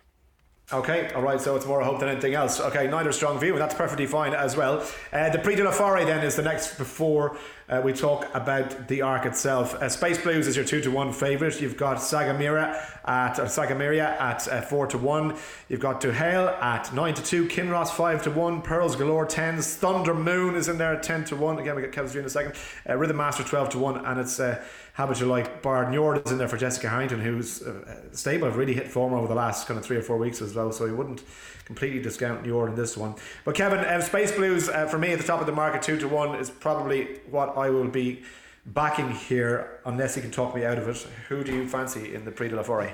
Okay, 0.72 1.10
all 1.16 1.22
right, 1.22 1.40
so 1.40 1.56
it's 1.56 1.66
more 1.66 1.80
a 1.80 1.84
hope 1.84 1.98
than 1.98 2.08
anything 2.08 2.34
else. 2.34 2.60
Okay, 2.60 2.86
neither 2.86 3.10
strong 3.10 3.40
view, 3.40 3.54
and 3.54 3.60
that's 3.60 3.74
perfectly 3.74 4.06
fine 4.06 4.32
as 4.32 4.56
well. 4.56 4.86
Uh, 5.12 5.28
the 5.28 5.40
Prix 5.40 5.56
de 5.56 5.64
la 5.64 5.72
Forêt 5.72 6.06
then 6.06 6.24
is 6.24 6.36
the 6.36 6.42
next 6.42 6.78
before 6.78 7.36
uh, 7.70 7.80
we 7.84 7.92
talk 7.92 8.26
about 8.34 8.88
the 8.88 9.00
arc 9.00 9.24
itself. 9.24 9.74
Uh, 9.74 9.88
Space 9.88 10.20
Blues 10.20 10.48
is 10.48 10.56
your 10.56 10.64
2 10.64 10.80
to 10.80 10.90
1 10.90 11.12
favourite. 11.12 11.60
You've 11.60 11.76
got 11.76 11.98
Sagamiyra 11.98 12.76
at 13.04 13.38
or 13.38 13.44
Sagamiyra 13.44 14.20
at 14.20 14.48
uh, 14.48 14.60
4 14.62 14.88
to 14.88 14.98
1. 14.98 15.36
You've 15.68 15.80
got 15.80 16.00
Duhail 16.00 16.48
at 16.60 16.92
9 16.92 17.14
to 17.14 17.22
2. 17.22 17.46
Kinross 17.46 17.90
5 17.90 18.24
to 18.24 18.30
1. 18.32 18.62
Pearls 18.62 18.96
Galore 18.96 19.24
10s. 19.24 19.76
Thunder 19.76 20.14
Moon 20.14 20.56
is 20.56 20.68
in 20.68 20.78
there 20.78 20.94
at 20.94 21.04
10 21.04 21.26
to 21.26 21.36
1. 21.36 21.60
Again, 21.60 21.76
we 21.76 21.82
get 21.82 21.92
Kevin's 21.92 22.16
in 22.16 22.24
a 22.24 22.28
second. 22.28 22.54
Uh, 22.88 22.96
Rhythm 22.96 23.16
Master 23.16 23.44
12 23.44 23.70
to 23.70 23.78
1, 23.78 24.04
and 24.04 24.18
it's 24.18 24.40
uh, 24.40 24.60
would 24.98 25.18
you 25.18 25.26
like 25.26 25.62
Bard 25.62 25.88
Njord 25.88 26.26
is 26.26 26.32
in 26.32 26.38
there 26.38 26.48
for 26.48 26.58
Jessica 26.58 26.88
Harrington, 26.88 27.20
who's 27.20 27.62
uh, 27.62 28.00
stable, 28.12 28.46
have 28.46 28.56
really 28.56 28.74
hit 28.74 28.88
form 28.88 29.14
over 29.14 29.26
the 29.26 29.34
last 29.34 29.66
kind 29.66 29.78
of 29.78 29.86
three 29.86 29.96
or 29.96 30.02
four 30.02 30.18
weeks 30.18 30.42
as 30.42 30.54
well. 30.54 30.72
So 30.72 30.86
he 30.86 30.92
wouldn't 30.92 31.22
completely 31.70 32.02
discount 32.02 32.42
Njord 32.42 32.70
in 32.70 32.74
this 32.74 32.96
one. 32.96 33.14
But 33.44 33.54
Kevin, 33.54 33.78
uh, 33.78 34.00
Space 34.00 34.32
Blues 34.32 34.68
uh, 34.68 34.86
for 34.86 34.98
me 34.98 35.12
at 35.12 35.20
the 35.20 35.24
top 35.24 35.40
of 35.40 35.46
the 35.46 35.52
market, 35.52 35.82
two 35.82 35.96
to 35.98 36.08
one, 36.08 36.34
is 36.34 36.50
probably 36.50 37.20
what 37.30 37.56
I 37.56 37.70
will 37.70 37.86
be 37.86 38.24
backing 38.66 39.12
here, 39.12 39.78
unless 39.84 40.16
he 40.16 40.20
can 40.20 40.32
talk 40.32 40.52
me 40.52 40.64
out 40.64 40.78
of 40.78 40.88
it. 40.88 41.06
Who 41.28 41.44
do 41.44 41.54
you 41.54 41.68
fancy 41.68 42.12
in 42.12 42.24
the 42.24 42.32
Prix 42.32 42.48
de 42.48 42.56
la 42.56 42.64
Forêt? 42.64 42.92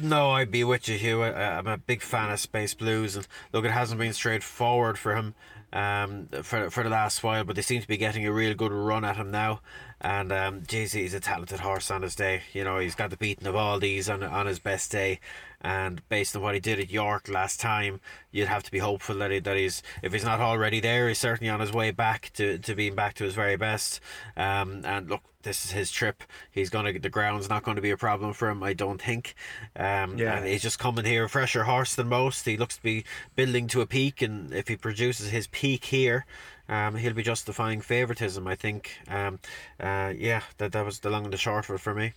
No, 0.00 0.30
I'd 0.30 0.50
be 0.50 0.64
with 0.64 0.88
you, 0.88 0.96
Hugh. 0.96 1.22
I, 1.22 1.58
I'm 1.58 1.66
a 1.66 1.76
big 1.76 2.00
fan 2.00 2.30
of 2.30 2.40
Space 2.40 2.72
Blues, 2.72 3.16
and 3.16 3.28
look, 3.52 3.66
it 3.66 3.70
hasn't 3.70 4.00
been 4.00 4.14
straightforward 4.14 4.98
for 4.98 5.14
him 5.14 5.34
um, 5.74 6.28
for 6.42 6.70
for 6.70 6.82
the 6.82 6.88
last 6.88 7.22
while, 7.22 7.44
but 7.44 7.54
they 7.54 7.62
seem 7.62 7.82
to 7.82 7.88
be 7.88 7.98
getting 7.98 8.26
a 8.26 8.32
real 8.32 8.54
good 8.54 8.72
run 8.72 9.04
at 9.04 9.16
him 9.16 9.30
now. 9.30 9.60
And 10.02 10.32
um, 10.32 10.62
geez, 10.66 10.92
he's 10.92 11.12
a 11.12 11.20
talented 11.20 11.60
horse 11.60 11.90
on 11.90 12.02
his 12.02 12.14
day. 12.14 12.42
You 12.54 12.64
know, 12.64 12.78
he's 12.78 12.94
got 12.94 13.10
the 13.10 13.16
beating 13.18 13.46
of 13.46 13.54
all 13.54 13.78
these 13.78 14.08
on 14.08 14.22
on 14.22 14.46
his 14.46 14.58
best 14.58 14.90
day. 14.90 15.20
And 15.62 16.00
based 16.08 16.34
on 16.34 16.40
what 16.40 16.54
he 16.54 16.60
did 16.60 16.80
at 16.80 16.88
York 16.90 17.28
last 17.28 17.60
time, 17.60 18.00
you'd 18.30 18.48
have 18.48 18.62
to 18.62 18.70
be 18.70 18.78
hopeful 18.78 19.16
that 19.16 19.30
he, 19.30 19.40
that 19.40 19.56
he's 19.58 19.82
if 20.02 20.12
he's 20.14 20.24
not 20.24 20.40
already 20.40 20.80
there, 20.80 21.06
he's 21.08 21.18
certainly 21.18 21.50
on 21.50 21.60
his 21.60 21.70
way 21.72 21.90
back 21.90 22.30
to, 22.34 22.56
to 22.58 22.74
being 22.74 22.94
back 22.94 23.12
to 23.14 23.24
his 23.24 23.34
very 23.34 23.56
best. 23.56 24.00
Um, 24.38 24.80
and 24.86 25.10
look, 25.10 25.20
this 25.42 25.66
is 25.66 25.72
his 25.72 25.90
trip. 25.90 26.22
He's 26.50 26.70
gonna 26.70 26.98
the 26.98 27.10
ground's 27.10 27.50
not 27.50 27.62
going 27.62 27.76
to 27.76 27.82
be 27.82 27.90
a 27.90 27.96
problem 27.98 28.32
for 28.32 28.48
him, 28.48 28.62
I 28.62 28.72
don't 28.72 29.02
think. 29.02 29.34
Um, 29.76 30.16
Yeah. 30.16 30.36
and 30.38 30.46
he's 30.46 30.62
just 30.62 30.78
coming 30.78 31.04
here 31.04 31.24
a 31.24 31.28
fresher 31.28 31.64
horse 31.64 31.94
than 31.94 32.08
most. 32.08 32.46
He 32.46 32.56
looks 32.56 32.76
to 32.76 32.82
be 32.82 33.04
building 33.36 33.66
to 33.68 33.82
a 33.82 33.86
peak, 33.86 34.22
and 34.22 34.54
if 34.54 34.68
he 34.68 34.76
produces 34.76 35.28
his 35.28 35.46
peak 35.48 35.84
here, 35.84 36.24
um, 36.70 36.94
he'll 36.94 37.12
be 37.12 37.22
justifying 37.22 37.82
favouritism. 37.82 38.46
I 38.46 38.54
think. 38.54 38.92
Um, 39.08 39.40
uh, 39.78 40.14
yeah, 40.16 40.40
that 40.56 40.72
that 40.72 40.86
was 40.86 41.00
the 41.00 41.10
long 41.10 41.24
and 41.24 41.32
the 41.32 41.36
short 41.36 41.68
of 41.68 41.74
it 41.74 41.80
for 41.80 41.94
me. 41.94 42.14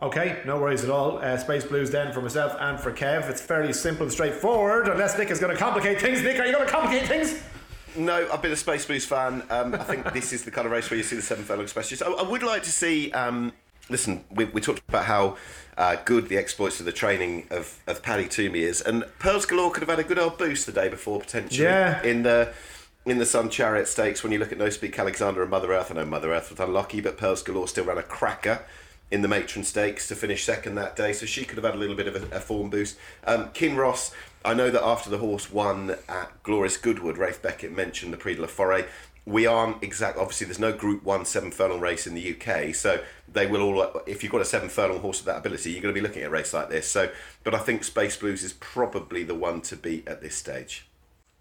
Okay, 0.00 0.40
no 0.46 0.60
worries 0.60 0.84
at 0.84 0.90
all. 0.90 1.18
Uh, 1.18 1.36
Space 1.36 1.64
Blues 1.64 1.90
then 1.90 2.12
for 2.12 2.22
myself 2.22 2.56
and 2.60 2.78
for 2.78 2.92
Kev. 2.92 3.28
It's 3.28 3.40
fairly 3.40 3.72
simple 3.72 4.04
and 4.04 4.12
straightforward, 4.12 4.86
unless 4.86 5.18
Nick 5.18 5.30
is 5.30 5.40
going 5.40 5.52
to 5.52 5.58
complicate 5.58 6.00
things. 6.00 6.22
Nick, 6.22 6.38
are 6.38 6.46
you 6.46 6.52
going 6.52 6.66
to 6.66 6.72
complicate 6.72 7.08
things? 7.08 7.42
No, 7.96 8.28
I've 8.32 8.40
been 8.40 8.52
a 8.52 8.56
Space 8.56 8.86
Blues 8.86 9.04
fan. 9.04 9.42
Um, 9.50 9.74
I 9.74 9.78
think 9.78 10.12
this 10.12 10.32
is 10.32 10.44
the 10.44 10.52
kind 10.52 10.66
of 10.66 10.72
race 10.72 10.88
where 10.88 10.96
you 10.96 11.02
see 11.02 11.16
the 11.16 11.22
seven 11.22 11.44
furlong 11.44 11.66
specialists. 11.66 12.06
I, 12.06 12.10
I 12.12 12.22
would 12.22 12.44
like 12.44 12.62
to 12.62 12.70
see. 12.70 13.10
Um, 13.10 13.52
listen, 13.90 14.24
we, 14.30 14.44
we 14.44 14.60
talked 14.60 14.82
about 14.88 15.06
how 15.06 15.36
uh, 15.76 15.96
good 16.04 16.28
the 16.28 16.36
exploits 16.36 16.78
of 16.78 16.86
the 16.86 16.92
training 16.92 17.48
of, 17.50 17.80
of 17.88 18.00
Paddy 18.00 18.26
Twomey 18.26 18.58
is, 18.58 18.80
and 18.80 19.04
Pearls 19.18 19.46
Galore 19.46 19.72
could 19.72 19.80
have 19.80 19.90
had 19.90 19.98
a 19.98 20.04
good 20.04 20.18
old 20.18 20.38
boost 20.38 20.66
the 20.66 20.72
day 20.72 20.88
before 20.88 21.18
potentially. 21.18 21.64
Yeah. 21.64 22.00
In 22.04 22.22
the 22.22 22.52
in 23.10 23.18
the 23.18 23.26
Sun 23.26 23.50
Chariot 23.50 23.88
Stakes, 23.88 24.22
when 24.22 24.32
you 24.32 24.38
look 24.38 24.52
at 24.52 24.58
No 24.58 24.70
Speak 24.70 24.98
Alexander 24.98 25.40
and 25.42 25.50
Mother 25.50 25.72
Earth, 25.72 25.90
I 25.90 25.94
know 25.94 26.04
Mother 26.04 26.32
Earth 26.32 26.50
was 26.50 26.60
unlucky, 26.60 27.00
but 27.00 27.16
Pearls 27.16 27.42
Galore 27.42 27.68
still 27.68 27.84
ran 27.84 27.96
a 27.96 28.02
cracker 28.02 28.64
in 29.10 29.22
the 29.22 29.28
Matron 29.28 29.64
Stakes 29.64 30.06
to 30.08 30.14
finish 30.14 30.44
second 30.44 30.74
that 30.74 30.96
day, 30.96 31.12
so 31.12 31.24
she 31.24 31.44
could 31.44 31.56
have 31.56 31.64
had 31.64 31.74
a 31.74 31.78
little 31.78 31.96
bit 31.96 32.06
of 32.06 32.32
a, 32.32 32.36
a 32.36 32.40
form 32.40 32.70
boost. 32.70 32.98
Um, 33.26 33.48
Kinross, 33.50 34.12
I 34.44 34.54
know 34.54 34.70
that 34.70 34.84
after 34.84 35.08
the 35.08 35.18
horse 35.18 35.50
won 35.50 35.96
at 36.08 36.42
Glorious 36.42 36.76
Goodwood, 36.76 37.16
Ralph 37.16 37.40
Beckett 37.40 37.72
mentioned 37.72 38.12
the 38.12 38.16
Prix 38.16 38.34
de 38.34 38.42
la 38.42 38.48
Forêt. 38.48 38.86
We 39.24 39.46
aren't 39.46 39.82
exact. 39.82 40.18
Obviously, 40.18 40.46
there's 40.46 40.58
no 40.58 40.72
Group 40.72 41.04
One 41.04 41.24
seven 41.24 41.50
furlong 41.50 41.80
race 41.80 42.06
in 42.06 42.14
the 42.14 42.34
UK, 42.34 42.74
so 42.74 43.02
they 43.30 43.46
will 43.46 43.62
all. 43.62 44.02
If 44.06 44.22
you've 44.22 44.32
got 44.32 44.40
a 44.40 44.46
seven 44.46 44.68
furlong 44.68 45.00
horse 45.00 45.20
of 45.20 45.26
that 45.26 45.38
ability, 45.38 45.70
you're 45.70 45.82
going 45.82 45.94
to 45.94 46.00
be 46.00 46.06
looking 46.06 46.22
at 46.22 46.28
a 46.28 46.30
race 46.30 46.52
like 46.52 46.70
this. 46.70 46.88
So, 46.88 47.10
but 47.44 47.54
I 47.54 47.58
think 47.58 47.84
Space 47.84 48.16
Blues 48.16 48.42
is 48.42 48.54
probably 48.54 49.24
the 49.24 49.34
one 49.34 49.60
to 49.62 49.76
beat 49.76 50.08
at 50.08 50.22
this 50.22 50.34
stage. 50.34 50.87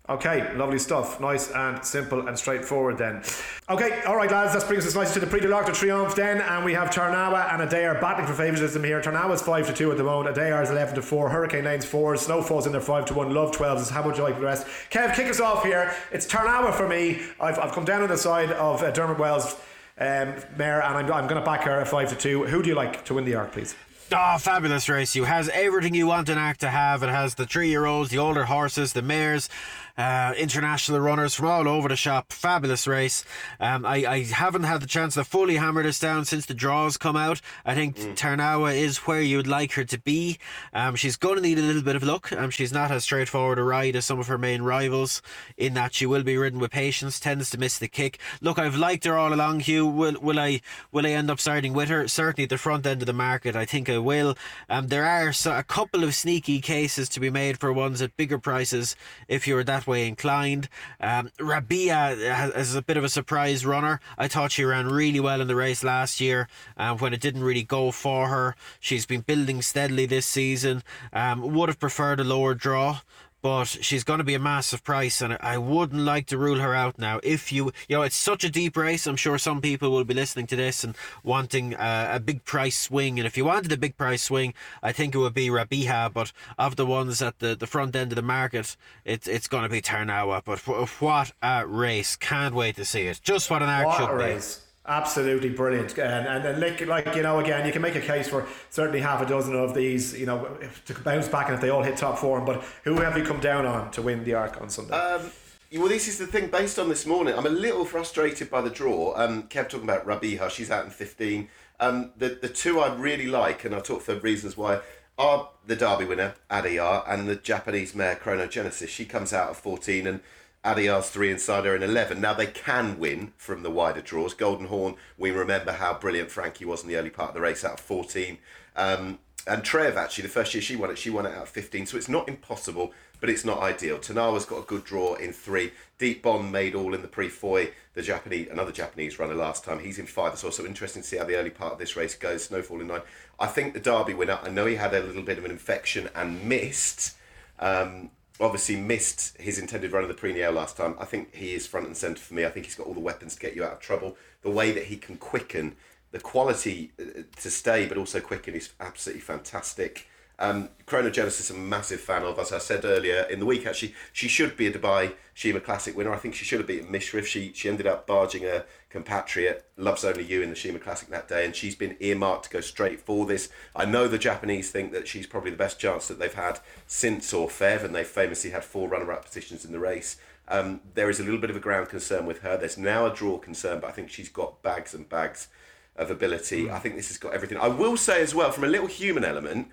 Okay, 0.09 0.55
lovely 0.55 0.79
stuff. 0.79 1.19
Nice 1.19 1.51
and 1.51 1.83
simple 1.83 2.29
and 2.29 2.39
straightforward 2.39 2.97
then. 2.97 3.21
Okay, 3.69 4.01
all 4.03 4.15
right, 4.15 4.31
lads, 4.31 4.53
that 4.53 4.65
brings 4.65 4.87
us 4.87 4.95
nicely 4.95 5.15
to 5.15 5.19
the 5.19 5.27
Prix 5.27 5.41
de 5.41 5.49
l'Arc 5.49 5.65
de 5.65 5.73
Triomphe 5.73 6.15
then, 6.15 6.39
and 6.39 6.63
we 6.63 6.73
have 6.73 6.89
Tarnawa 6.89 7.53
and 7.53 7.69
Adayar 7.69 7.99
battling 7.99 8.25
for 8.25 8.33
favouritism 8.33 8.81
here. 8.85 9.01
Tarnawa's 9.01 9.41
5 9.41 9.67
to 9.67 9.73
2 9.73 9.91
at 9.91 9.97
the 9.97 10.05
moment, 10.05 10.33
Adayar 10.33 10.63
is 10.63 10.69
11 10.69 10.95
to 10.95 11.01
4, 11.01 11.29
Hurricane 11.29 11.65
Lane's 11.65 11.83
4, 11.83 12.15
Snowfall's 12.15 12.65
in 12.65 12.71
there 12.71 12.79
5 12.79 13.03
to 13.07 13.13
1, 13.15 13.33
Love 13.33 13.51
12 13.51 13.81
is 13.81 13.89
how 13.89 14.01
much 14.01 14.17
you 14.17 14.23
like 14.23 14.35
the 14.35 14.45
rest. 14.45 14.65
Kev, 14.89 15.13
kick 15.13 15.27
us 15.27 15.41
off 15.41 15.65
here. 15.65 15.93
It's 16.13 16.25
Tarnawa 16.25 16.73
for 16.73 16.87
me. 16.87 17.19
I've, 17.41 17.59
I've 17.59 17.73
come 17.73 17.83
down 17.83 18.01
on 18.01 18.07
the 18.07 18.17
side 18.17 18.53
of 18.53 18.81
uh, 18.81 18.91
Dermot 18.91 19.19
Weld's 19.19 19.57
um, 19.97 20.35
mare, 20.55 20.81
and 20.83 20.97
I'm, 20.97 21.11
I'm 21.11 21.27
going 21.27 21.41
to 21.41 21.45
back 21.45 21.63
her 21.63 21.81
at 21.81 21.87
5 21.89 22.09
to 22.09 22.15
2. 22.15 22.45
Who 22.45 22.63
do 22.63 22.69
you 22.69 22.75
like 22.75 23.03
to 23.05 23.13
win 23.13 23.25
the 23.25 23.35
arc, 23.35 23.51
please? 23.51 23.75
Oh, 24.09 24.37
fabulous 24.39 24.87
race. 24.87 25.17
You 25.17 25.25
has 25.25 25.49
everything 25.49 25.93
you 25.93 26.07
want 26.07 26.29
an 26.29 26.37
act 26.37 26.61
to 26.61 26.69
have. 26.69 27.03
It 27.03 27.09
has 27.09 27.35
the 27.35 27.45
three 27.45 27.67
year 27.67 27.85
olds, 27.85 28.09
the 28.09 28.19
older 28.19 28.45
horses, 28.45 28.93
the 28.93 29.01
mares, 29.01 29.49
uh, 29.97 30.33
international 30.37 30.99
runners 30.99 31.33
from 31.33 31.47
all 31.47 31.67
over 31.67 31.89
the 31.89 31.95
shop. 31.95 32.31
Fabulous 32.31 32.87
race. 32.87 33.25
Um, 33.59 33.85
I, 33.85 34.05
I 34.05 34.23
haven't 34.23 34.63
had 34.63 34.81
the 34.81 34.87
chance 34.87 35.15
to 35.15 35.23
fully 35.23 35.55
hammer 35.55 35.83
this 35.83 35.99
down 35.99 36.25
since 36.25 36.45
the 36.45 36.53
draws 36.53 36.97
come 36.97 37.15
out. 37.15 37.41
I 37.65 37.75
think 37.75 37.97
Tarnawa 37.97 38.75
is 38.75 38.97
where 38.99 39.21
you'd 39.21 39.47
like 39.47 39.73
her 39.73 39.83
to 39.85 39.99
be. 39.99 40.37
Um, 40.73 40.95
she's 40.95 41.17
going 41.17 41.35
to 41.35 41.41
need 41.41 41.57
a 41.57 41.61
little 41.61 41.81
bit 41.81 41.95
of 41.95 42.03
luck. 42.03 42.31
Um, 42.31 42.49
she's 42.49 42.71
not 42.71 42.91
as 42.91 43.03
straightforward 43.03 43.59
a 43.59 43.63
ride 43.63 43.95
as 43.95 44.05
some 44.05 44.19
of 44.19 44.27
her 44.27 44.37
main 44.37 44.61
rivals 44.61 45.21
in 45.57 45.73
that 45.73 45.93
she 45.93 46.05
will 46.05 46.23
be 46.23 46.37
ridden 46.37 46.59
with 46.59 46.71
patience, 46.71 47.19
tends 47.19 47.49
to 47.49 47.57
miss 47.57 47.79
the 47.79 47.87
kick. 47.87 48.19
Look, 48.41 48.59
I've 48.59 48.75
liked 48.75 49.05
her 49.05 49.17
all 49.17 49.33
along, 49.33 49.61
Hugh. 49.61 49.87
Will, 49.87 50.15
will 50.21 50.39
I 50.39 50.61
will 50.91 51.05
I 51.05 51.11
end 51.11 51.31
up 51.31 51.39
starting 51.39 51.73
with 51.73 51.89
her? 51.89 52.07
Certainly 52.07 52.43
at 52.43 52.49
the 52.49 52.57
front 52.57 52.85
end 52.85 53.01
of 53.01 53.07
the 53.07 53.13
market, 53.13 53.55
I 53.55 53.65
think 53.65 53.89
I 53.89 53.97
will. 53.97 54.37
Um, 54.69 54.87
there 54.87 55.05
are 55.05 55.33
so, 55.33 55.57
a 55.57 55.63
couple 55.63 56.03
of 56.03 56.13
sneaky 56.13 56.59
cases 56.59 57.09
to 57.09 57.19
be 57.19 57.29
made 57.29 57.59
for 57.59 57.73
ones 57.73 58.01
at 58.01 58.15
bigger 58.17 58.37
prices 58.37 58.95
if 59.27 59.47
you're 59.47 59.63
that 59.63 59.86
way 59.87 60.07
inclined. 60.07 60.69
Um, 60.99 61.31
Raabihah 61.39 62.55
is 62.55 62.75
a 62.75 62.81
bit 62.81 62.97
of 62.97 63.03
a 63.03 63.09
surprise 63.09 63.65
runner. 63.65 63.99
I 64.17 64.27
thought 64.27 64.51
she 64.51 64.63
ran 64.63 64.87
really 64.87 65.19
well 65.19 65.41
in 65.41 65.47
the 65.47 65.55
race 65.55 65.83
last 65.83 66.19
year 66.19 66.47
um, 66.77 66.97
when 66.97 67.13
it 67.13 67.21
didn't 67.21 67.43
really 67.43 67.63
go 67.63 67.91
for 67.91 68.27
her. 68.27 68.55
She's 68.79 69.05
been 69.05 69.21
building 69.21 69.61
steadily 69.61 70.05
this 70.05 70.25
season. 70.25 70.83
Um, 71.13 71.53
would 71.53 71.69
have 71.69 71.79
preferred 71.79 72.19
a 72.19 72.23
lower 72.23 72.53
draw 72.53 72.99
but 73.47 73.77
she's 73.81 74.03
going 74.03 74.17
to 74.17 74.25
be 74.25 74.33
a 74.33 74.39
massive 74.39 74.83
price, 74.83 75.21
and 75.21 75.37
I 75.39 75.57
wouldn't 75.57 76.01
like 76.01 76.25
to 76.27 76.37
rule 76.37 76.59
her 76.59 76.75
out 76.75 76.99
now. 76.99 77.21
If 77.23 77.49
you, 77.49 77.71
you 77.87 77.95
know, 77.95 78.01
it's 78.01 78.17
such 78.17 78.43
a 78.43 78.49
deep 78.49 78.75
race. 78.75 79.07
I'm 79.07 79.15
sure 79.15 79.37
some 79.37 79.61
people 79.61 79.89
will 79.89 80.03
be 80.03 80.13
listening 80.13 80.47
to 80.47 80.57
this 80.57 80.83
and 80.83 80.97
wanting 81.23 81.73
uh, 81.73 82.09
a 82.11 82.19
big 82.19 82.43
price 82.43 82.77
swing. 82.77 83.17
And 83.17 83.25
if 83.25 83.37
you 83.37 83.45
wanted 83.45 83.71
a 83.71 83.77
big 83.77 83.95
price 83.95 84.23
swing, 84.23 84.53
I 84.83 84.91
think 84.91 85.15
it 85.15 85.19
would 85.19 85.33
be 85.33 85.47
Raabihah. 85.47 86.11
But 86.11 86.33
of 86.57 86.75
the 86.75 86.85
ones 86.85 87.21
at 87.21 87.39
the, 87.39 87.55
the 87.55 87.67
front 87.67 87.95
end 87.95 88.11
of 88.11 88.17
the 88.17 88.21
market, 88.21 88.75
it's 89.05 89.29
it's 89.29 89.47
going 89.47 89.63
to 89.63 89.69
be 89.69 89.81
Tarnawa. 89.81 90.41
But 90.43 90.59
what 90.99 91.31
a 91.41 91.65
race! 91.65 92.17
Can't 92.17 92.53
wait 92.53 92.75
to 92.75 92.83
see 92.83 93.03
it. 93.03 93.21
Just 93.23 93.49
what 93.49 93.63
an 93.63 93.69
arc 93.69 93.85
What 93.85 93.97
should 93.97 94.17
be. 94.17 94.66
Absolutely 94.87 95.49
brilliant. 95.49 95.97
And, 95.97 96.27
and, 96.27 96.45
and 96.45 96.59
like, 96.61 96.85
like, 96.87 97.15
you 97.15 97.21
know, 97.21 97.39
again, 97.39 97.65
you 97.65 97.73
can 97.73 97.81
make 97.81 97.95
a 97.95 98.01
case 98.01 98.29
for 98.29 98.47
certainly 98.69 99.01
half 99.01 99.21
a 99.21 99.25
dozen 99.25 99.53
of 99.53 99.73
these, 99.73 100.17
you 100.17 100.25
know, 100.25 100.57
to 100.85 100.93
bounce 101.01 101.27
back 101.27 101.47
and 101.47 101.55
if 101.55 101.61
they 101.61 101.69
all 101.69 101.83
hit 101.83 101.97
top 101.97 102.17
form. 102.17 102.45
But 102.45 102.63
who 102.85 102.95
have 103.01 103.17
you 103.17 103.23
come 103.23 103.41
down 103.41 103.65
on 103.65 103.91
to 103.91 104.01
win 104.01 104.23
the 104.23 104.33
arc 104.33 104.61
on 104.61 104.69
Sunday? 104.69 104.93
Um, 104.93 105.29
well, 105.73 105.89
this 105.89 106.07
is 106.07 106.17
the 106.17 106.25
thing. 106.25 106.47
Based 106.47 106.79
on 106.79 106.87
this 106.87 107.05
morning, 107.05 107.33
I'm 107.37 107.45
a 107.45 107.49
little 107.49 107.83
frustrated 107.83 108.49
by 108.49 108.61
the 108.61 108.69
draw. 108.69 109.13
Um, 109.17 109.43
Kev 109.43 109.67
talking 109.67 109.83
about 109.83 110.07
Raabihah. 110.07 110.49
She's 110.49 110.71
out 110.71 110.85
in 110.85 110.91
15. 110.91 111.49
Um, 111.81 112.11
the 112.17 112.29
the 112.41 112.47
two 112.47 112.79
I 112.79 112.95
really 112.95 113.27
like, 113.27 113.65
and 113.65 113.75
I'll 113.75 113.81
talk 113.81 114.01
for 114.01 114.15
reasons 114.15 114.55
why, 114.55 114.79
are 115.17 115.49
the 115.65 115.75
Derby 115.75 116.05
winner 116.05 116.35
Adayar 116.49 117.03
and 117.07 117.27
the 117.27 117.35
Japanese 117.35 117.93
mare 117.93 118.15
Chrono 118.15 118.47
Genesis. 118.47 118.89
She 118.89 119.03
comes 119.03 119.33
out 119.33 119.49
at 119.49 119.55
14, 119.57 120.07
and 120.07 120.21
Adayar's 120.67 121.09
three 121.09 121.31
inside 121.31 121.65
her 121.65 121.75
in 121.75 121.83
11. 121.83 122.19
Now 122.19 122.33
they 122.33 122.45
can 122.45 122.99
win 122.99 123.33
from 123.37 123.63
the 123.63 123.71
wider 123.71 124.01
draws. 124.01 124.33
Golden 124.33 124.67
Horn. 124.67 124.95
We 125.17 125.31
remember 125.31 125.71
how 125.71 125.93
brilliant 125.97 126.29
Frankie 126.29 126.65
was 126.65 126.83
in 126.83 126.89
the 126.89 126.97
early 126.97 127.09
part 127.09 127.29
of 127.29 127.35
the 127.35 127.41
race 127.41 127.63
out 127.63 127.73
of 127.73 127.79
14. 127.79 128.37
Um, 128.75 129.19
and 129.47 129.63
Treve 129.63 129.95
actually, 129.95 130.23
the 130.23 130.29
first 130.29 130.53
year 130.53 130.61
she 130.61 130.75
won 130.75 130.91
it, 130.91 130.97
she 130.97 131.09
won 131.09 131.25
it 131.25 131.33
out 131.33 131.43
of 131.43 131.49
15. 131.49 131.85
So 131.85 131.97
it's 131.97 132.09
not 132.09 132.27
impossible 132.27 132.93
but 133.19 133.29
it's 133.29 133.45
not 133.45 133.59
ideal. 133.59 133.97
Tarnawa's 133.97 134.45
got 134.45 134.59
a 134.59 134.65
good 134.65 134.83
draw 134.83 135.15
in 135.15 135.33
three. 135.33 135.71
Deep 135.97 136.21
Bond 136.21 136.51
made 136.51 136.75
all 136.75 136.93
in 136.93 137.01
the 137.01 137.07
Prix 137.07 137.29
Foy. 137.29 137.71
The 137.93 138.01
Japanese, 138.03 138.47
another 138.49 138.71
Japanese 138.71 139.17
runner 139.17 139.33
last 139.33 139.63
time. 139.63 139.79
He's 139.79 139.97
in 139.97 140.05
five. 140.05 140.33
It's 140.33 140.43
also 140.43 140.65
interesting 140.65 141.01
to 141.01 141.07
see 141.07 141.17
how 141.17 141.23
the 141.23 141.35
early 141.35 141.49
part 141.49 141.73
of 141.73 141.79
this 141.79 141.95
race 141.95 142.15
goes. 142.15 142.43
Snowfall 142.43 142.81
in 142.81 142.87
nine. 142.87 143.01
I 143.39 143.47
think 143.47 143.73
the 143.73 143.79
Derby 143.79 144.13
winner. 144.13 144.39
I 144.43 144.49
know 144.49 144.65
he 144.65 144.75
had 144.75 144.93
a 144.93 144.99
little 144.99 145.23
bit 145.23 145.39
of 145.39 145.45
an 145.45 145.51
infection 145.51 146.09
and 146.15 146.43
missed. 146.47 147.15
Um, 147.59 148.11
obviously 148.39 148.75
missed 148.75 149.37
his 149.39 149.57
intended 149.57 149.91
run 149.91 150.03
of 150.03 150.09
the 150.09 150.15
Prix 150.15 150.47
last 150.47 150.77
time. 150.77 150.95
I 150.99 151.05
think 151.05 151.33
he 151.33 151.53
is 151.53 151.65
front 151.65 151.87
and 151.87 151.97
centre 151.97 152.21
for 152.21 152.33
me. 152.33 152.45
I 152.45 152.49
think 152.49 152.65
he's 152.65 152.75
got 152.75 152.87
all 152.87 152.93
the 152.93 152.99
weapons 152.99 153.35
to 153.35 153.41
get 153.41 153.55
you 153.55 153.63
out 153.63 153.73
of 153.73 153.79
trouble. 153.79 154.17
The 154.41 154.49
way 154.49 154.71
that 154.71 154.85
he 154.85 154.97
can 154.97 155.17
quicken, 155.17 155.75
the 156.11 156.19
quality 156.19 156.91
uh, 156.99 157.21
to 157.41 157.49
stay, 157.49 157.85
but 157.87 157.97
also 157.97 158.19
quicken 158.19 158.53
is 158.53 158.71
absolutely 158.79 159.21
fantastic. 159.21 160.07
Um, 160.39 160.69
Chrono 160.85 161.09
Genesis, 161.09 161.49
a 161.49 161.55
massive 161.55 161.99
fan 161.99 162.23
of. 162.23 162.37
As 162.37 162.51
I 162.51 162.59
said 162.59 162.85
earlier 162.85 163.21
in 163.23 163.39
the 163.39 163.45
week, 163.45 163.65
actually, 163.65 163.95
she 164.13 164.27
should 164.27 164.55
be 164.55 164.67
a 164.67 164.71
Dubai 164.71 165.13
Sheema 165.35 165.63
Classic 165.63 165.97
winner. 165.97 166.13
I 166.13 166.17
think 166.17 166.35
she 166.35 166.45
should 166.45 166.59
have 166.59 166.67
beaten 166.67 166.91
Mishriff. 166.91 167.25
She 167.25 167.51
she 167.53 167.69
ended 167.69 167.87
up 167.87 168.05
barging 168.05 168.45
a 168.45 168.63
compatriot, 168.89 169.65
Loves 169.75 170.05
Only 170.05 170.23
You, 170.23 170.41
in 170.41 170.49
the 170.49 170.55
Sheema 170.55 170.81
Classic 170.81 171.09
that 171.09 171.27
day, 171.27 171.45
and 171.45 171.55
she's 171.55 171.75
been 171.75 171.97
earmarked 171.99 172.45
to 172.45 172.49
go 172.49 172.61
straight 172.61 172.99
for 172.99 173.25
this. 173.25 173.49
I 173.75 173.85
know 173.85 174.07
the 174.07 174.17
Japanese 174.17 174.71
think 174.71 174.91
that 174.93 175.07
she's 175.07 175.27
probably 175.27 175.51
the 175.51 175.57
best 175.57 175.79
chance 175.79 176.07
that 176.07 176.19
they've 176.19 176.33
had 176.33 176.59
since 176.85 177.33
Orfevre, 177.33 177.85
and 177.85 177.93
they've 177.93 178.07
famously 178.07 178.51
had 178.51 178.63
four 178.63 178.87
runner-up 178.87 179.25
positions 179.25 179.65
in 179.65 179.71
the 179.71 179.79
race. 179.79 180.17
Um, 180.47 180.81
there 180.93 181.09
is 181.09 181.19
a 181.19 181.23
little 181.23 181.39
bit 181.39 181.49
of 181.49 181.57
a 181.57 181.61
ground 181.61 181.89
concern 181.89 182.25
with 182.25 182.39
her. 182.39 182.55
There's 182.55 182.77
now 182.77 183.05
a 183.05 183.13
draw 183.13 183.37
concern, 183.37 183.81
but 183.81 183.89
I 183.89 183.91
think 183.91 184.09
she's 184.09 184.29
got 184.29 184.63
bags 184.63 184.93
and 184.93 185.09
bags 185.09 185.49
of 185.97 186.09
ability. 186.09 186.65
Mm. 186.65 186.71
I 186.71 186.79
think 186.79 186.95
this 186.95 187.09
has 187.09 187.17
got 187.17 187.33
everything. 187.33 187.57
I 187.57 187.67
will 187.67 187.97
say 187.97 188.21
as 188.21 188.33
well, 188.33 188.51
from 188.51 188.63
a 188.63 188.67
little 188.67 188.87
human 188.87 189.25
element, 189.25 189.69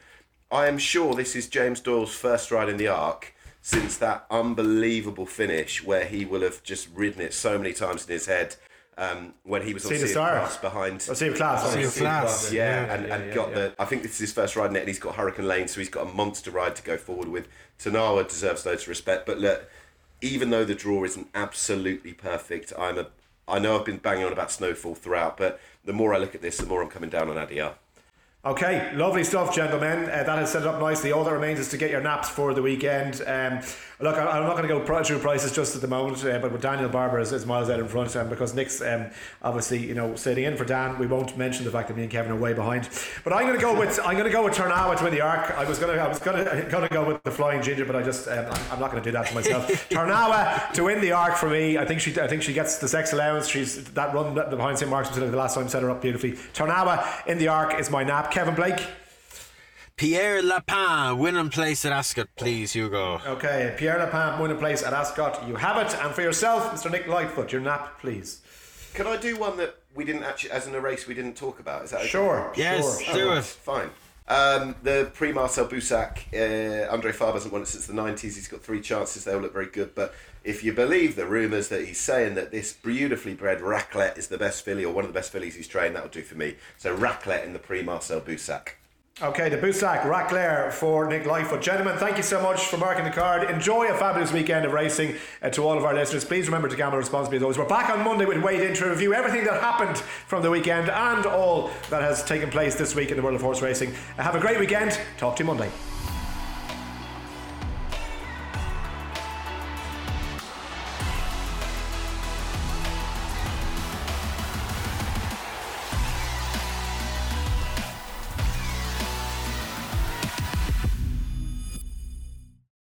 I 0.50 0.66
am 0.66 0.78
sure 0.78 1.14
this 1.14 1.36
is 1.36 1.48
James 1.48 1.80
Doyle's 1.80 2.14
first 2.14 2.50
ride 2.50 2.68
in 2.68 2.76
the 2.76 2.88
Arc 2.88 3.34
since 3.62 3.96
that 3.96 4.26
unbelievable 4.30 5.26
finish 5.26 5.82
where 5.82 6.04
he 6.04 6.24
will 6.24 6.42
have 6.42 6.62
just 6.62 6.88
ridden 6.94 7.22
it 7.22 7.32
so 7.32 7.56
many 7.56 7.72
times 7.72 8.04
in 8.04 8.12
his 8.12 8.26
head 8.26 8.56
um, 8.96 9.34
when 9.42 9.62
he 9.62 9.74
was 9.74 9.84
on 9.86 9.94
Sea 9.94 10.12
Class 10.12 10.56
behind. 10.58 11.06
Oh, 11.08 11.14
sea 11.14 11.30
Class. 11.30 11.72
Sea 11.72 12.00
Class. 12.00 12.52
Yeah, 12.52 12.86
yeah, 12.86 12.94
and, 12.94 13.06
and 13.06 13.28
yeah, 13.28 13.34
got 13.34 13.48
yeah. 13.50 13.54
the. 13.54 13.74
I 13.78 13.84
think 13.84 14.02
this 14.02 14.12
is 14.12 14.18
his 14.18 14.32
first 14.32 14.56
ride 14.56 14.70
in 14.70 14.76
it, 14.76 14.80
and 14.80 14.88
he's 14.88 14.98
got 14.98 15.16
Hurricane 15.16 15.48
Lane, 15.48 15.68
so 15.68 15.80
he's 15.80 15.88
got 15.88 16.06
a 16.06 16.12
monster 16.14 16.50
ride 16.50 16.76
to 16.76 16.82
go 16.82 16.96
forward 16.96 17.28
with. 17.28 17.48
Tarnawa 17.78 18.28
deserves 18.28 18.64
loads 18.64 18.82
of 18.82 18.88
respect, 18.88 19.26
but 19.26 19.38
look, 19.38 19.68
even 20.20 20.50
though 20.50 20.64
the 20.64 20.74
draw 20.74 21.04
isn't 21.04 21.28
absolutely 21.34 22.12
perfect, 22.12 22.72
I'm 22.78 22.98
a. 22.98 23.08
I 23.46 23.58
know 23.58 23.78
I've 23.78 23.84
been 23.84 23.98
banging 23.98 24.24
on 24.24 24.32
about 24.32 24.50
Snowfall 24.50 24.94
throughout, 24.94 25.36
but 25.36 25.60
the 25.84 25.92
more 25.92 26.14
I 26.14 26.18
look 26.18 26.34
at 26.34 26.40
this, 26.40 26.56
the 26.56 26.66
more 26.66 26.82
I'm 26.82 26.88
coming 26.88 27.10
down 27.10 27.28
on 27.28 27.36
Adayar. 27.36 27.74
Okay, 28.46 28.92
lovely 28.94 29.24
stuff, 29.24 29.54
gentlemen. 29.54 30.04
Uh, 30.04 30.22
that 30.22 30.36
has 30.36 30.52
set 30.52 30.60
it 30.60 30.68
up 30.68 30.78
nicely. 30.78 31.12
All 31.12 31.24
that 31.24 31.32
remains 31.32 31.58
is 31.58 31.68
to 31.68 31.78
get 31.78 31.90
your 31.90 32.02
naps 32.02 32.28
for 32.28 32.52
the 32.52 32.60
weekend. 32.60 33.22
Um, 33.26 33.60
look, 34.00 34.18
I, 34.18 34.36
am 34.36 34.44
not 34.44 34.54
going 34.54 34.68
to 34.68 34.68
go 34.68 35.02
through 35.02 35.20
prices 35.20 35.50
just 35.50 35.74
at 35.74 35.80
the 35.80 35.88
moment, 35.88 36.22
uh, 36.26 36.38
but 36.40 36.52
with 36.52 36.60
Daniel 36.60 36.90
Barber 36.90 37.20
is, 37.20 37.32
is 37.32 37.46
miles 37.46 37.70
out 37.70 37.80
in 37.80 37.88
front, 37.88 38.14
um, 38.16 38.28
because 38.28 38.54
Nick's 38.54 38.82
um, 38.82 39.06
obviously 39.42 39.86
you 39.86 39.94
know 39.94 40.14
sitting 40.14 40.44
in 40.44 40.58
for 40.58 40.66
Dan. 40.66 40.98
We 40.98 41.06
won't 41.06 41.38
mention 41.38 41.64
the 41.64 41.70
fact 41.70 41.88
that 41.88 41.96
me 41.96 42.02
and 42.02 42.12
Kevin 42.12 42.32
are 42.32 42.36
way 42.36 42.52
behind. 42.52 42.90
But 43.24 43.32
I'm 43.32 43.46
going 43.46 43.58
to 43.58 43.62
go 43.62 43.78
with 43.78 43.98
I'm 44.04 44.12
going 44.12 44.26
to 44.26 44.30
go 44.30 44.44
with 44.44 44.52
Tarnawa 44.52 44.98
to 44.98 45.04
win 45.04 45.14
the 45.14 45.22
arc. 45.22 45.50
I 45.52 45.64
was 45.64 45.78
going 45.78 45.96
to 45.96 46.02
I 46.02 46.06
was 46.06 46.18
going 46.18 46.44
to 46.44 46.68
going 46.68 46.86
to 46.86 46.92
go 46.92 47.02
with 47.06 47.22
the 47.22 47.30
Flying 47.30 47.62
Ginger, 47.62 47.86
but 47.86 47.96
I 47.96 48.02
just 48.02 48.28
um, 48.28 48.44
I'm 48.70 48.78
not 48.78 48.90
going 48.90 49.02
to 49.02 49.08
do 49.08 49.12
that 49.12 49.26
to 49.28 49.34
myself. 49.34 49.68
Tarnawa 49.88 50.70
to 50.74 50.84
win 50.84 51.00
the 51.00 51.12
arc 51.12 51.36
for 51.36 51.48
me. 51.48 51.78
I 51.78 51.86
think 51.86 52.00
she 52.00 52.20
I 52.20 52.26
think 52.26 52.42
she 52.42 52.52
gets 52.52 52.76
the 52.76 52.88
sex 52.88 53.14
allowance. 53.14 53.48
She's 53.48 53.82
that 53.92 54.14
run 54.14 54.34
behind 54.34 54.78
St 54.78 54.90
Mark's 54.90 55.08
the 55.08 55.24
last 55.34 55.54
time 55.54 55.66
set 55.66 55.82
her 55.82 55.90
up 55.90 56.02
beautifully. 56.02 56.32
Tarnawa 56.52 57.26
in 57.26 57.38
the 57.38 57.48
arc 57.48 57.80
is 57.80 57.90
my 57.90 58.04
nap. 58.04 58.32
Kevin 58.34 58.56
Blake. 58.56 58.84
Pierre 59.94 60.42
Lapin, 60.42 61.18
winning 61.18 61.50
place 61.50 61.84
at 61.84 61.92
Ascot, 61.92 62.26
please, 62.34 62.72
Hugo. 62.72 63.20
Okay, 63.24 63.72
Pierre 63.78 63.96
Lapin, 63.96 64.42
winning 64.42 64.58
place 64.58 64.82
at 64.82 64.92
Ascot. 64.92 65.46
You 65.46 65.54
have 65.54 65.76
it. 65.86 65.96
And 66.00 66.12
for 66.12 66.22
yourself, 66.22 66.64
Mr. 66.72 66.90
Nick 66.90 67.06
Lightfoot, 67.06 67.52
your 67.52 67.60
nap, 67.60 68.00
please. 68.00 68.40
Can 68.92 69.06
I 69.06 69.18
do 69.18 69.36
one 69.36 69.56
that 69.58 69.76
we 69.94 70.04
didn't 70.04 70.24
actually, 70.24 70.50
as 70.50 70.66
in 70.66 70.74
a 70.74 70.80
race, 70.80 71.06
we 71.06 71.14
didn't 71.14 71.36
talk 71.36 71.60
about? 71.60 71.84
Is 71.84 71.92
that 71.92 72.00
okay? 72.00 72.08
Sure. 72.08 72.52
Yes, 72.56 73.00
sure. 73.02 73.14
do 73.14 73.32
it. 73.34 73.44
Fine. 73.44 73.90
Um, 74.26 74.74
the 74.82 75.12
Prix 75.14 75.30
Marcel 75.30 75.68
Boussac, 75.68 76.18
uh, 76.34 76.90
Andre 76.92 77.12
Fabre 77.12 77.34
hasn't 77.34 77.52
won 77.52 77.62
it 77.62 77.68
since 77.68 77.86
the 77.86 77.92
90s. 77.92 78.20
He's 78.20 78.48
got 78.48 78.62
three 78.62 78.80
chances. 78.80 79.22
They 79.22 79.32
all 79.32 79.42
look 79.42 79.52
very 79.52 79.66
good. 79.66 79.94
But 79.94 80.12
if 80.44 80.62
you 80.62 80.72
believe 80.72 81.16
the 81.16 81.26
rumours 81.26 81.68
that 81.68 81.86
he's 81.86 81.98
saying 81.98 82.34
that 82.34 82.50
this 82.50 82.72
beautifully 82.74 83.34
bred 83.34 83.60
Raclette 83.60 84.18
is 84.18 84.28
the 84.28 84.38
best 84.38 84.64
filly 84.64 84.84
or 84.84 84.92
one 84.92 85.04
of 85.04 85.08
the 85.08 85.18
best 85.18 85.32
fillies 85.32 85.54
he's 85.54 85.66
trained, 85.66 85.96
that'll 85.96 86.10
do 86.10 86.22
for 86.22 86.36
me. 86.36 86.56
So 86.76 86.94
Raclette 86.96 87.44
in 87.44 87.54
the 87.54 87.58
Prix 87.58 87.82
Marcel 87.82 88.20
Boussac. 88.20 88.72
Okay, 89.22 89.48
the 89.48 89.56
Boussac 89.56 90.02
Raclette 90.02 90.72
for 90.72 91.06
Nick 91.06 91.24
Lightfoot. 91.24 91.62
Gentlemen, 91.62 91.96
thank 91.98 92.16
you 92.16 92.22
so 92.24 92.42
much 92.42 92.66
for 92.66 92.76
marking 92.78 93.04
the 93.04 93.12
card. 93.12 93.48
Enjoy 93.48 93.86
a 93.86 93.96
fabulous 93.96 94.32
weekend 94.32 94.66
of 94.66 94.72
racing 94.72 95.14
uh, 95.40 95.48
to 95.50 95.62
all 95.62 95.78
of 95.78 95.84
our 95.84 95.94
listeners. 95.94 96.24
Please 96.24 96.46
remember 96.46 96.68
to 96.68 96.76
gamble 96.76 96.98
responsibly 96.98 97.36
as 97.36 97.42
always. 97.44 97.56
We're 97.56 97.68
back 97.68 97.90
on 97.90 98.04
Monday 98.04 98.24
with 98.24 98.42
Wade 98.42 98.60
in 98.60 98.74
to 98.74 98.86
review 98.86 99.14
everything 99.14 99.44
that 99.44 99.62
happened 99.62 99.98
from 99.98 100.42
the 100.42 100.50
weekend 100.50 100.90
and 100.90 101.26
all 101.26 101.70
that 101.90 102.02
has 102.02 102.24
taken 102.24 102.50
place 102.50 102.74
this 102.74 102.96
week 102.96 103.10
in 103.10 103.16
the 103.16 103.22
world 103.22 103.36
of 103.36 103.40
horse 103.40 103.62
racing. 103.62 103.94
Uh, 104.18 104.22
have 104.24 104.34
a 104.34 104.40
great 104.40 104.58
weekend. 104.58 104.98
Talk 105.16 105.36
to 105.36 105.44
you 105.44 105.46
Monday. 105.46 105.70